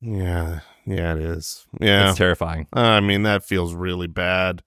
Yeah, 0.00 0.60
yeah, 0.88 1.14
it 1.14 1.20
is. 1.20 1.66
Yeah, 1.80 2.08
It's 2.10 2.18
terrifying. 2.18 2.66
I 2.72 3.00
mean, 3.00 3.22
that 3.24 3.44
feels 3.44 3.74
really 3.74 4.06
bad. 4.06 4.62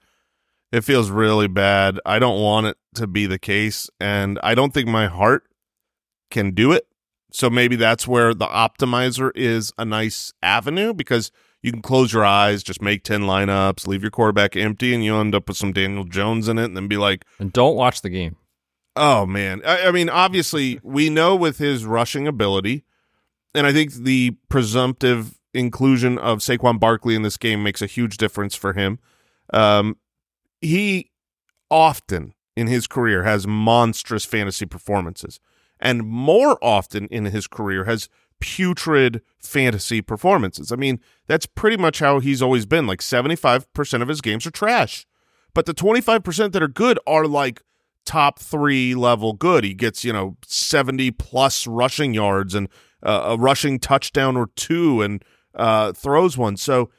It 0.72 0.84
feels 0.84 1.10
really 1.10 1.48
bad. 1.48 2.00
I 2.06 2.20
don't 2.20 2.42
want 2.42 2.68
it 2.68 2.78
to 2.96 3.08
be 3.08 3.26
the 3.26 3.40
case, 3.40 3.90
and 4.00 4.40
I 4.44 4.56
don't 4.56 4.74
think 4.74 4.88
my 4.88 5.08
heart 5.08 5.44
can 6.30 6.52
do 6.52 6.72
it. 6.72 6.88
So 7.34 7.50
maybe 7.50 7.76
that's 7.76 8.08
where 8.08 8.34
the 8.34 8.46
optimizer 8.48 9.32
is 9.36 9.74
a 9.78 9.86
nice 9.86 10.34
avenue 10.42 10.94
because 10.94 11.32
you 11.62 11.72
can 11.72 11.82
close 11.82 12.14
your 12.14 12.26
eyes, 12.26 12.64
just 12.64 12.82
make 12.82 13.04
10 13.04 13.22
lineups, 13.22 13.88
leave 13.88 14.02
your 14.02 14.12
quarterback 14.12 14.56
empty, 14.56 14.94
and 14.94 15.04
you 15.04 15.16
end 15.16 15.36
up 15.36 15.48
with 15.48 15.58
some 15.58 15.74
Daniel 15.74 16.04
Jones 16.04 16.48
in 16.48 16.58
it, 16.58 16.66
and 16.66 16.76
then 16.78 16.88
be 16.88 16.98
like, 16.98 17.26
And 17.40 17.52
don't 17.52 17.76
watch 17.76 18.02
the 18.02 18.10
game. 18.10 18.36
Oh 18.96 19.26
man, 19.26 19.62
I, 19.66 19.88
I 19.88 19.92
mean, 19.92 20.10
obviously 20.10 20.80
we 20.84 21.10
know 21.10 21.36
with 21.36 21.58
his 21.58 21.86
rushing 21.86 22.28
ability, 22.28 22.84
and 23.56 23.66
I 23.66 23.72
think 23.72 23.94
the 23.94 24.32
presumptive 24.50 25.38
inclusion 25.54 26.18
of 26.18 26.40
Saquon 26.40 26.80
Barkley 26.80 27.16
in 27.16 27.22
this 27.22 27.38
game 27.38 27.64
makes 27.64 27.82
a 27.82 27.88
huge 27.88 28.18
difference 28.18 28.56
for 28.56 28.74
him. 28.74 29.00
Um, 29.54 29.98
he 30.62 31.12
often 31.70 32.34
in 32.56 32.68
his 32.68 32.88
career 32.88 33.24
has 33.24 33.48
monstrous 33.48 34.26
fantasy 34.26 34.66
performances, 34.66 35.40
and 35.80 36.04
more 36.04 36.58
often 36.64 37.08
in 37.08 37.26
his 37.26 37.48
career 37.48 37.86
has 37.86 38.10
putrid 38.40 39.22
fantasy 39.40 40.02
performances. 40.02 40.72
I 40.72 40.76
mean, 40.76 41.00
that's 41.28 41.46
pretty 41.46 41.78
much 41.78 42.00
how 42.00 42.20
he's 42.20 42.42
always 42.42 42.66
been. 42.66 42.88
Like 42.88 43.00
75% 43.00 44.02
of 44.02 44.08
his 44.08 44.20
games 44.20 44.46
are 44.46 44.52
trash. 44.52 45.06
But 45.54 45.66
the 45.66 45.74
25% 45.74 46.52
that 46.52 46.64
are 46.64 46.68
good 46.68 47.00
are 47.06 47.26
like 47.28 47.62
top 48.06 48.40
three 48.40 48.96
level 48.96 49.34
good. 49.34 49.64
He 49.64 49.74
gets, 49.74 50.04
you 50.04 50.12
know, 50.12 50.38
70 50.46 51.12
plus 51.12 51.68
rushing 51.68 52.14
yards 52.14 52.56
and 52.56 52.68
uh, 53.04 53.24
a 53.26 53.38
rushing 53.38 53.80
touchdown 53.80 54.36
or 54.36 54.48
two 54.56 55.02
and 55.02 55.24
uh, 55.56 55.94
throws 55.94 56.38
one. 56.38 56.58
So 56.58 56.90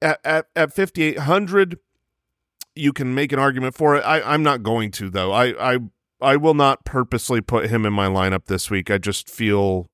at, 0.00 0.20
at, 0.24 0.46
at 0.56 0.72
5,800, 0.72 1.78
you 2.74 2.92
can 2.92 3.14
make 3.14 3.32
an 3.32 3.38
argument 3.38 3.74
for 3.74 3.96
it. 3.96 4.00
I, 4.00 4.22
I'm 4.22 4.42
not 4.42 4.62
going 4.62 4.90
to, 4.92 5.10
though. 5.10 5.32
I, 5.32 5.74
I, 5.74 5.78
I 6.20 6.36
will 6.36 6.54
not 6.54 6.84
purposely 6.84 7.40
put 7.40 7.68
him 7.68 7.84
in 7.84 7.92
my 7.92 8.06
lineup 8.06 8.46
this 8.46 8.70
week. 8.70 8.90
I 8.90 8.98
just 8.98 9.28
feel 9.28 9.90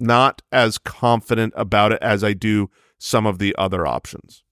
not 0.00 0.42
as 0.52 0.78
confident 0.78 1.54
about 1.56 1.92
it 1.92 1.98
as 2.02 2.22
I 2.22 2.32
do 2.32 2.70
some 2.98 3.26
of 3.26 3.38
the 3.38 3.54
other 3.56 3.86
options. 3.86 4.44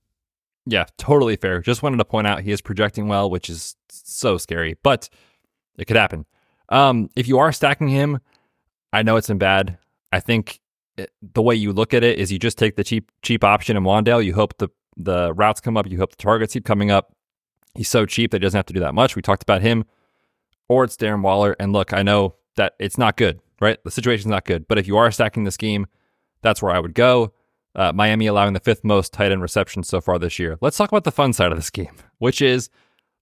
Yeah, 0.64 0.86
totally 0.98 1.36
fair. 1.36 1.60
Just 1.60 1.82
wanted 1.82 1.98
to 1.98 2.04
point 2.04 2.26
out 2.26 2.40
he 2.40 2.50
is 2.50 2.60
projecting 2.60 3.06
well, 3.06 3.30
which 3.30 3.48
is 3.48 3.76
so 3.88 4.36
scary, 4.36 4.76
but 4.82 5.08
it 5.78 5.84
could 5.84 5.96
happen. 5.96 6.26
Um, 6.68 7.10
if 7.14 7.28
you 7.28 7.38
are 7.38 7.52
stacking 7.52 7.88
him, 7.88 8.18
I 8.92 9.02
know 9.02 9.16
it's 9.16 9.30
in 9.30 9.38
bad. 9.38 9.78
I 10.10 10.18
think 10.20 10.60
the 11.22 11.42
way 11.42 11.54
you 11.54 11.72
look 11.72 11.94
at 11.94 12.02
it 12.02 12.18
is 12.18 12.32
you 12.32 12.38
just 12.38 12.58
take 12.58 12.76
the 12.76 12.84
cheap 12.84 13.10
cheap 13.22 13.44
option 13.44 13.76
in 13.76 13.84
Wan'Dale. 13.84 14.24
You 14.24 14.34
hope 14.34 14.58
the 14.58 14.68
the 14.96 15.32
routes 15.34 15.60
come 15.60 15.76
up. 15.76 15.88
You 15.90 15.98
hope 15.98 16.10
the 16.10 16.22
targets 16.22 16.54
keep 16.54 16.64
coming 16.64 16.90
up. 16.90 17.14
He's 17.74 17.88
so 17.88 18.06
cheap 18.06 18.30
that 18.30 18.40
he 18.40 18.46
doesn't 18.46 18.56
have 18.56 18.66
to 18.66 18.72
do 18.72 18.80
that 18.80 18.94
much. 18.94 19.16
We 19.16 19.22
talked 19.22 19.42
about 19.42 19.60
him, 19.60 19.84
or 20.68 20.84
it's 20.84 20.96
Darren 20.96 21.22
Waller. 21.22 21.54
And 21.60 21.72
look, 21.72 21.92
I 21.92 22.02
know 22.02 22.36
that 22.56 22.74
it's 22.78 22.96
not 22.96 23.16
good 23.16 23.40
right? 23.60 23.82
The 23.84 23.90
situation's 23.90 24.30
not 24.30 24.44
good. 24.44 24.68
But 24.68 24.78
if 24.78 24.86
you 24.86 24.96
are 24.96 25.10
stacking 25.10 25.44
this 25.44 25.56
game, 25.56 25.86
that's 26.42 26.62
where 26.62 26.72
I 26.72 26.78
would 26.78 26.94
go. 26.94 27.32
Uh, 27.74 27.92
Miami 27.92 28.26
allowing 28.26 28.54
the 28.54 28.60
fifth 28.60 28.84
most 28.84 29.12
tight 29.12 29.32
end 29.32 29.42
receptions 29.42 29.88
so 29.88 30.00
far 30.00 30.18
this 30.18 30.38
year. 30.38 30.56
Let's 30.60 30.76
talk 30.76 30.90
about 30.90 31.04
the 31.04 31.12
fun 31.12 31.32
side 31.32 31.52
of 31.52 31.58
this 31.58 31.70
game, 31.70 31.94
which 32.18 32.40
is 32.40 32.70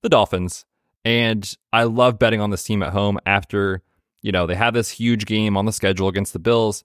the 0.03 0.09
Dolphins. 0.09 0.65
And 1.05 1.55
I 1.73 1.85
love 1.85 2.19
betting 2.19 2.41
on 2.41 2.51
this 2.51 2.65
team 2.65 2.83
at 2.83 2.93
home 2.93 3.19
after, 3.27 3.83
you 4.23 4.33
know, 4.33 4.47
they 4.47 4.55
have 4.55 4.75
this 4.75 4.91
huge 4.91 5.27
game 5.27 5.57
on 5.57 5.67
the 5.67 5.73
schedule 5.73 6.09
against 6.09 6.33
the 6.33 6.39
Bills. 6.39 6.85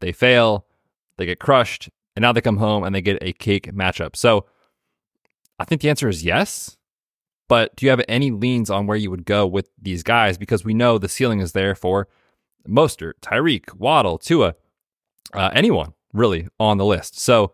They 0.00 0.12
fail, 0.12 0.66
they 1.16 1.26
get 1.26 1.38
crushed, 1.38 1.90
and 2.16 2.22
now 2.22 2.32
they 2.32 2.40
come 2.40 2.56
home 2.56 2.84
and 2.84 2.94
they 2.94 3.02
get 3.02 3.22
a 3.22 3.32
cake 3.32 3.72
matchup. 3.72 4.16
So 4.16 4.46
I 5.58 5.64
think 5.64 5.82
the 5.82 5.90
answer 5.90 6.08
is 6.08 6.24
yes. 6.24 6.76
But 7.48 7.74
do 7.74 7.84
you 7.84 7.90
have 7.90 8.02
any 8.08 8.30
leans 8.30 8.70
on 8.70 8.86
where 8.86 8.96
you 8.96 9.10
would 9.10 9.24
go 9.24 9.46
with 9.46 9.70
these 9.80 10.02
guys? 10.02 10.38
Because 10.38 10.64
we 10.64 10.72
know 10.72 10.98
the 10.98 11.08
ceiling 11.08 11.40
is 11.40 11.52
there 11.52 11.74
for 11.74 12.08
Mostert, 12.68 13.14
Tyreek, 13.20 13.74
Waddle, 13.74 14.18
Tua, 14.18 14.54
uh, 15.34 15.50
anyone 15.52 15.94
really 16.12 16.46
on 16.58 16.78
the 16.78 16.84
list. 16.84 17.18
So 17.18 17.52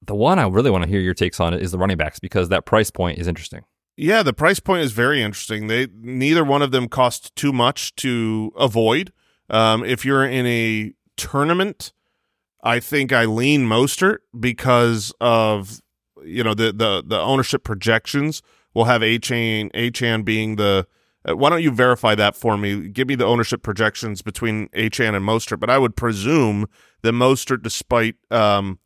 the 0.00 0.14
one 0.14 0.38
I 0.38 0.48
really 0.48 0.70
want 0.70 0.84
to 0.84 0.90
hear 0.90 1.00
your 1.00 1.14
takes 1.14 1.38
on 1.38 1.52
it 1.52 1.62
is 1.62 1.72
the 1.72 1.78
running 1.78 1.96
backs 1.96 2.18
because 2.18 2.48
that 2.48 2.64
price 2.64 2.90
point 2.90 3.18
is 3.18 3.26
interesting. 3.26 3.64
Yeah, 3.96 4.22
the 4.22 4.32
price 4.32 4.60
point 4.60 4.82
is 4.82 4.92
very 4.92 5.22
interesting. 5.22 5.66
They 5.66 5.88
neither 5.94 6.42
one 6.42 6.62
of 6.62 6.70
them 6.70 6.88
cost 6.88 7.36
too 7.36 7.52
much 7.52 7.94
to 7.96 8.52
avoid. 8.56 9.12
Um, 9.50 9.84
if 9.84 10.04
you're 10.04 10.24
in 10.24 10.46
a 10.46 10.94
tournament, 11.20 11.92
I 12.62 12.80
think 12.80 13.12
I 13.12 13.24
lean 13.24 13.66
Mostert 13.66 14.18
because 14.38 15.12
of 15.20 15.80
you 16.24 16.42
know 16.42 16.54
the 16.54 16.72
the 16.72 17.02
the 17.06 17.20
ownership 17.20 17.64
projections. 17.64 18.42
We'll 18.74 18.86
have 18.86 19.02
Achane 19.02 19.70
A 19.74 19.90
Chan 19.90 20.22
being 20.22 20.56
the 20.56 20.86
uh, 21.28 21.36
why 21.36 21.50
don't 21.50 21.62
you 21.62 21.70
verify 21.70 22.14
that 22.14 22.34
for 22.34 22.56
me? 22.56 22.88
Give 22.88 23.08
me 23.08 23.14
the 23.14 23.26
ownership 23.26 23.62
projections 23.62 24.22
between 24.22 24.68
Achane 24.68 25.14
and 25.14 25.24
Mostert. 25.24 25.60
But 25.60 25.68
I 25.68 25.76
would 25.76 25.96
presume 25.96 26.66
that 27.02 27.12
Mostert, 27.12 27.62
despite 27.62 28.16
um, 28.30 28.78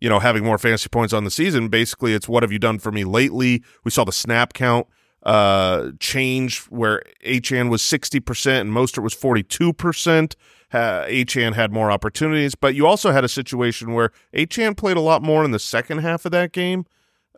you 0.00 0.08
know 0.08 0.18
having 0.18 0.44
more 0.44 0.58
fantasy 0.58 0.88
points 0.88 1.12
on 1.12 1.24
the 1.24 1.30
season, 1.30 1.68
basically 1.68 2.14
it's 2.14 2.28
what 2.28 2.42
have 2.42 2.52
you 2.52 2.58
done 2.58 2.78
for 2.78 2.92
me 2.92 3.04
lately? 3.04 3.62
We 3.84 3.90
saw 3.90 4.04
the 4.04 4.12
snap 4.12 4.52
count 4.54 4.86
uh 5.22 5.92
change 6.00 6.60
where 6.66 7.02
Achane 7.24 7.70
was 7.70 7.80
60% 7.80 8.60
and 8.60 8.70
Mostert 8.70 9.02
was 9.02 9.14
42% 9.14 10.34
uh, 10.74 11.06
Achane 11.06 11.54
had 11.54 11.72
more 11.72 11.90
opportunities, 11.90 12.56
but 12.56 12.74
you 12.74 12.86
also 12.86 13.12
had 13.12 13.22
a 13.22 13.28
situation 13.28 13.94
where 13.94 14.10
Achane 14.34 14.76
played 14.76 14.96
a 14.96 15.00
lot 15.00 15.22
more 15.22 15.44
in 15.44 15.52
the 15.52 15.58
second 15.60 15.98
half 15.98 16.24
of 16.24 16.32
that 16.32 16.52
game. 16.52 16.84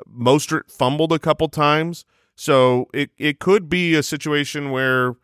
Mostert 0.08 0.70
fumbled 0.70 1.12
a 1.12 1.18
couple 1.18 1.48
times, 1.48 2.04
so 2.34 2.88
it 2.94 3.10
it 3.18 3.38
could 3.38 3.68
be 3.68 3.94
a 3.94 4.02
situation 4.02 4.70
where 4.70 5.16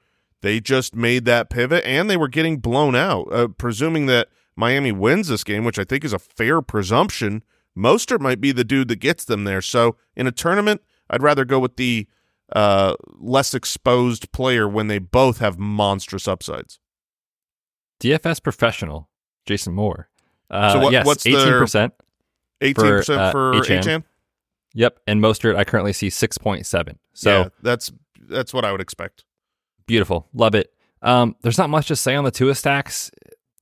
they 0.42 0.60
just 0.60 0.94
made 0.94 1.24
that 1.24 1.48
pivot 1.48 1.84
and 1.86 2.10
they 2.10 2.16
were 2.16 2.28
getting 2.28 2.58
blown 2.58 2.94
out. 2.94 3.32
Uh, 3.32 3.48
presuming 3.48 4.06
that 4.06 4.28
Miami 4.56 4.92
wins 4.92 5.28
this 5.28 5.44
game, 5.44 5.64
which 5.64 5.78
I 5.78 5.84
think 5.84 6.04
is 6.04 6.12
a 6.12 6.18
fair 6.18 6.60
presumption, 6.60 7.42
Mostert 7.76 8.20
might 8.20 8.40
be 8.40 8.52
the 8.52 8.64
dude 8.64 8.88
that 8.88 8.96
gets 8.96 9.24
them 9.24 9.44
there. 9.44 9.62
So 9.62 9.96
in 10.14 10.26
a 10.26 10.32
tournament, 10.32 10.82
I'd 11.08 11.22
rather 11.22 11.44
go 11.44 11.58
with 11.58 11.76
the 11.76 12.06
uh, 12.54 12.94
less 13.18 13.54
exposed 13.54 14.32
player 14.32 14.68
when 14.68 14.88
they 14.88 14.98
both 14.98 15.38
have 15.38 15.58
monstrous 15.58 16.28
upsides. 16.28 16.78
DFS 18.02 18.42
professional 18.42 19.08
Jason 19.46 19.72
Moore. 19.72 20.08
Uh, 20.50 20.72
so 20.72 20.80
what, 20.80 20.92
yes, 20.92 21.06
what's 21.06 21.26
eighteen 21.26 21.52
percent. 21.52 21.94
Eighteen 22.60 22.84
percent 22.84 23.32
for, 23.32 23.54
uh, 23.54 23.62
HN. 23.62 24.04
Yep, 24.74 25.00
and 25.06 25.20
Mostert 25.20 25.56
I 25.56 25.64
currently 25.64 25.92
see 25.92 26.10
six 26.10 26.36
point 26.38 26.66
seven. 26.66 26.98
So 27.14 27.42
yeah, 27.42 27.48
that's 27.62 27.92
that's 28.28 28.52
what 28.52 28.64
I 28.64 28.72
would 28.72 28.80
expect. 28.80 29.24
Beautiful, 29.86 30.28
love 30.34 30.54
it. 30.54 30.72
Um, 31.02 31.36
there's 31.42 31.58
not 31.58 31.70
much 31.70 31.88
to 31.88 31.96
say 31.96 32.14
on 32.14 32.24
the 32.24 32.30
Tua 32.30 32.54
stacks. 32.54 33.10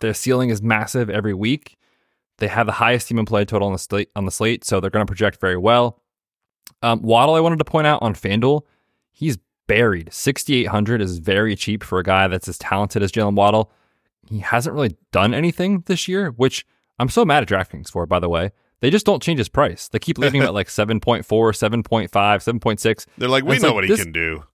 The 0.00 0.14
ceiling 0.14 0.50
is 0.50 0.62
massive 0.62 1.10
every 1.10 1.34
week. 1.34 1.78
They 2.38 2.48
have 2.48 2.66
the 2.66 2.72
highest 2.72 3.08
team 3.08 3.18
in 3.18 3.26
play 3.26 3.44
total 3.44 3.66
on 3.66 3.72
the 3.72 3.78
slate 3.78 4.10
on 4.16 4.24
the 4.24 4.30
slate, 4.30 4.64
so 4.64 4.80
they're 4.80 4.90
going 4.90 5.04
to 5.04 5.10
project 5.10 5.40
very 5.40 5.58
well. 5.58 6.00
Um, 6.82 7.02
Waddle, 7.02 7.34
I 7.34 7.40
wanted 7.40 7.58
to 7.58 7.64
point 7.64 7.86
out 7.86 8.00
on 8.02 8.14
FanDuel, 8.14 8.62
he's 9.12 9.38
buried. 9.66 10.12
6,800 10.12 11.02
is 11.02 11.18
very 11.18 11.54
cheap 11.54 11.84
for 11.84 11.98
a 11.98 12.02
guy 12.02 12.26
that's 12.28 12.48
as 12.48 12.56
talented 12.58 13.02
as 13.02 13.12
Jalen 13.12 13.34
Waddle. 13.34 13.70
He 14.30 14.38
hasn't 14.38 14.74
really 14.74 14.96
done 15.10 15.34
anything 15.34 15.82
this 15.86 16.06
year, 16.06 16.30
which 16.30 16.64
I'm 16.98 17.08
so 17.08 17.24
mad 17.24 17.42
at 17.42 17.48
DraftKings 17.48 17.90
for, 17.90 18.06
by 18.06 18.20
the 18.20 18.28
way. 18.28 18.52
They 18.80 18.90
just 18.90 19.04
don't 19.04 19.22
change 19.22 19.38
his 19.38 19.48
price. 19.48 19.88
They 19.88 19.98
keep 19.98 20.18
leaving 20.18 20.40
him 20.40 20.46
at 20.46 20.54
like 20.60 20.68
7.4, 20.68 21.24
7.5, 21.24 22.08
7.6. 22.08 23.06
They're 23.18 23.28
like, 23.28 23.44
we 23.44 23.58
know 23.58 23.68
like, 23.68 23.74
what 23.74 23.84
he 23.84 23.90
this, 23.90 24.02
can 24.02 24.12
do. 24.12 24.44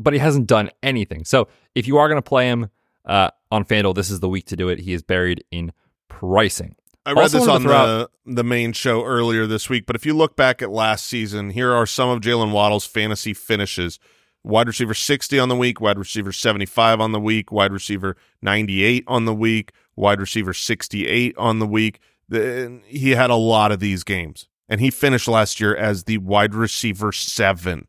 But 0.00 0.12
he 0.12 0.18
hasn't 0.18 0.46
done 0.46 0.70
anything. 0.82 1.24
So 1.24 1.48
if 1.74 1.86
you 1.86 1.98
are 1.98 2.08
going 2.08 2.18
to 2.20 2.28
play 2.28 2.48
him 2.48 2.70
uh, 3.04 3.30
on 3.52 3.64
FanDuel, 3.64 3.94
this 3.94 4.10
is 4.10 4.20
the 4.20 4.28
week 4.28 4.46
to 4.46 4.56
do 4.56 4.68
it. 4.68 4.80
He 4.80 4.92
is 4.92 5.02
buried 5.02 5.44
in 5.50 5.72
pricing. 6.08 6.76
I 7.04 7.12
read 7.12 7.22
also 7.22 7.38
this 7.38 7.48
on 7.48 7.62
the, 7.62 8.10
the 8.24 8.42
main 8.42 8.72
show 8.72 9.04
earlier 9.04 9.46
this 9.46 9.70
week, 9.70 9.86
but 9.86 9.94
if 9.94 10.04
you 10.04 10.12
look 10.12 10.34
back 10.34 10.60
at 10.60 10.70
last 10.70 11.06
season, 11.06 11.50
here 11.50 11.72
are 11.72 11.86
some 11.86 12.08
of 12.08 12.20
Jalen 12.20 12.50
Waddle's 12.50 12.84
fantasy 12.84 13.32
finishes. 13.32 14.00
Wide 14.46 14.68
receiver 14.68 14.94
60 14.94 15.38
on 15.38 15.48
the 15.48 15.56
week, 15.56 15.80
wide 15.80 15.98
receiver 15.98 16.32
75 16.32 17.00
on 17.00 17.12
the 17.12 17.20
week, 17.20 17.52
wide 17.52 17.72
receiver 17.72 18.16
98 18.40 19.04
on 19.06 19.24
the 19.24 19.34
week, 19.34 19.72
wide 19.96 20.20
receiver 20.20 20.54
68 20.54 21.36
on 21.36 21.58
the 21.58 21.66
week 21.66 22.00
the, 22.28 22.80
he 22.86 23.10
had 23.12 23.30
a 23.30 23.36
lot 23.36 23.72
of 23.72 23.80
these 23.80 24.04
games, 24.04 24.48
and 24.68 24.80
he 24.80 24.90
finished 24.90 25.28
last 25.28 25.60
year 25.60 25.74
as 25.74 26.04
the 26.04 26.18
wide 26.18 26.54
receiver 26.54 27.12
seven 27.12 27.86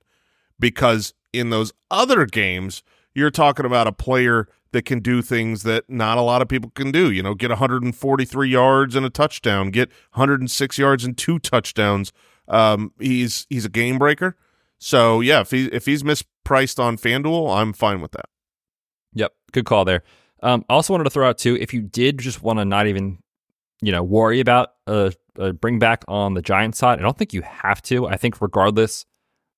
because 0.60 1.14
in 1.34 1.50
those 1.50 1.74
other 1.92 2.26
games, 2.26 2.84
you're 3.14 3.32
talking 3.32 3.66
about 3.66 3.88
a 3.88 3.92
player 3.92 4.48
that 4.74 4.84
can 4.84 5.00
do 5.00 5.22
things 5.22 5.64
that 5.64 5.90
not 5.90 6.18
a 6.18 6.22
lot 6.22 6.42
of 6.42 6.48
people 6.48 6.72
can 6.72 6.92
do. 6.92 7.12
You 7.12 7.24
know, 7.24 7.34
get 7.34 7.50
143 7.50 8.50
yards 8.50 8.96
and 8.96 9.06
a 9.06 9.10
touchdown, 9.10 9.72
get 9.72 9.90
106 10.14 10.78
yards 10.78 11.04
and 11.04 11.18
two 11.18 11.40
touchdowns. 11.40 12.12
Um, 12.48 12.94
he's 13.00 13.48
he's 13.50 13.66
a 13.66 13.70
game 13.70 13.98
breaker. 13.98 14.36
So 14.80 15.22
yeah, 15.22 15.42
if 15.42 15.52
he 15.52 15.66
if 15.68 15.86
he's 15.86 16.04
mispriced 16.04 16.80
on 16.80 16.98
FanDuel, 16.98 17.56
I'm 17.56 17.74
fine 17.74 18.02
with 18.02 18.12
that. 18.12 18.26
Yep, 19.14 19.34
good 19.52 19.66
call 19.66 19.86
there. 19.86 20.04
Um, 20.44 20.64
I 20.70 20.74
also 20.74 20.94
wanted 20.94 21.06
to 21.06 21.10
throw 21.10 21.28
out 21.28 21.40
too, 21.40 21.58
if 21.58 21.74
you 21.74 21.82
did 21.82 22.20
just 22.20 22.44
want 22.44 22.60
to 22.60 22.66
not 22.66 22.86
even 22.88 23.18
you 23.82 23.92
know, 23.92 24.04
worry 24.04 24.40
about 24.40 24.70
a, 24.88 25.14
a 25.38 25.54
bring 25.54 25.80
back 25.80 26.04
on 26.08 26.34
the 26.34 26.42
Giants 26.42 26.78
side. 26.78 27.00
I 27.00 27.02
don't 27.02 27.18
think 27.18 27.34
you 27.34 27.42
have 27.44 27.82
to. 27.84 28.08
I 28.08 28.18
think 28.18 28.42
regardless, 28.42 29.06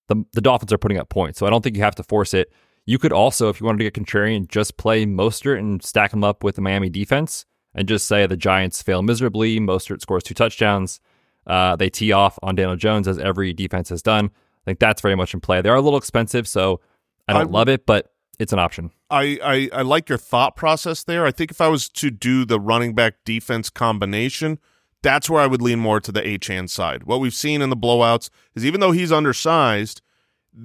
the 0.08 0.24
the 0.34 0.42
Dolphins 0.42 0.74
are 0.74 0.78
putting 0.78 0.98
up 0.98 1.10
points, 1.10 1.40
so 1.40 1.48
I 1.48 1.50
don't 1.50 1.64
think 1.64 1.76
you 1.76 1.84
have 1.84 1.96
to 1.96 2.04
force 2.04 2.34
it. 2.34 2.52
You 2.86 2.98
could 2.98 3.14
also, 3.14 3.50
if 3.50 3.60
you 3.60 3.66
wanted 3.66 3.80
to 3.80 3.90
get 3.90 3.94
contrarian, 3.94 4.48
just 4.48 4.78
play 4.78 5.06
Mostert 5.06 5.60
and 5.60 5.84
stack 5.84 6.12
him 6.12 6.24
up 6.24 6.44
with 6.44 6.56
the 6.56 6.62
Miami 6.62 6.90
defense, 6.90 7.46
and 7.74 7.88
just 7.88 8.08
say 8.08 8.26
the 8.26 8.38
Giants 8.38 8.82
fail 8.82 9.02
miserably. 9.02 9.60
Mostert 9.60 10.02
scores 10.02 10.24
two 10.24 10.34
touchdowns. 10.34 11.00
Uh, 11.48 11.76
they 11.76 11.90
tee 11.90 12.12
off 12.12 12.38
on 12.42 12.56
Daniel 12.56 12.76
Jones 12.76 13.08
as 13.08 13.18
every 13.18 13.54
defense 13.54 13.90
has 13.90 14.02
done. 14.02 14.32
I 14.70 14.72
think 14.72 14.80
that's 14.80 15.02
very 15.02 15.16
much 15.16 15.34
in 15.34 15.40
play. 15.40 15.62
They 15.62 15.70
are 15.70 15.76
a 15.76 15.82
little 15.82 15.98
expensive, 15.98 16.48
so 16.48 16.80
I 17.28 17.34
don't 17.34 17.48
I, 17.48 17.50
love 17.50 17.70
it, 17.70 17.88
but 17.88 18.14
it's 18.38 18.54
an 18.54 18.60
option. 18.60 18.92
I, 19.10 19.40
I, 19.44 19.80
I 19.80 19.82
like 19.82 20.10
your 20.10 20.20
thought 20.20 20.56
process 20.56 21.04
there. 21.04 21.26
I 21.26 21.32
think 21.32 21.50
if 21.50 21.60
I 21.60 21.70
was 21.70 21.90
to 21.90 22.12
do 22.12 22.46
the 22.46 22.60
running 22.60 22.94
back 22.94 23.16
defense 23.26 23.72
combination, 23.72 24.60
that's 25.02 25.28
where 25.28 25.42
I 25.42 25.48
would 25.48 25.62
lean 25.62 25.80
more 25.80 26.00
to 26.00 26.12
the 26.12 26.22
Achane 26.22 26.70
side. 26.70 27.04
What 27.04 27.20
we've 27.20 27.34
seen 27.34 27.64
in 27.64 27.72
the 27.72 27.78
blowouts 27.78 28.30
is 28.54 28.64
even 28.64 28.80
though 28.80 28.92
he's 28.92 29.12
undersized, 29.12 30.02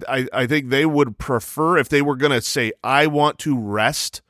I, 0.07 0.29
I 0.33 0.47
think 0.47 0.69
they 0.69 0.85
would 0.85 1.17
prefer 1.17 1.79
if 1.79 1.89
they 1.89 2.03
were 2.03 2.17
going 2.17 2.33
to 2.33 2.43
say, 2.43 2.73
I 2.83 3.07
want 3.07 3.39
to 3.41 3.59
rest 3.59 4.21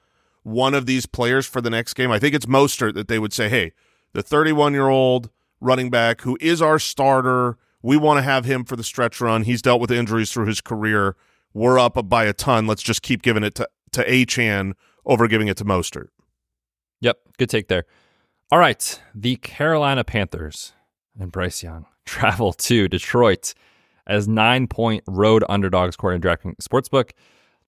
one 0.45 0.75
of 0.75 0.87
these 0.87 1.07
players 1.07 1.47
for 1.47 1.61
the 1.61 1.71
next 1.71 1.95
game. 1.95 2.13
I 2.13 2.21
think 2.21 2.35
it's 2.35 2.47
Mostert 2.47 2.95
that 2.95 3.09
they 3.09 3.19
would 3.19 3.33
say, 3.33 3.49
hey, 3.49 3.73
the 4.13 4.23
31 4.23 4.75
year 4.75 4.89
old 4.89 5.31
running 5.61 5.91
back 5.91 6.21
who 6.21 6.39
is 6.41 6.63
our 6.63 6.79
starter, 6.79 7.57
we 7.85 7.99
want 7.99 8.17
to 8.17 8.23
have 8.23 8.47
him 8.47 8.65
for 8.65 8.77
the 8.77 8.83
stretch 8.83 9.21
run. 9.21 9.43
He's 9.43 9.61
dealt 9.61 9.79
with 9.79 9.91
injuries 9.91 10.33
through 10.33 10.47
his 10.47 10.63
career. 10.63 11.17
We're 11.53 11.79
up 11.79 12.09
by 12.09 12.25
a 12.25 12.33
ton. 12.33 12.67
Let's 12.67 12.83
just 12.83 13.03
keep 13.03 13.21
giving 13.21 13.45
it 13.45 13.55
to, 13.57 13.69
to 13.93 14.03
Achane 14.09 14.73
over 15.05 15.29
giving 15.29 15.49
it 15.49 15.59
to 15.59 15.67
Mostert. 15.67 16.09
Yep, 17.03 17.19
good 17.37 17.51
take 17.51 17.69
there. 17.69 17.85
All 18.51 18.59
right, 18.59 18.99
the 19.15 19.37
Carolina 19.37 20.03
Panthers 20.03 20.73
and 21.21 21.31
Bryce 21.31 21.63
Young 21.63 21.85
travel 22.07 22.55
to 22.55 22.89
Detroit 22.89 23.53
as 24.07 24.27
nine 24.27 24.67
point 24.67 25.05
road 25.07 25.45
underdogs 25.51 25.97
according 25.97 26.23
to 26.23 26.29
DraftKings 26.29 26.67
Sportsbook. 26.67 27.11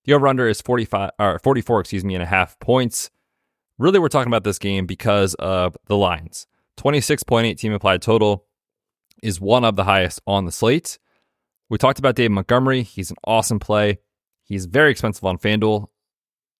The 0.05 0.13
over 0.13 0.27
under 0.27 0.47
is 0.47 0.61
45 0.61 1.11
or 1.19 1.37
44, 1.37 1.81
excuse 1.81 2.03
me, 2.03 2.15
and 2.15 2.23
a 2.23 2.27
half 2.27 2.59
points. 2.59 3.11
Really, 3.77 3.99
we're 3.99 4.07
talking 4.07 4.31
about 4.31 4.45
this 4.45 4.57
game 4.57 4.87
because 4.87 5.35
of 5.35 5.77
the 5.85 5.95
lines. 5.95 6.47
26.8 6.77 7.55
team 7.55 7.73
applied 7.73 8.01
total 8.01 8.46
is 9.21 9.41
one 9.41 9.63
of 9.63 9.75
the 9.75 9.83
highest 9.83 10.21
on 10.27 10.45
the 10.45 10.51
slate. 10.51 10.97
We 11.69 11.77
talked 11.77 11.99
about 11.99 12.15
Dave 12.15 12.31
Montgomery. 12.31 12.83
He's 12.83 13.11
an 13.11 13.17
awesome 13.23 13.59
play. 13.59 13.99
He's 14.43 14.65
very 14.65 14.91
expensive 14.91 15.23
on 15.25 15.37
FanDuel. 15.37 15.87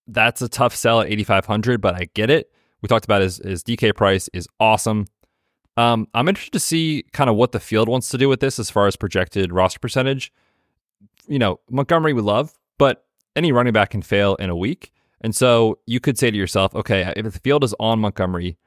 That's 0.08 0.42
a 0.42 0.50
tough 0.50 0.76
sell 0.76 1.02
at 1.02 1.08
8,500, 1.08 1.82
but 1.82 1.96
I 1.96 2.10
get 2.14 2.30
it. 2.30 2.52
We 2.82 2.88
talked 2.88 3.06
about 3.06 3.22
his, 3.22 3.38
his 3.38 3.64
DK 3.64 3.96
price 3.96 4.30
is 4.34 4.48
awesome. 4.60 5.08
Um, 5.78 6.08
I'm 6.14 6.28
interested 6.28 6.54
to 6.54 6.60
see 6.60 7.06
kind 7.14 7.30
of 7.30 7.36
what 7.36 7.52
the 7.52 7.60
field 7.60 7.88
wants 7.88 8.10
to 8.10 8.18
do 8.18 8.28
with 8.28 8.40
this 8.40 8.60
as 8.60 8.70
far 8.70 8.88
as 8.88 8.96
projected 8.96 9.54
roster 9.54 9.80
percentage. 9.80 10.34
You 11.28 11.40
know, 11.40 11.60
Montgomery 11.70 12.14
we 12.14 12.22
love, 12.22 12.54
but 12.78 13.06
any 13.36 13.52
running 13.52 13.74
back 13.74 13.92
can 13.92 14.02
fail 14.02 14.36
in 14.36 14.50
a 14.50 14.56
week. 14.56 14.92
And 15.22 15.36
so 15.36 15.80
you 15.86 16.00
could 16.00 16.18
say 16.18 16.32
to 16.32 16.38
yourself, 16.38 16.76
okay, 16.76 17.14
if 17.16 17.24
the 17.26 17.40
field 17.40 17.64
is 17.64 17.76
on 17.80 18.00
Montgomery, 18.00 18.58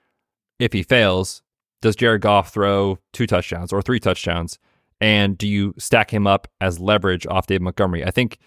if 0.59 0.73
he 0.73 0.83
fails, 0.83 1.43
does 1.83 1.97
Jared 1.97 2.21
Goff 2.21 2.53
throw 2.53 2.99
two 3.13 3.27
touchdowns 3.27 3.73
or 3.73 3.83
three 3.83 4.01
touchdowns? 4.01 4.59
And 5.01 5.39
do 5.39 5.49
you 5.49 5.75
stack 5.79 6.13
him 6.13 6.27
up 6.27 6.47
as 6.61 6.79
leverage 6.79 7.27
off 7.27 7.47
Dave 7.47 7.63
Montgomery? 7.63 8.05
I 8.05 8.11
think 8.11 8.39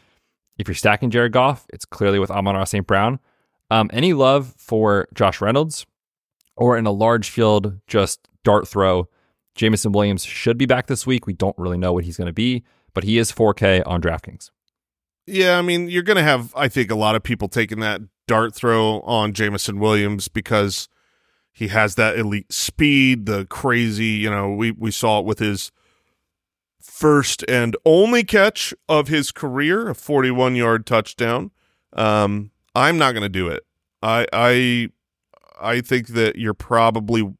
if 0.57 0.67
you're 0.67 0.75
stacking 0.75 1.09
Jared 1.09 1.31
Goff, 1.31 1.65
it's 1.73 1.85
clearly 1.85 2.19
with 2.19 2.29
Amon-Ra 2.29 2.63
St. 2.65 2.85
Brown. 2.85 3.19
Um, 3.71 3.89
any 3.91 4.13
love 4.13 4.53
for 4.57 5.07
Josh 5.15 5.41
Reynolds 5.41 5.85
or 6.55 6.77
in 6.77 6.85
a 6.85 6.91
large 6.91 7.29
field, 7.29 7.79
just 7.87 8.27
dart 8.43 8.67
throw? 8.67 9.07
Jameson 9.55 9.91
Williams 9.91 10.23
should 10.23 10.57
be 10.57 10.65
back 10.65 10.87
this 10.87 11.07
week. 11.07 11.25
We 11.25 11.33
don't 11.33 11.57
really 11.57 11.77
know 11.77 11.93
what 11.93 12.03
he's 12.03 12.17
going 12.17 12.27
to 12.27 12.33
be, 12.33 12.63
but 12.93 13.03
he 13.03 13.17
is 13.17 13.31
4K 13.31 13.83
on 13.85 14.01
DraftKings. 14.01 14.51
Yeah, 15.25 15.57
I 15.57 15.61
mean, 15.61 15.89
you're 15.89 16.03
going 16.03 16.17
to 16.17 16.23
have, 16.23 16.53
I 16.55 16.67
think, 16.67 16.91
a 16.91 16.95
lot 16.95 17.15
of 17.15 17.23
people 17.23 17.47
taking 17.47 17.79
that 17.79 18.01
dart 18.27 18.53
throw 18.53 18.99
on 19.01 19.33
Jameson 19.33 19.79
Williams 19.79 20.27
because 20.27 20.89
he 21.53 21.67
has 21.67 21.95
that 21.95 22.17
elite 22.17 22.51
speed, 22.51 23.27
the 23.27 23.45
crazy, 23.45 24.05
you 24.07 24.29
know, 24.29 24.49
we, 24.49 24.71
we 24.71 24.89
saw 24.89 25.19
it 25.19 25.25
with 25.25 25.37
his 25.37 25.71
first 26.81 27.45
and 27.47 27.77
only 27.85 28.23
catch 28.23 28.73
of 28.89 29.07
his 29.07 29.31
career, 29.31 29.87
a 29.89 29.95
41 29.95 30.55
yard 30.55 30.85
touchdown. 30.87 31.51
Um, 31.93 32.51
I'm 32.73 32.97
not 32.97 33.11
going 33.11 33.21
to 33.21 33.29
do 33.29 33.47
it. 33.47 33.63
I, 34.01 34.25
I, 34.33 34.89
I 35.61 35.81
think 35.81 36.07
that 36.09 36.37
you're 36.37 36.55
probably 36.55 37.31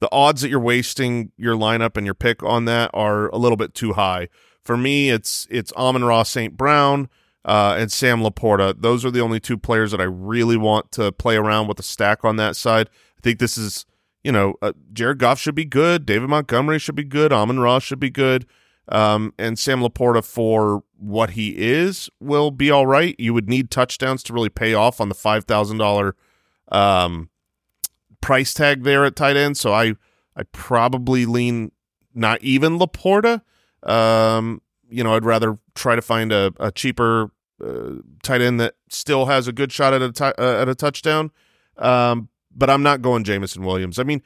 the 0.00 0.08
odds 0.10 0.40
that 0.40 0.48
you're 0.48 0.58
wasting 0.58 1.30
your 1.36 1.54
lineup 1.54 1.96
and 1.96 2.04
your 2.04 2.14
pick 2.14 2.42
on 2.42 2.64
that 2.64 2.90
are 2.92 3.28
a 3.28 3.36
little 3.36 3.56
bit 3.56 3.74
too 3.74 3.92
high. 3.92 4.28
For 4.64 4.76
me, 4.76 5.10
it's 5.10 5.46
it's 5.50 5.72
Amon-Ra 5.74 6.24
St. 6.24 6.56
Brown 6.56 7.08
uh, 7.44 7.76
and 7.78 7.92
Sam 7.92 8.20
LaPorta. 8.20 8.80
Those 8.80 9.04
are 9.04 9.10
the 9.10 9.20
only 9.20 9.40
two 9.40 9.56
players 9.56 9.90
that 9.92 10.00
I 10.00 10.04
really 10.04 10.56
want 10.56 10.90
to 10.92 11.12
play 11.12 11.36
around 11.36 11.68
with 11.68 11.78
a 11.78 11.82
stack 11.82 12.24
on 12.24 12.36
that 12.36 12.56
side. 12.56 12.90
I 13.20 13.22
think 13.22 13.38
this 13.38 13.58
is, 13.58 13.84
you 14.24 14.32
know, 14.32 14.54
uh, 14.62 14.72
Jared 14.94 15.18
Goff 15.18 15.38
should 15.38 15.54
be 15.54 15.66
good. 15.66 16.06
David 16.06 16.30
Montgomery 16.30 16.78
should 16.78 16.94
be 16.94 17.04
good. 17.04 17.34
Amon 17.34 17.60
Ross 17.60 17.82
should 17.82 18.00
be 18.00 18.08
good. 18.08 18.46
Um, 18.88 19.34
and 19.38 19.58
Sam 19.58 19.82
LaPorta, 19.82 20.24
for 20.24 20.84
what 20.96 21.30
he 21.30 21.50
is, 21.58 22.08
will 22.18 22.50
be 22.50 22.70
all 22.70 22.86
right. 22.86 23.14
You 23.18 23.34
would 23.34 23.46
need 23.46 23.70
touchdowns 23.70 24.22
to 24.24 24.32
really 24.32 24.48
pay 24.48 24.72
off 24.72 25.02
on 25.02 25.10
the 25.10 25.14
$5,000 25.14 26.12
um, 26.74 27.28
price 28.22 28.54
tag 28.54 28.84
there 28.84 29.04
at 29.04 29.16
tight 29.16 29.36
end. 29.36 29.58
So 29.58 29.74
I, 29.74 29.96
I 30.34 30.44
probably 30.50 31.26
lean 31.26 31.70
not 32.14 32.40
even 32.40 32.78
LaPorta. 32.78 33.42
Um, 33.82 34.62
you 34.88 35.04
know, 35.04 35.14
I'd 35.14 35.26
rather 35.26 35.58
try 35.74 35.94
to 35.94 36.02
find 36.02 36.32
a, 36.32 36.54
a 36.58 36.72
cheaper 36.72 37.32
uh, 37.62 37.96
tight 38.22 38.40
end 38.40 38.60
that 38.60 38.76
still 38.88 39.26
has 39.26 39.46
a 39.46 39.52
good 39.52 39.72
shot 39.72 39.92
at 39.92 40.00
a 40.00 40.10
t- 40.10 40.24
uh, 40.24 40.62
at 40.62 40.70
a 40.70 40.74
touchdown. 40.74 41.30
Um, 41.76 42.30
but 42.54 42.70
I'm 42.70 42.82
not 42.82 43.02
going 43.02 43.24
Jameson 43.24 43.64
Williams. 43.64 43.98
I 43.98 44.02
mean, 44.02 44.22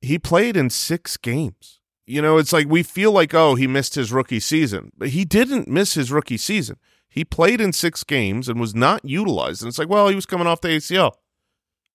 he 0.00 0.18
played 0.18 0.56
in 0.56 0.70
six 0.70 1.16
games. 1.16 1.80
You 2.06 2.22
know, 2.22 2.38
it's 2.38 2.52
like 2.52 2.68
we 2.68 2.82
feel 2.82 3.10
like, 3.10 3.34
oh, 3.34 3.56
he 3.56 3.66
missed 3.66 3.96
his 3.96 4.12
rookie 4.12 4.40
season, 4.40 4.92
but 4.96 5.08
he 5.08 5.24
didn't 5.24 5.66
miss 5.66 5.94
his 5.94 6.12
rookie 6.12 6.36
season. 6.36 6.76
He 7.08 7.24
played 7.24 7.60
in 7.60 7.72
six 7.72 8.04
games 8.04 8.48
and 8.48 8.60
was 8.60 8.74
not 8.74 9.04
utilized. 9.04 9.62
And 9.62 9.68
it's 9.68 9.78
like, 9.78 9.88
well, 9.88 10.08
he 10.08 10.14
was 10.14 10.26
coming 10.26 10.46
off 10.46 10.60
the 10.60 10.68
ACL. 10.68 11.12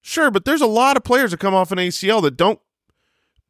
Sure, 0.02 0.32
but 0.32 0.46
there's 0.46 0.62
a 0.62 0.68
lot 0.68 0.98
of 0.98 1.04
players 1.04 1.32
that 1.32 1.40
come 1.40 1.54
off 1.54 1.72
an 1.72 1.78
ACL 1.78 2.22
that 2.24 2.36
don't 2.36 2.60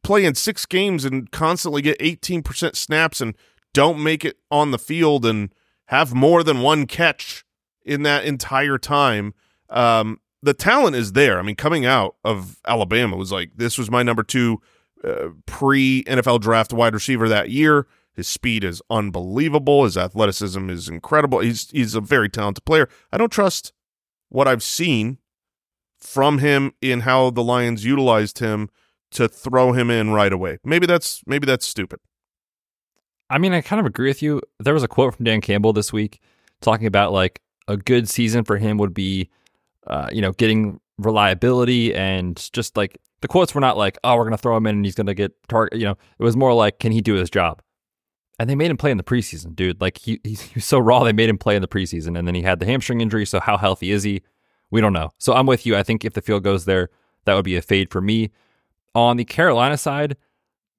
play 0.04 0.24
in 0.24 0.34
six 0.34 0.66
games 0.66 1.04
and 1.04 1.30
constantly 1.30 1.82
get 1.82 1.98
18% 1.98 2.76
snaps 2.76 3.20
and 3.20 3.34
don't 3.72 4.02
make 4.02 4.24
it 4.24 4.36
on 4.50 4.70
the 4.70 4.78
field 4.78 5.24
and 5.24 5.52
have 5.86 6.14
more 6.14 6.42
than 6.42 6.60
one 6.60 6.86
catch 6.86 7.44
in 7.84 8.02
that 8.02 8.24
entire 8.24 8.78
time. 8.78 9.34
Um, 9.70 10.20
the 10.42 10.54
talent 10.54 10.96
is 10.96 11.12
there. 11.12 11.38
I 11.38 11.42
mean, 11.42 11.56
coming 11.56 11.86
out 11.86 12.16
of 12.24 12.60
Alabama 12.66 13.16
was 13.16 13.32
like, 13.32 13.52
this 13.56 13.78
was 13.78 13.90
my 13.90 14.02
number 14.02 14.22
two 14.22 14.60
uh, 15.04 15.28
pre 15.46 16.04
NFL 16.04 16.40
draft 16.40 16.72
wide 16.72 16.94
receiver 16.94 17.28
that 17.28 17.50
year. 17.50 17.86
His 18.14 18.28
speed 18.28 18.62
is 18.62 18.82
unbelievable. 18.90 19.84
His 19.84 19.96
athleticism 19.96 20.68
is 20.68 20.88
incredible. 20.88 21.40
He's 21.40 21.70
he's 21.70 21.94
a 21.94 22.00
very 22.00 22.28
talented 22.28 22.64
player. 22.64 22.88
I 23.10 23.16
don't 23.16 23.32
trust 23.32 23.72
what 24.28 24.46
I've 24.46 24.62
seen 24.62 25.18
from 25.98 26.38
him 26.38 26.72
in 26.82 27.00
how 27.00 27.30
the 27.30 27.42
Lions 27.42 27.84
utilized 27.84 28.40
him 28.40 28.68
to 29.12 29.28
throw 29.28 29.72
him 29.72 29.90
in 29.90 30.10
right 30.10 30.32
away. 30.32 30.58
Maybe 30.64 30.86
that's 30.86 31.22
maybe 31.26 31.46
that's 31.46 31.66
stupid. 31.66 32.00
I 33.30 33.38
mean, 33.38 33.54
I 33.54 33.62
kind 33.62 33.80
of 33.80 33.86
agree 33.86 34.08
with 34.08 34.22
you. 34.22 34.42
There 34.58 34.74
was 34.74 34.82
a 34.82 34.88
quote 34.88 35.14
from 35.14 35.24
Dan 35.24 35.40
Campbell 35.40 35.72
this 35.72 35.92
week 35.92 36.20
talking 36.60 36.86
about 36.86 37.12
like 37.12 37.40
a 37.66 37.76
good 37.76 38.08
season 38.08 38.44
for 38.44 38.58
him 38.58 38.76
would 38.76 38.92
be, 38.92 39.30
uh, 39.86 40.08
you 40.12 40.20
know, 40.20 40.32
getting 40.32 40.80
reliability 40.98 41.94
and 41.94 42.48
just 42.52 42.76
like 42.76 42.98
the 43.20 43.28
quotes 43.28 43.54
were 43.54 43.60
not 43.60 43.76
like, 43.76 43.98
oh, 44.04 44.16
we're 44.16 44.24
going 44.24 44.32
to 44.32 44.38
throw 44.38 44.56
him 44.56 44.66
in 44.66 44.76
and 44.76 44.84
he's 44.84 44.94
going 44.94 45.06
to 45.06 45.14
get 45.14 45.32
target. 45.48 45.78
You 45.78 45.86
know, 45.86 45.96
it 46.18 46.22
was 46.22 46.36
more 46.36 46.54
like, 46.54 46.78
can 46.78 46.92
he 46.92 47.00
do 47.00 47.14
his 47.14 47.30
job? 47.30 47.62
And 48.38 48.48
they 48.50 48.54
made 48.54 48.70
him 48.70 48.76
play 48.76 48.90
in 48.90 48.96
the 48.96 49.04
preseason, 49.04 49.54
dude. 49.54 49.80
Like 49.80 49.98
he, 49.98 50.20
he's, 50.24 50.64
so 50.64 50.78
raw, 50.78 51.04
they 51.04 51.12
made 51.12 51.28
him 51.28 51.38
play 51.38 51.54
in 51.54 51.62
the 51.62 51.68
preseason. 51.68 52.18
And 52.18 52.26
then 52.26 52.34
he 52.34 52.42
had 52.42 52.58
the 52.58 52.66
hamstring 52.66 53.00
injury. 53.00 53.26
So 53.26 53.40
how 53.40 53.56
healthy 53.56 53.90
is 53.90 54.02
he? 54.02 54.22
We 54.70 54.80
don't 54.80 54.92
know. 54.92 55.10
So 55.18 55.34
I'm 55.34 55.46
with 55.46 55.66
you. 55.66 55.76
I 55.76 55.82
think 55.82 56.04
if 56.04 56.14
the 56.14 56.22
field 56.22 56.42
goes 56.42 56.64
there, 56.64 56.88
that 57.24 57.34
would 57.34 57.44
be 57.44 57.56
a 57.56 57.62
fade 57.62 57.90
for 57.90 58.00
me. 58.00 58.30
On 58.94 59.16
the 59.16 59.24
Carolina 59.24 59.76
side, 59.76 60.16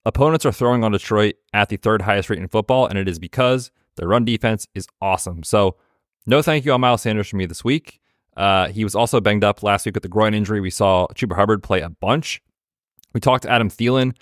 Opponents 0.05 0.45
are 0.45 0.51
throwing 0.51 0.83
on 0.83 0.91
Detroit 0.91 1.35
at 1.53 1.69
the 1.69 1.77
third 1.77 2.01
highest 2.01 2.29
rate 2.29 2.39
in 2.39 2.47
football, 2.49 2.87
and 2.87 2.97
it 2.97 3.07
is 3.07 3.19
because 3.19 3.71
their 3.95 4.07
run 4.07 4.25
defense 4.25 4.67
is 4.75 4.87
awesome. 5.01 5.43
So, 5.43 5.77
no 6.25 6.41
thank 6.41 6.65
you 6.65 6.73
on 6.73 6.81
Miles 6.81 7.01
Sanders 7.01 7.29
for 7.29 7.37
me 7.37 7.45
this 7.45 7.63
week. 7.63 8.01
Uh, 8.35 8.67
he 8.69 8.83
was 8.83 8.95
also 8.95 9.21
banged 9.21 9.43
up 9.43 9.63
last 9.63 9.85
week 9.85 9.95
with 9.95 10.03
the 10.03 10.09
groin 10.09 10.33
injury. 10.33 10.59
We 10.59 10.69
saw 10.69 11.07
Chuba 11.13 11.35
Hubbard 11.35 11.63
play 11.63 11.81
a 11.81 11.89
bunch. 11.89 12.41
We 13.13 13.19
talked 13.19 13.43
to 13.43 13.49
Adam 13.49 13.69
Thielen. 13.69 14.15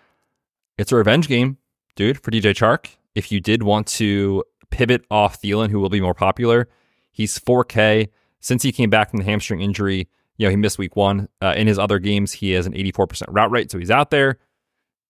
It's 0.77 0.91
a 0.91 0.95
revenge 0.95 1.27
game, 1.27 1.57
dude, 1.95 2.21
for 2.21 2.31
DJ 2.31 2.53
Chark. 2.53 2.95
If 3.15 3.31
you 3.31 3.39
did 3.39 3.63
want 3.63 3.87
to 3.87 4.43
pivot 4.69 5.05
off 5.11 5.41
Thielen, 5.41 5.69
who 5.69 5.79
will 5.79 5.89
be 5.89 6.01
more 6.01 6.13
popular, 6.13 6.69
he's 7.11 7.37
4K. 7.39 8.09
Since 8.39 8.63
he 8.63 8.71
came 8.71 8.89
back 8.89 9.11
from 9.11 9.19
the 9.19 9.25
hamstring 9.25 9.61
injury, 9.61 10.09
you 10.37 10.47
know, 10.47 10.49
he 10.49 10.55
missed 10.55 10.79
week 10.79 10.95
one. 10.95 11.29
Uh, 11.41 11.53
in 11.55 11.67
his 11.67 11.77
other 11.77 11.99
games, 11.99 12.31
he 12.31 12.51
has 12.51 12.65
an 12.65 12.73
84% 12.73 13.23
route 13.29 13.51
rate, 13.51 13.69
so 13.69 13.77
he's 13.77 13.91
out 13.91 14.09
there. 14.09 14.39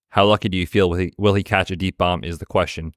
How 0.10 0.26
lucky 0.26 0.50
do 0.50 0.58
you 0.58 0.68
feel? 0.68 0.90
Will 0.90 0.98
he, 0.98 1.14
will 1.18 1.34
he 1.34 1.44
catch 1.44 1.72
a 1.72 1.76
deep 1.78 1.98
bomb? 1.98 2.24
Is 2.24 2.40
the 2.40 2.46
question. 2.46 2.94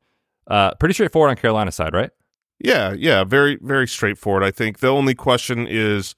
Uh, 0.48 0.74
pretty 0.74 0.94
straightforward 0.94 1.30
on 1.30 1.36
Carolina 1.36 1.70
side, 1.70 1.94
right? 1.94 2.10
Yeah, 2.58 2.92
yeah, 2.92 3.24
very, 3.24 3.58
very 3.60 3.86
straightforward. 3.86 4.42
I 4.42 4.50
think 4.50 4.78
the 4.78 4.88
only 4.88 5.14
question 5.14 5.66
is, 5.68 6.14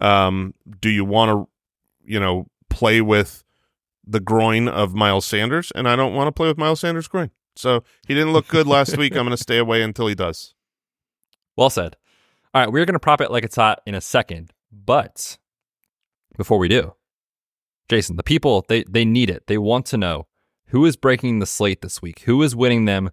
um, 0.00 0.54
do 0.80 0.90
you 0.90 1.04
want 1.04 1.30
to, 1.30 1.48
you 2.04 2.20
know, 2.20 2.46
play 2.70 3.00
with 3.00 3.42
the 4.06 4.20
groin 4.20 4.68
of 4.68 4.94
Miles 4.94 5.26
Sanders? 5.26 5.72
And 5.74 5.88
I 5.88 5.96
don't 5.96 6.14
want 6.14 6.28
to 6.28 6.32
play 6.32 6.48
with 6.48 6.58
Miles 6.58 6.80
Sanders' 6.80 7.08
groin. 7.08 7.30
So 7.56 7.82
he 8.06 8.14
didn't 8.14 8.32
look 8.32 8.46
good 8.48 8.66
last 8.66 8.96
week. 8.96 9.16
I'm 9.16 9.24
going 9.24 9.36
to 9.36 9.42
stay 9.42 9.58
away 9.58 9.82
until 9.82 10.06
he 10.06 10.14
does. 10.14 10.54
Well 11.56 11.70
said. 11.70 11.96
All 12.54 12.62
right, 12.62 12.72
we're 12.72 12.84
going 12.84 12.94
to 12.94 13.00
prop 13.00 13.20
it 13.20 13.30
like 13.30 13.44
it's 13.44 13.56
hot 13.56 13.82
in 13.84 13.94
a 13.94 14.00
second, 14.00 14.52
but 14.72 15.38
before 16.36 16.58
we 16.58 16.68
do, 16.68 16.94
Jason, 17.88 18.16
the 18.16 18.22
people 18.22 18.64
they 18.68 18.84
they 18.84 19.04
need 19.04 19.28
it. 19.28 19.46
They 19.46 19.58
want 19.58 19.86
to 19.86 19.96
know 19.96 20.26
who 20.68 20.84
is 20.84 20.96
breaking 20.96 21.40
the 21.40 21.46
slate 21.46 21.82
this 21.82 22.00
week. 22.00 22.20
Who 22.20 22.42
is 22.42 22.54
winning 22.54 22.84
them 22.84 23.10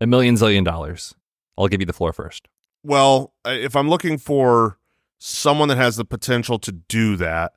a 0.00 0.06
million 0.06 0.34
zillion 0.34 0.64
dollars? 0.64 1.14
I'll 1.56 1.68
give 1.68 1.80
you 1.80 1.86
the 1.86 1.92
floor 1.92 2.12
first. 2.12 2.48
Well, 2.82 3.32
if 3.44 3.76
I'm 3.76 3.88
looking 3.88 4.18
for 4.18 4.78
someone 5.18 5.68
that 5.68 5.78
has 5.78 5.96
the 5.96 6.04
potential 6.04 6.58
to 6.60 6.72
do 6.72 7.16
that, 7.16 7.52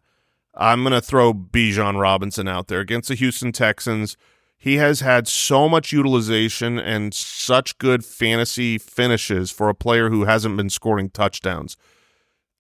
I'm 0.54 0.84
going 0.84 0.94
to 0.94 1.02
throw 1.02 1.34
Bijan 1.34 2.00
Robinson 2.00 2.48
out 2.48 2.68
there 2.68 2.80
against 2.80 3.10
the 3.10 3.16
Houston 3.16 3.52
Texans. 3.52 4.16
He 4.58 4.76
has 4.78 5.02
had 5.02 5.28
so 5.28 5.68
much 5.68 5.92
utilization 5.92 6.80
and 6.80 7.14
such 7.14 7.78
good 7.78 8.06
fantasy 8.06 8.78
finishes 8.78 9.52
for 9.52 9.70
a 9.70 9.76
player 9.76 10.10
who 10.10 10.24
hasn't 10.24 10.58
been 10.58 10.70
scoring 10.70 11.10
touchdowns. 11.10 11.76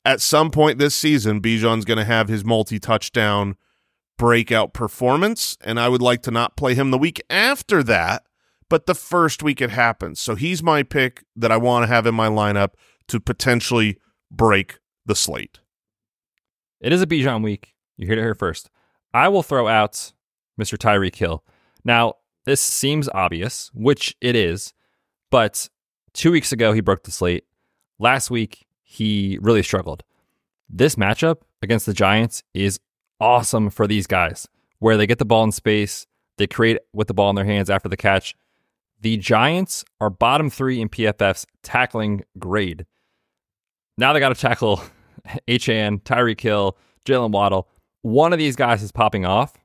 At 0.03 0.21
some 0.21 0.51
point 0.51 0.77
this 0.77 0.93
season, 0.93 1.41
Bijan's 1.41 1.85
going 1.85 1.97
to 1.97 2.05
have 2.05 2.27
his 2.27 2.45
multi 2.45 2.79
touchdown 2.79 3.55
breakout 4.17 4.73
performance, 4.73 5.57
and 5.61 5.79
I 5.79 5.89
would 5.89 6.01
like 6.01 6.21
to 6.23 6.31
not 6.31 6.55
play 6.55 6.75
him 6.75 6.91
the 6.91 6.97
week 6.97 7.21
after 7.29 7.81
that, 7.83 8.23
but 8.69 8.85
the 8.85 8.95
first 8.95 9.43
week 9.43 9.61
it 9.61 9.69
happens. 9.69 10.19
So 10.19 10.35
he's 10.35 10.63
my 10.63 10.83
pick 10.83 11.23
that 11.35 11.51
I 11.51 11.57
want 11.57 11.83
to 11.83 11.87
have 11.87 12.05
in 12.05 12.15
my 12.15 12.27
lineup 12.27 12.71
to 13.07 13.19
potentially 13.19 13.97
break 14.31 14.79
the 15.05 15.15
slate. 15.15 15.59
It 16.81 16.91
is 16.91 17.01
a 17.01 17.07
Bijan 17.07 17.43
week. 17.43 17.73
You 17.97 18.07
hear 18.07 18.17
it 18.17 18.21
here 18.21 18.35
first. 18.35 18.69
I 19.13 19.29
will 19.29 19.43
throw 19.43 19.67
out 19.67 20.13
Mr. 20.59 20.77
Tyreek 20.77 21.15
Hill. 21.15 21.43
Now, 21.83 22.15
this 22.45 22.61
seems 22.61 23.09
obvious, 23.09 23.71
which 23.73 24.15
it 24.21 24.35
is, 24.35 24.73
but 25.31 25.69
two 26.13 26.31
weeks 26.31 26.51
ago 26.51 26.73
he 26.73 26.81
broke 26.81 27.03
the 27.03 27.11
slate. 27.11 27.45
Last 27.99 28.29
week 28.29 28.65
he 28.83 29.37
really 29.41 29.63
struggled. 29.63 30.03
This 30.69 30.95
matchup 30.95 31.37
against 31.61 31.85
the 31.85 31.93
Giants 31.93 32.43
is 32.53 32.79
awesome 33.19 33.69
for 33.69 33.87
these 33.87 34.07
guys, 34.07 34.47
where 34.79 34.97
they 34.97 35.07
get 35.07 35.19
the 35.19 35.25
ball 35.25 35.43
in 35.43 35.51
space, 35.51 36.05
they 36.37 36.47
create 36.47 36.79
with 36.93 37.07
the 37.07 37.13
ball 37.13 37.29
in 37.29 37.35
their 37.35 37.45
hands 37.45 37.69
after 37.69 37.89
the 37.89 37.97
catch. 37.97 38.35
The 39.01 39.17
Giants 39.17 39.83
are 39.99 40.09
bottom 40.09 40.49
three 40.49 40.81
in 40.81 40.89
PFF's 40.89 41.45
tackling 41.63 42.23
grade. 42.39 42.85
Now 43.97 44.13
they 44.13 44.19
got 44.19 44.29
to 44.29 44.35
tackle 44.35 44.81
Achane, 45.47 46.01
Tyreek 46.03 46.41
Hill, 46.41 46.77
Jaylen 47.05 47.31
Waddle. 47.31 47.69
One 48.01 48.33
of 48.33 48.39
these 48.39 48.55
guys 48.55 48.83
is 48.83 48.91
popping 48.91 49.25
off, 49.25 49.57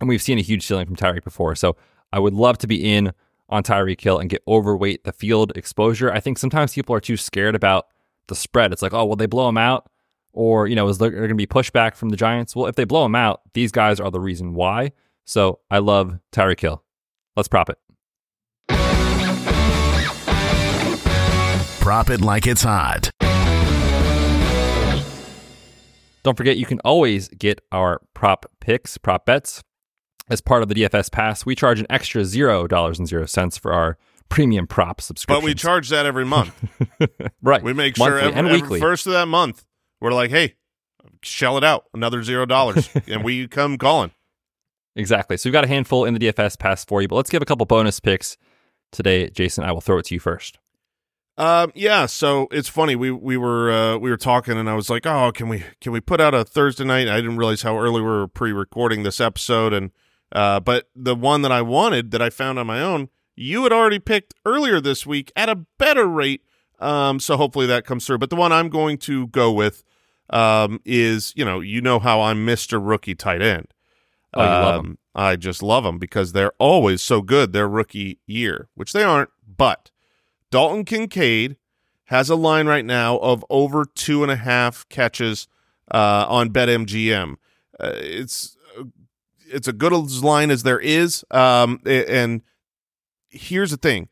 and 0.00 0.08
we've 0.08 0.22
seen 0.22 0.38
a 0.38 0.42
huge 0.42 0.66
ceiling 0.66 0.86
from 0.86 0.96
Tyreek 0.96 1.24
before. 1.24 1.54
So 1.54 1.76
I 2.12 2.18
would 2.18 2.34
love 2.34 2.58
to 2.58 2.66
be 2.66 2.94
in 2.94 3.12
on 3.48 3.62
Tyreek 3.62 4.00
Hill 4.00 4.18
and 4.18 4.30
get 4.30 4.42
overweight 4.48 5.04
the 5.04 5.12
field 5.12 5.52
exposure. 5.56 6.12
I 6.12 6.20
think 6.20 6.38
sometimes 6.38 6.74
people 6.74 6.94
are 6.94 7.00
too 7.00 7.16
scared 7.16 7.54
about 7.54 7.86
the 8.28 8.34
spread. 8.34 8.72
It's 8.72 8.82
like, 8.82 8.94
oh, 8.94 9.04
will 9.04 9.16
they 9.16 9.26
blow 9.26 9.48
him 9.48 9.58
out? 9.58 9.88
Or, 10.32 10.66
you 10.66 10.74
know, 10.74 10.88
is 10.88 10.98
there 10.98 11.10
going 11.10 11.28
to 11.28 11.34
be 11.34 11.46
pushback 11.46 11.94
from 11.94 12.08
the 12.08 12.16
Giants? 12.16 12.56
Well, 12.56 12.66
if 12.66 12.74
they 12.74 12.84
blow 12.84 13.04
him 13.04 13.14
out, 13.14 13.42
these 13.52 13.70
guys 13.70 14.00
are 14.00 14.10
the 14.10 14.20
reason 14.20 14.54
why. 14.54 14.92
So 15.24 15.60
I 15.70 15.78
love 15.78 16.18
Tyreek 16.32 16.60
Hill. 16.60 16.82
Let's 17.36 17.48
prop 17.48 17.70
it. 17.70 17.78
Prop 21.84 22.08
it 22.08 22.22
like 22.22 22.46
it's 22.46 22.62
hot. 22.62 23.10
Don't 26.22 26.34
forget, 26.34 26.56
you 26.56 26.64
can 26.64 26.80
always 26.80 27.28
get 27.28 27.60
our 27.72 28.00
prop 28.14 28.46
picks, 28.58 28.96
prop 28.96 29.26
bets 29.26 29.62
as 30.30 30.40
part 30.40 30.62
of 30.62 30.70
the 30.70 30.74
DFS 30.74 31.12
pass. 31.12 31.44
We 31.44 31.54
charge 31.54 31.80
an 31.80 31.86
extra 31.90 32.22
$0.00 32.22 33.60
for 33.60 33.74
our 33.74 33.98
premium 34.30 34.66
prop 34.66 35.02
subscription. 35.02 35.42
But 35.42 35.44
we 35.44 35.52
charge 35.52 35.90
that 35.90 36.06
every 36.06 36.24
month. 36.24 36.54
right. 37.42 37.62
We 37.62 37.74
make 37.74 37.98
sure 37.98 38.18
every, 38.18 38.32
and 38.32 38.48
every 38.48 38.80
first 38.80 39.06
of 39.06 39.12
that 39.12 39.28
month, 39.28 39.66
we're 40.00 40.14
like, 40.14 40.30
hey, 40.30 40.54
shell 41.22 41.58
it 41.58 41.64
out, 41.64 41.84
another 41.92 42.22
zero 42.22 42.46
dollars. 42.46 42.88
and 43.06 43.22
we 43.22 43.46
come 43.46 43.76
calling. 43.76 44.10
Exactly. 44.96 45.36
So 45.36 45.50
we've 45.50 45.52
got 45.52 45.64
a 45.64 45.68
handful 45.68 46.06
in 46.06 46.14
the 46.14 46.20
DFS 46.20 46.58
pass 46.58 46.82
for 46.82 47.02
you, 47.02 47.08
but 47.08 47.16
let's 47.16 47.28
give 47.28 47.42
a 47.42 47.44
couple 47.44 47.66
bonus 47.66 48.00
picks 48.00 48.38
today. 48.90 49.28
Jason, 49.28 49.64
I 49.64 49.72
will 49.72 49.82
throw 49.82 49.98
it 49.98 50.06
to 50.06 50.14
you 50.14 50.20
first. 50.20 50.58
Um, 51.36 51.72
yeah, 51.74 52.06
so 52.06 52.46
it's 52.52 52.68
funny. 52.68 52.94
We 52.94 53.10
we 53.10 53.36
were 53.36 53.70
uh, 53.70 53.98
we 53.98 54.10
were 54.10 54.16
talking, 54.16 54.56
and 54.56 54.70
I 54.70 54.74
was 54.74 54.88
like, 54.88 55.04
"Oh, 55.04 55.32
can 55.32 55.48
we 55.48 55.64
can 55.80 55.90
we 55.90 56.00
put 56.00 56.20
out 56.20 56.32
a 56.32 56.44
Thursday 56.44 56.84
night?" 56.84 57.08
I 57.08 57.16
didn't 57.16 57.38
realize 57.38 57.62
how 57.62 57.76
early 57.78 58.00
we 58.00 58.06
were 58.06 58.28
pre-recording 58.28 59.02
this 59.02 59.20
episode, 59.20 59.72
and 59.72 59.90
uh, 60.32 60.60
but 60.60 60.88
the 60.94 61.16
one 61.16 61.42
that 61.42 61.50
I 61.50 61.60
wanted 61.60 62.12
that 62.12 62.22
I 62.22 62.30
found 62.30 62.58
on 62.60 62.68
my 62.68 62.80
own, 62.80 63.08
you 63.34 63.64
had 63.64 63.72
already 63.72 63.98
picked 63.98 64.34
earlier 64.44 64.80
this 64.80 65.06
week 65.06 65.32
at 65.34 65.48
a 65.48 65.56
better 65.78 66.06
rate. 66.06 66.42
Um, 66.78 67.18
so 67.18 67.36
hopefully 67.36 67.66
that 67.66 67.84
comes 67.84 68.06
through. 68.06 68.18
But 68.18 68.30
the 68.30 68.36
one 68.36 68.52
I'm 68.52 68.68
going 68.68 68.98
to 68.98 69.26
go 69.28 69.50
with, 69.50 69.82
um, 70.30 70.80
is 70.84 71.32
you 71.34 71.44
know 71.44 71.58
you 71.58 71.80
know 71.80 71.98
how 71.98 72.20
I'm 72.20 72.44
Mister 72.44 72.78
Rookie 72.78 73.16
tight 73.16 73.42
end. 73.42 73.66
Oh, 74.34 74.42
you 74.42 74.48
love 74.48 74.80
Um. 74.80 74.98
I 75.16 75.34
just 75.34 75.62
love 75.62 75.82
them 75.84 75.98
because 75.98 76.32
they're 76.32 76.52
always 76.58 77.02
so 77.02 77.22
good 77.22 77.52
their 77.52 77.68
rookie 77.68 78.18
year, 78.26 78.68
which 78.74 78.92
they 78.92 79.02
aren't, 79.02 79.30
but 79.46 79.90
Dalton 80.54 80.84
Kincaid 80.84 81.56
has 82.04 82.30
a 82.30 82.36
line 82.36 82.68
right 82.68 82.84
now 82.84 83.18
of 83.18 83.44
over 83.50 83.84
two 83.84 84.22
and 84.22 84.30
a 84.30 84.36
half 84.36 84.88
catches 84.88 85.48
uh, 85.90 86.26
on 86.28 86.50
BetMGM. 86.50 87.34
Uh, 87.80 87.90
it's 87.96 88.56
it's 89.50 89.66
a 89.66 89.72
good 89.72 89.92
line 90.22 90.52
as 90.52 90.62
there 90.62 90.78
is. 90.78 91.24
Um, 91.32 91.80
and 91.84 92.42
here's 93.30 93.72
the 93.72 93.76
thing: 93.76 94.08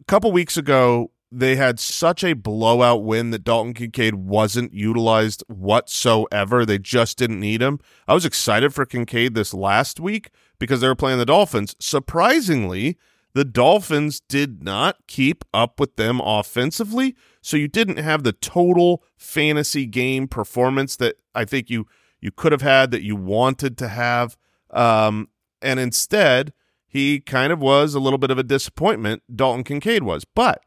a 0.00 0.04
couple 0.04 0.32
weeks 0.32 0.56
ago, 0.56 1.10
they 1.30 1.56
had 1.56 1.78
such 1.78 2.24
a 2.24 2.32
blowout 2.32 3.04
win 3.04 3.30
that 3.32 3.44
Dalton 3.44 3.74
Kincaid 3.74 4.14
wasn't 4.14 4.72
utilized 4.72 5.44
whatsoever. 5.46 6.64
They 6.64 6.78
just 6.78 7.18
didn't 7.18 7.38
need 7.38 7.60
him. 7.60 7.80
I 8.08 8.14
was 8.14 8.24
excited 8.24 8.72
for 8.72 8.86
Kincaid 8.86 9.34
this 9.34 9.52
last 9.52 10.00
week 10.00 10.30
because 10.58 10.80
they 10.80 10.88
were 10.88 10.94
playing 10.94 11.18
the 11.18 11.26
Dolphins. 11.26 11.76
Surprisingly, 11.78 12.96
the 13.32 13.44
Dolphins 13.44 14.20
did 14.20 14.62
not 14.62 14.96
keep 15.06 15.44
up 15.54 15.78
with 15.78 15.96
them 15.96 16.20
offensively, 16.20 17.14
so 17.40 17.56
you 17.56 17.68
didn't 17.68 17.98
have 17.98 18.24
the 18.24 18.32
total 18.32 19.04
fantasy 19.16 19.86
game 19.86 20.26
performance 20.26 20.96
that 20.96 21.16
I 21.34 21.44
think 21.44 21.70
you 21.70 21.86
you 22.20 22.30
could 22.30 22.52
have 22.52 22.62
had 22.62 22.90
that 22.90 23.02
you 23.02 23.16
wanted 23.16 23.78
to 23.78 23.88
have. 23.88 24.36
Um, 24.70 25.28
and 25.62 25.80
instead, 25.80 26.52
he 26.86 27.20
kind 27.20 27.52
of 27.52 27.60
was 27.60 27.94
a 27.94 28.00
little 28.00 28.18
bit 28.18 28.30
of 28.30 28.38
a 28.38 28.42
disappointment. 28.42 29.22
Dalton 29.34 29.64
Kincaid 29.64 30.02
was, 30.02 30.24
but 30.24 30.62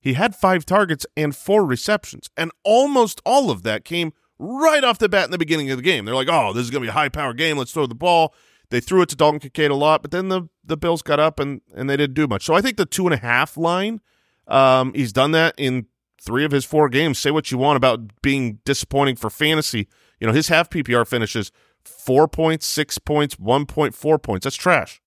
he 0.00 0.14
had 0.14 0.36
five 0.36 0.66
targets 0.66 1.06
and 1.16 1.34
four 1.34 1.64
receptions, 1.64 2.28
and 2.36 2.50
almost 2.64 3.20
all 3.24 3.50
of 3.50 3.62
that 3.62 3.84
came 3.84 4.12
right 4.38 4.84
off 4.84 4.98
the 4.98 5.08
bat 5.08 5.24
in 5.24 5.30
the 5.30 5.38
beginning 5.38 5.70
of 5.70 5.78
the 5.78 5.82
game. 5.82 6.04
They're 6.04 6.14
like, 6.14 6.28
"Oh, 6.30 6.52
this 6.52 6.64
is 6.64 6.70
going 6.70 6.82
to 6.82 6.86
be 6.86 6.90
a 6.90 6.92
high 6.92 7.08
power 7.08 7.32
game. 7.32 7.56
Let's 7.56 7.72
throw 7.72 7.86
the 7.86 7.94
ball." 7.94 8.34
They 8.72 8.80
threw 8.80 9.02
it 9.02 9.10
to 9.10 9.16
Dalton 9.16 9.38
Kincaid 9.38 9.70
a 9.70 9.74
lot, 9.74 10.00
but 10.00 10.12
then 10.12 10.30
the 10.30 10.48
the 10.64 10.78
Bills 10.78 11.02
got 11.02 11.20
up 11.20 11.38
and 11.38 11.60
and 11.74 11.90
they 11.90 11.96
didn't 11.96 12.14
do 12.14 12.26
much. 12.26 12.46
So 12.46 12.54
I 12.54 12.62
think 12.62 12.78
the 12.78 12.86
two 12.86 13.06
and 13.06 13.12
a 13.12 13.18
half 13.18 13.58
line, 13.58 14.00
um, 14.48 14.94
he's 14.94 15.12
done 15.12 15.32
that 15.32 15.54
in 15.58 15.88
three 16.18 16.42
of 16.42 16.52
his 16.52 16.64
four 16.64 16.88
games. 16.88 17.18
Say 17.18 17.30
what 17.30 17.52
you 17.52 17.58
want 17.58 17.76
about 17.76 18.22
being 18.22 18.60
disappointing 18.64 19.16
for 19.16 19.28
fantasy. 19.28 19.88
You 20.20 20.26
know 20.26 20.32
his 20.32 20.48
half 20.48 20.70
PPR 20.70 21.06
finishes 21.06 21.52
four 21.84 22.26
points, 22.26 22.64
six 22.64 22.96
points, 22.96 23.38
one 23.38 23.66
point, 23.66 23.94
four 23.94 24.18
points. 24.18 24.44
That's 24.44 24.56
trash. 24.56 25.02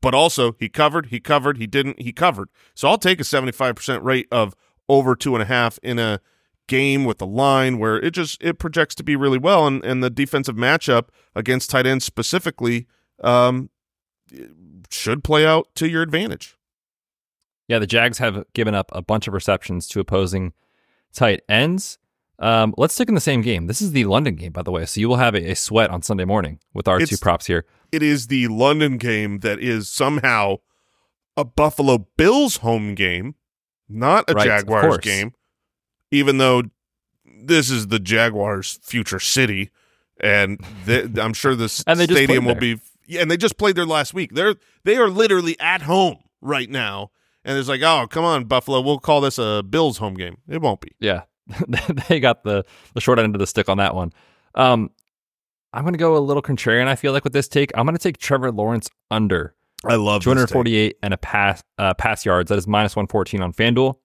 But 0.00 0.14
also 0.14 0.54
he 0.60 0.68
covered, 0.68 1.06
he 1.06 1.18
covered, 1.18 1.58
he 1.58 1.66
didn't, 1.66 2.00
he 2.00 2.12
covered. 2.12 2.50
So 2.76 2.86
I'll 2.86 2.98
take 2.98 3.20
a 3.20 3.24
seventy 3.24 3.50
five 3.50 3.74
percent 3.74 4.04
rate 4.04 4.28
of 4.30 4.54
over 4.88 5.16
two 5.16 5.34
and 5.34 5.42
a 5.42 5.46
half 5.46 5.76
in 5.82 5.98
a 5.98 6.20
game 6.72 7.04
with 7.04 7.18
the 7.18 7.26
line 7.26 7.78
where 7.78 7.96
it 8.00 8.12
just 8.12 8.42
it 8.42 8.58
projects 8.58 8.94
to 8.94 9.02
be 9.02 9.14
really 9.14 9.38
well 9.38 9.66
and, 9.66 9.84
and 9.84 10.02
the 10.02 10.08
defensive 10.08 10.56
matchup 10.56 11.08
against 11.34 11.68
tight 11.70 11.86
ends 11.86 12.04
specifically 12.04 12.86
um 13.22 13.68
should 14.90 15.22
play 15.22 15.44
out 15.46 15.68
to 15.74 15.86
your 15.88 16.02
advantage. 16.02 16.56
Yeah, 17.68 17.78
the 17.78 17.86
Jags 17.86 18.18
have 18.18 18.44
given 18.54 18.74
up 18.74 18.90
a 18.92 19.02
bunch 19.02 19.28
of 19.28 19.34
receptions 19.34 19.86
to 19.88 20.00
opposing 20.00 20.52
tight 21.12 21.40
ends. 21.48 21.98
Um, 22.38 22.74
let's 22.76 22.94
stick 22.94 23.08
in 23.08 23.14
the 23.14 23.20
same 23.20 23.42
game. 23.42 23.66
This 23.66 23.80
is 23.80 23.92
the 23.92 24.04
London 24.04 24.34
game, 24.34 24.52
by 24.52 24.62
the 24.62 24.70
way. 24.70 24.84
So 24.86 25.00
you 25.00 25.08
will 25.08 25.16
have 25.16 25.34
a, 25.34 25.50
a 25.52 25.54
sweat 25.54 25.90
on 25.90 26.02
Sunday 26.02 26.24
morning 26.24 26.58
with 26.74 26.88
our 26.88 26.98
two 27.00 27.16
props 27.18 27.46
here. 27.46 27.64
It 27.92 28.02
is 28.02 28.26
the 28.26 28.48
London 28.48 28.96
game 28.96 29.40
that 29.40 29.60
is 29.60 29.88
somehow 29.88 30.56
a 31.36 31.44
Buffalo 31.44 32.08
Bills 32.16 32.58
home 32.58 32.94
game, 32.94 33.36
not 33.88 34.28
a 34.28 34.34
Right, 34.34 34.46
Jaguars 34.46 34.98
game, 34.98 35.32
even 36.12 36.38
though 36.38 36.62
this 37.24 37.70
is 37.70 37.88
the 37.88 37.98
Jaguars' 37.98 38.78
future 38.82 39.18
city, 39.18 39.70
and 40.20 40.64
th- 40.86 41.18
I'm 41.18 41.32
sure 41.32 41.56
this 41.56 41.82
And 41.88 41.98
they 41.98 42.06
stadium 42.06 42.44
will 42.44 42.54
be. 42.54 42.78
Yeah, 43.08 43.22
and 43.22 43.30
they 43.30 43.36
just 43.36 43.58
played 43.58 43.74
there 43.74 43.86
last 43.86 44.14
week. 44.14 44.32
They're 44.32 44.54
they 44.84 44.96
are 44.96 45.08
literally 45.08 45.58
at 45.58 45.82
home 45.82 46.18
right 46.40 46.70
now, 46.70 47.10
and 47.44 47.58
it's 47.58 47.68
like, 47.68 47.82
oh, 47.82 48.06
come 48.08 48.24
on, 48.24 48.44
Buffalo, 48.44 48.80
we'll 48.80 49.00
call 49.00 49.20
this 49.20 49.38
a 49.38 49.64
Bills 49.68 49.98
home 49.98 50.14
game. 50.14 50.38
It 50.48 50.62
won't 50.62 50.80
be. 50.80 50.92
Yeah, 51.00 51.22
they 52.08 52.20
got 52.20 52.44
the 52.44 52.64
the 52.94 53.00
short 53.00 53.18
end 53.18 53.34
of 53.34 53.40
the 53.40 53.46
stick 53.46 53.68
on 53.68 53.78
that 53.78 53.94
one. 53.96 54.12
Um, 54.54 54.90
I'm 55.72 55.82
going 55.82 55.94
to 55.94 55.98
go 55.98 56.16
a 56.16 56.18
little 56.18 56.42
contrarian. 56.42 56.86
I 56.86 56.94
feel 56.94 57.12
like 57.12 57.24
with 57.24 57.32
this 57.32 57.48
take, 57.48 57.72
I'm 57.74 57.86
going 57.86 57.96
to 57.96 58.02
take 58.02 58.18
Trevor 58.18 58.52
Lawrence 58.52 58.88
under 59.10 59.54
I 59.84 59.96
love 59.96 60.22
248 60.22 60.98
and 61.02 61.14
a 61.14 61.16
pass 61.16 61.62
uh, 61.78 61.94
pass 61.94 62.24
yards. 62.24 62.50
That 62.50 62.58
is 62.58 62.66
minus 62.66 62.94
114 62.94 63.40
on 63.40 63.52
FanDuel. 63.52 63.96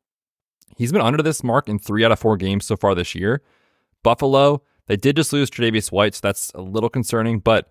He's 0.75 0.91
been 0.91 1.01
under 1.01 1.23
this 1.23 1.43
mark 1.43 1.67
in 1.69 1.79
three 1.79 2.03
out 2.03 2.11
of 2.11 2.19
four 2.19 2.37
games 2.37 2.65
so 2.65 2.75
far 2.75 2.93
this 2.93 3.15
year. 3.15 3.41
Buffalo, 4.03 4.61
They 4.87 4.95
did 4.95 5.15
just 5.15 5.33
lose 5.33 5.49
Tre'Davious 5.49 5.91
White, 5.91 6.15
so 6.15 6.19
that's 6.23 6.51
a 6.55 6.61
little 6.61 6.89
concerning, 6.89 7.39
but 7.39 7.69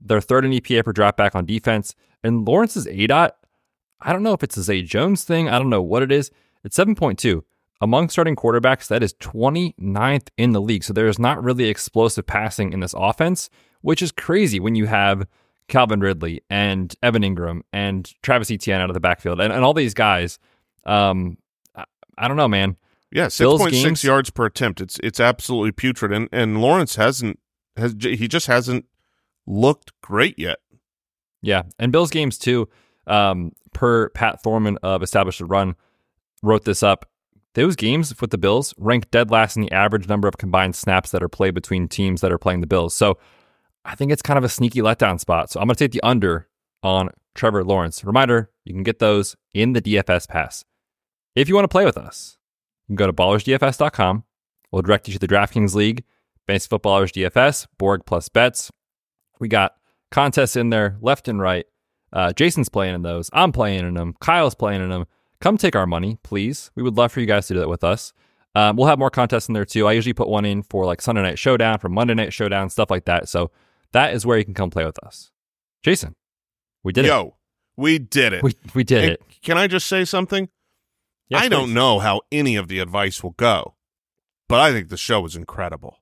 they're 0.00 0.20
third 0.20 0.44
in 0.44 0.52
EPA 0.52 0.84
per 0.84 0.92
dropback 0.92 1.34
on 1.34 1.44
defense. 1.44 1.94
And 2.22 2.46
Lawrence's 2.46 2.86
ADOT, 2.86 3.30
I 4.00 4.12
don't 4.12 4.22
know 4.22 4.32
if 4.32 4.42
it's 4.42 4.56
a 4.56 4.62
Zay 4.62 4.82
Jones 4.82 5.24
thing. 5.24 5.48
I 5.48 5.58
don't 5.58 5.70
know 5.70 5.82
what 5.82 6.02
it 6.02 6.12
is. 6.12 6.30
It's 6.64 6.76
7.2. 6.76 7.42
Among 7.80 8.08
starting 8.08 8.36
quarterbacks, 8.36 8.86
that 8.88 9.02
is 9.02 9.14
29th 9.14 10.28
in 10.36 10.52
the 10.52 10.60
league. 10.60 10.84
So 10.84 10.92
there's 10.92 11.18
not 11.18 11.42
really 11.42 11.68
explosive 11.68 12.26
passing 12.26 12.72
in 12.72 12.78
this 12.80 12.94
offense, 12.96 13.50
which 13.80 14.02
is 14.02 14.12
crazy 14.12 14.60
when 14.60 14.76
you 14.76 14.86
have 14.86 15.26
Calvin 15.66 16.00
Ridley 16.00 16.42
and 16.48 16.94
Evan 17.02 17.22
Engram 17.22 17.62
and 17.72 18.12
Travis 18.22 18.50
Etienne 18.52 18.80
out 18.80 18.90
of 18.90 18.94
the 18.94 19.00
backfield 19.00 19.40
and, 19.40 19.52
and 19.52 19.64
all 19.64 19.74
these 19.74 19.94
guys. 19.94 20.38
Um, 20.84 21.38
I, 22.16 22.28
don't 22.28 22.36
know, 22.36 22.48
man. 22.48 22.76
Yeah, 23.10 23.28
six 23.28 23.46
point 23.58 23.74
six 23.74 24.02
yards 24.04 24.30
per 24.30 24.46
attempt. 24.46 24.80
It's 24.80 24.98
it's 25.02 25.20
absolutely 25.20 25.72
putrid, 25.72 26.12
and 26.12 26.28
and 26.32 26.60
Lawrence 26.60 26.96
hasn't 26.96 27.38
has 27.76 27.94
he 28.00 28.26
just 28.26 28.46
hasn't 28.46 28.86
looked 29.46 29.92
great 30.00 30.38
yet. 30.38 30.58
Yeah, 31.42 31.62
and 31.78 31.92
Bills 31.92 32.10
games 32.10 32.38
too. 32.38 32.68
Um, 33.06 33.52
per 33.72 34.10
Pat 34.10 34.42
Thorman 34.42 34.78
of 34.82 35.02
Establish 35.02 35.38
the 35.38 35.44
Run 35.44 35.74
wrote 36.42 36.64
this 36.64 36.82
up. 36.82 37.08
Those 37.54 37.76
games 37.76 38.18
with 38.20 38.30
the 38.30 38.38
Bills 38.38 38.74
rank 38.78 39.10
dead 39.10 39.30
last 39.30 39.56
in 39.56 39.62
the 39.62 39.72
average 39.72 40.08
number 40.08 40.28
of 40.28 40.38
combined 40.38 40.74
snaps 40.74 41.10
that 41.10 41.22
are 41.22 41.28
played 41.28 41.54
between 41.54 41.88
teams 41.88 42.22
that 42.22 42.32
are 42.32 42.38
playing 42.38 42.60
the 42.60 42.66
Bills. 42.66 42.94
So 42.94 43.18
I 43.84 43.94
think 43.94 44.10
it's 44.10 44.22
kind 44.22 44.38
of 44.38 44.44
a 44.44 44.48
sneaky 44.48 44.80
letdown 44.80 45.20
spot. 45.20 45.50
So 45.50 45.60
I'm 45.60 45.66
going 45.66 45.74
to 45.74 45.84
take 45.84 45.92
the 45.92 46.02
under 46.02 46.48
on 46.82 47.10
Trevor 47.34 47.64
Lawrence. 47.64 48.04
Reminder, 48.04 48.50
you 48.64 48.72
can 48.72 48.82
get 48.82 49.00
those 49.00 49.36
in 49.52 49.72
the 49.72 49.82
DFS 49.82 50.28
pass. 50.28 50.64
If 51.34 51.48
you 51.48 51.54
want 51.54 51.64
to 51.64 51.68
play 51.68 51.84
with 51.84 51.96
us, 51.96 52.36
you 52.86 52.92
can 52.92 52.96
go 52.96 53.06
to 53.06 53.12
ballersdfs.com. 53.12 54.24
We'll 54.70 54.82
direct 54.82 55.08
you 55.08 55.14
to 55.14 55.18
the 55.18 55.28
DraftKings 55.28 55.74
League, 55.74 56.04
Fantasy 56.46 56.68
Footballers 56.68 57.12
DFS, 57.12 57.66
Borg 57.78 58.02
plus 58.06 58.28
bets. 58.28 58.70
We 59.40 59.48
got 59.48 59.74
contests 60.10 60.56
in 60.56 60.70
there 60.70 60.98
left 61.00 61.28
and 61.28 61.40
right. 61.40 61.66
Uh, 62.12 62.32
Jason's 62.32 62.68
playing 62.68 62.94
in 62.94 63.02
those. 63.02 63.30
I'm 63.32 63.52
playing 63.52 63.86
in 63.86 63.94
them. 63.94 64.14
Kyle's 64.20 64.54
playing 64.54 64.82
in 64.82 64.90
them. 64.90 65.06
Come 65.40 65.56
take 65.56 65.74
our 65.74 65.86
money, 65.86 66.18
please. 66.22 66.70
We 66.74 66.82
would 66.82 66.96
love 66.96 67.12
for 67.12 67.20
you 67.20 67.26
guys 67.26 67.46
to 67.48 67.54
do 67.54 67.60
that 67.60 67.68
with 67.68 67.82
us. 67.82 68.12
Um, 68.54 68.76
we'll 68.76 68.86
have 68.86 68.98
more 68.98 69.10
contests 69.10 69.48
in 69.48 69.54
there 69.54 69.64
too. 69.64 69.88
I 69.88 69.92
usually 69.92 70.12
put 70.12 70.28
one 70.28 70.44
in 70.44 70.62
for 70.62 70.84
like 70.84 71.00
Sunday 71.00 71.22
Night 71.22 71.38
Showdown, 71.38 71.78
for 71.78 71.88
Monday 71.88 72.14
Night 72.14 72.34
Showdown, 72.34 72.68
stuff 72.68 72.90
like 72.90 73.06
that. 73.06 73.28
So 73.28 73.50
that 73.92 74.12
is 74.12 74.26
where 74.26 74.36
you 74.36 74.44
can 74.44 74.54
come 74.54 74.68
play 74.68 74.84
with 74.84 75.02
us. 75.02 75.30
Jason, 75.82 76.14
we 76.84 76.92
did 76.92 77.06
Yo, 77.06 77.10
it. 77.10 77.24
Yo, 77.24 77.36
we 77.78 77.98
did 77.98 78.34
it. 78.34 78.42
We, 78.42 78.54
we 78.74 78.84
did 78.84 79.04
and 79.04 79.12
it. 79.12 79.22
Can 79.42 79.56
I 79.56 79.66
just 79.66 79.86
say 79.86 80.04
something? 80.04 80.50
Yes, 81.32 81.42
I 81.42 81.48
don't 81.48 81.66
please. 81.66 81.74
know 81.74 81.98
how 81.98 82.20
any 82.30 82.56
of 82.56 82.68
the 82.68 82.78
advice 82.78 83.22
will 83.22 83.32
go, 83.32 83.74
but 84.48 84.60
I 84.60 84.70
think 84.72 84.88
the 84.88 84.96
show 84.96 85.20
was 85.20 85.34
incredible. 85.36 85.96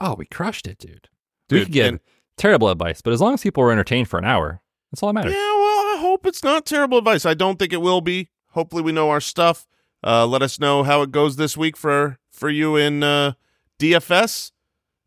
Oh, 0.00 0.14
we 0.14 0.26
crushed 0.26 0.66
it, 0.66 0.78
dude. 0.78 1.08
we 1.50 1.58
Dude, 1.58 1.66
could 1.66 1.72
give 1.72 1.86
and- 1.88 2.00
terrible 2.36 2.68
advice, 2.68 3.02
but 3.02 3.12
as 3.12 3.20
long 3.20 3.34
as 3.34 3.42
people 3.42 3.62
were 3.62 3.72
entertained 3.72 4.08
for 4.08 4.18
an 4.18 4.24
hour, 4.24 4.62
that's 4.90 5.02
all 5.02 5.08
that 5.10 5.14
matters. 5.14 5.32
Yeah, 5.34 5.38
well, 5.38 5.94
I 5.94 5.98
hope 6.00 6.26
it's 6.26 6.42
not 6.44 6.64
terrible 6.66 6.98
advice. 6.98 7.26
I 7.26 7.34
don't 7.34 7.58
think 7.58 7.72
it 7.72 7.80
will 7.82 8.00
be. 8.00 8.30
Hopefully, 8.52 8.82
we 8.82 8.92
know 8.92 9.10
our 9.10 9.20
stuff. 9.20 9.66
Uh, 10.02 10.26
let 10.26 10.40
us 10.42 10.58
know 10.58 10.82
how 10.82 11.02
it 11.02 11.10
goes 11.12 11.36
this 11.36 11.56
week 11.56 11.76
for 11.76 12.18
for 12.32 12.48
you 12.48 12.76
in 12.76 13.02
uh, 13.02 13.32
DFS, 13.78 14.52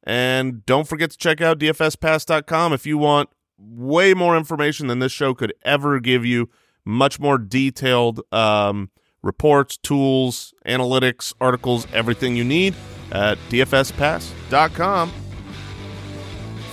and 0.04 0.66
don't 0.66 0.88
forget 0.88 1.10
to 1.12 1.18
check 1.18 1.42
out 1.42 1.60
DFSPass.com 1.60 2.74
if 2.74 2.86
you 2.86 2.98
want 2.98 3.30
way 3.58 4.14
more 4.14 4.38
information 4.38 4.88
than 4.88 5.00
this 5.00 5.12
show 5.12 5.34
could 5.34 5.54
ever 5.64 6.00
give 6.00 6.26
you. 6.26 6.50
Much 6.86 7.18
more 7.20 7.38
detailed 7.38 8.22
um, 8.34 8.90
reports, 9.24 9.78
tools, 9.78 10.54
analytics, 10.66 11.34
articles, 11.42 11.88
everything 11.94 12.36
you 12.36 12.44
need 12.44 12.76
at 13.12 13.38
DFSPass.com. 13.50 15.12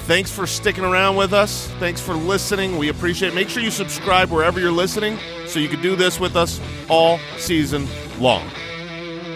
Thanks 0.05 0.31
for 0.33 0.47
sticking 0.47 0.85
around 0.85 1.15
with 1.17 1.33
us. 1.33 1.69
Thanks 1.79 2.01
for 2.01 2.15
listening. 2.15 2.77
We 2.79 2.89
appreciate 2.89 3.29
it. 3.29 3.35
Make 3.35 3.49
sure 3.49 3.63
you 3.63 3.71
subscribe 3.71 4.31
wherever 4.31 4.59
you're 4.59 4.73
listening 4.73 5.19
so 5.47 5.61
you 5.61 5.69
can 5.69 5.81
do 5.81 5.95
this 5.95 6.19
with 6.19 6.35
us 6.35 6.61
all 6.89 7.19
season 7.39 7.87
long. 8.19 8.45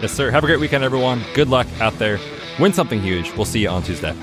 Yes, 0.03 0.13
sir. 0.13 0.33
Have 0.33 0.43
a 0.43 0.47
great 0.47 0.59
weekend, 0.59 0.83
everyone. 0.83 1.23
Good 1.35 1.49
luck 1.49 1.69
out 1.81 1.97
there. 1.99 2.19
Win 2.59 2.73
something 2.73 3.01
huge. 3.01 3.33
We'll 3.37 3.45
see 3.45 3.61
you 3.61 3.69
on 3.69 3.85
Tuesday. 3.85 4.15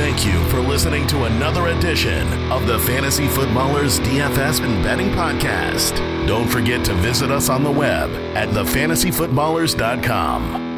Thank 0.00 0.24
you 0.24 0.42
for 0.48 0.60
listening 0.60 1.06
to 1.08 1.24
another 1.24 1.66
edition 1.66 2.26
of 2.50 2.66
the 2.66 2.78
Fantasy 2.78 3.28
Footballers 3.28 4.00
DFS 4.00 4.64
and 4.64 4.82
Betting 4.82 5.10
Podcast. 5.10 5.98
Don't 6.26 6.48
forget 6.48 6.82
to 6.86 6.94
visit 6.94 7.30
us 7.30 7.50
on 7.50 7.62
the 7.62 7.70
web 7.70 8.08
at 8.34 8.48
thefantasyfootballers.com. 8.48 10.69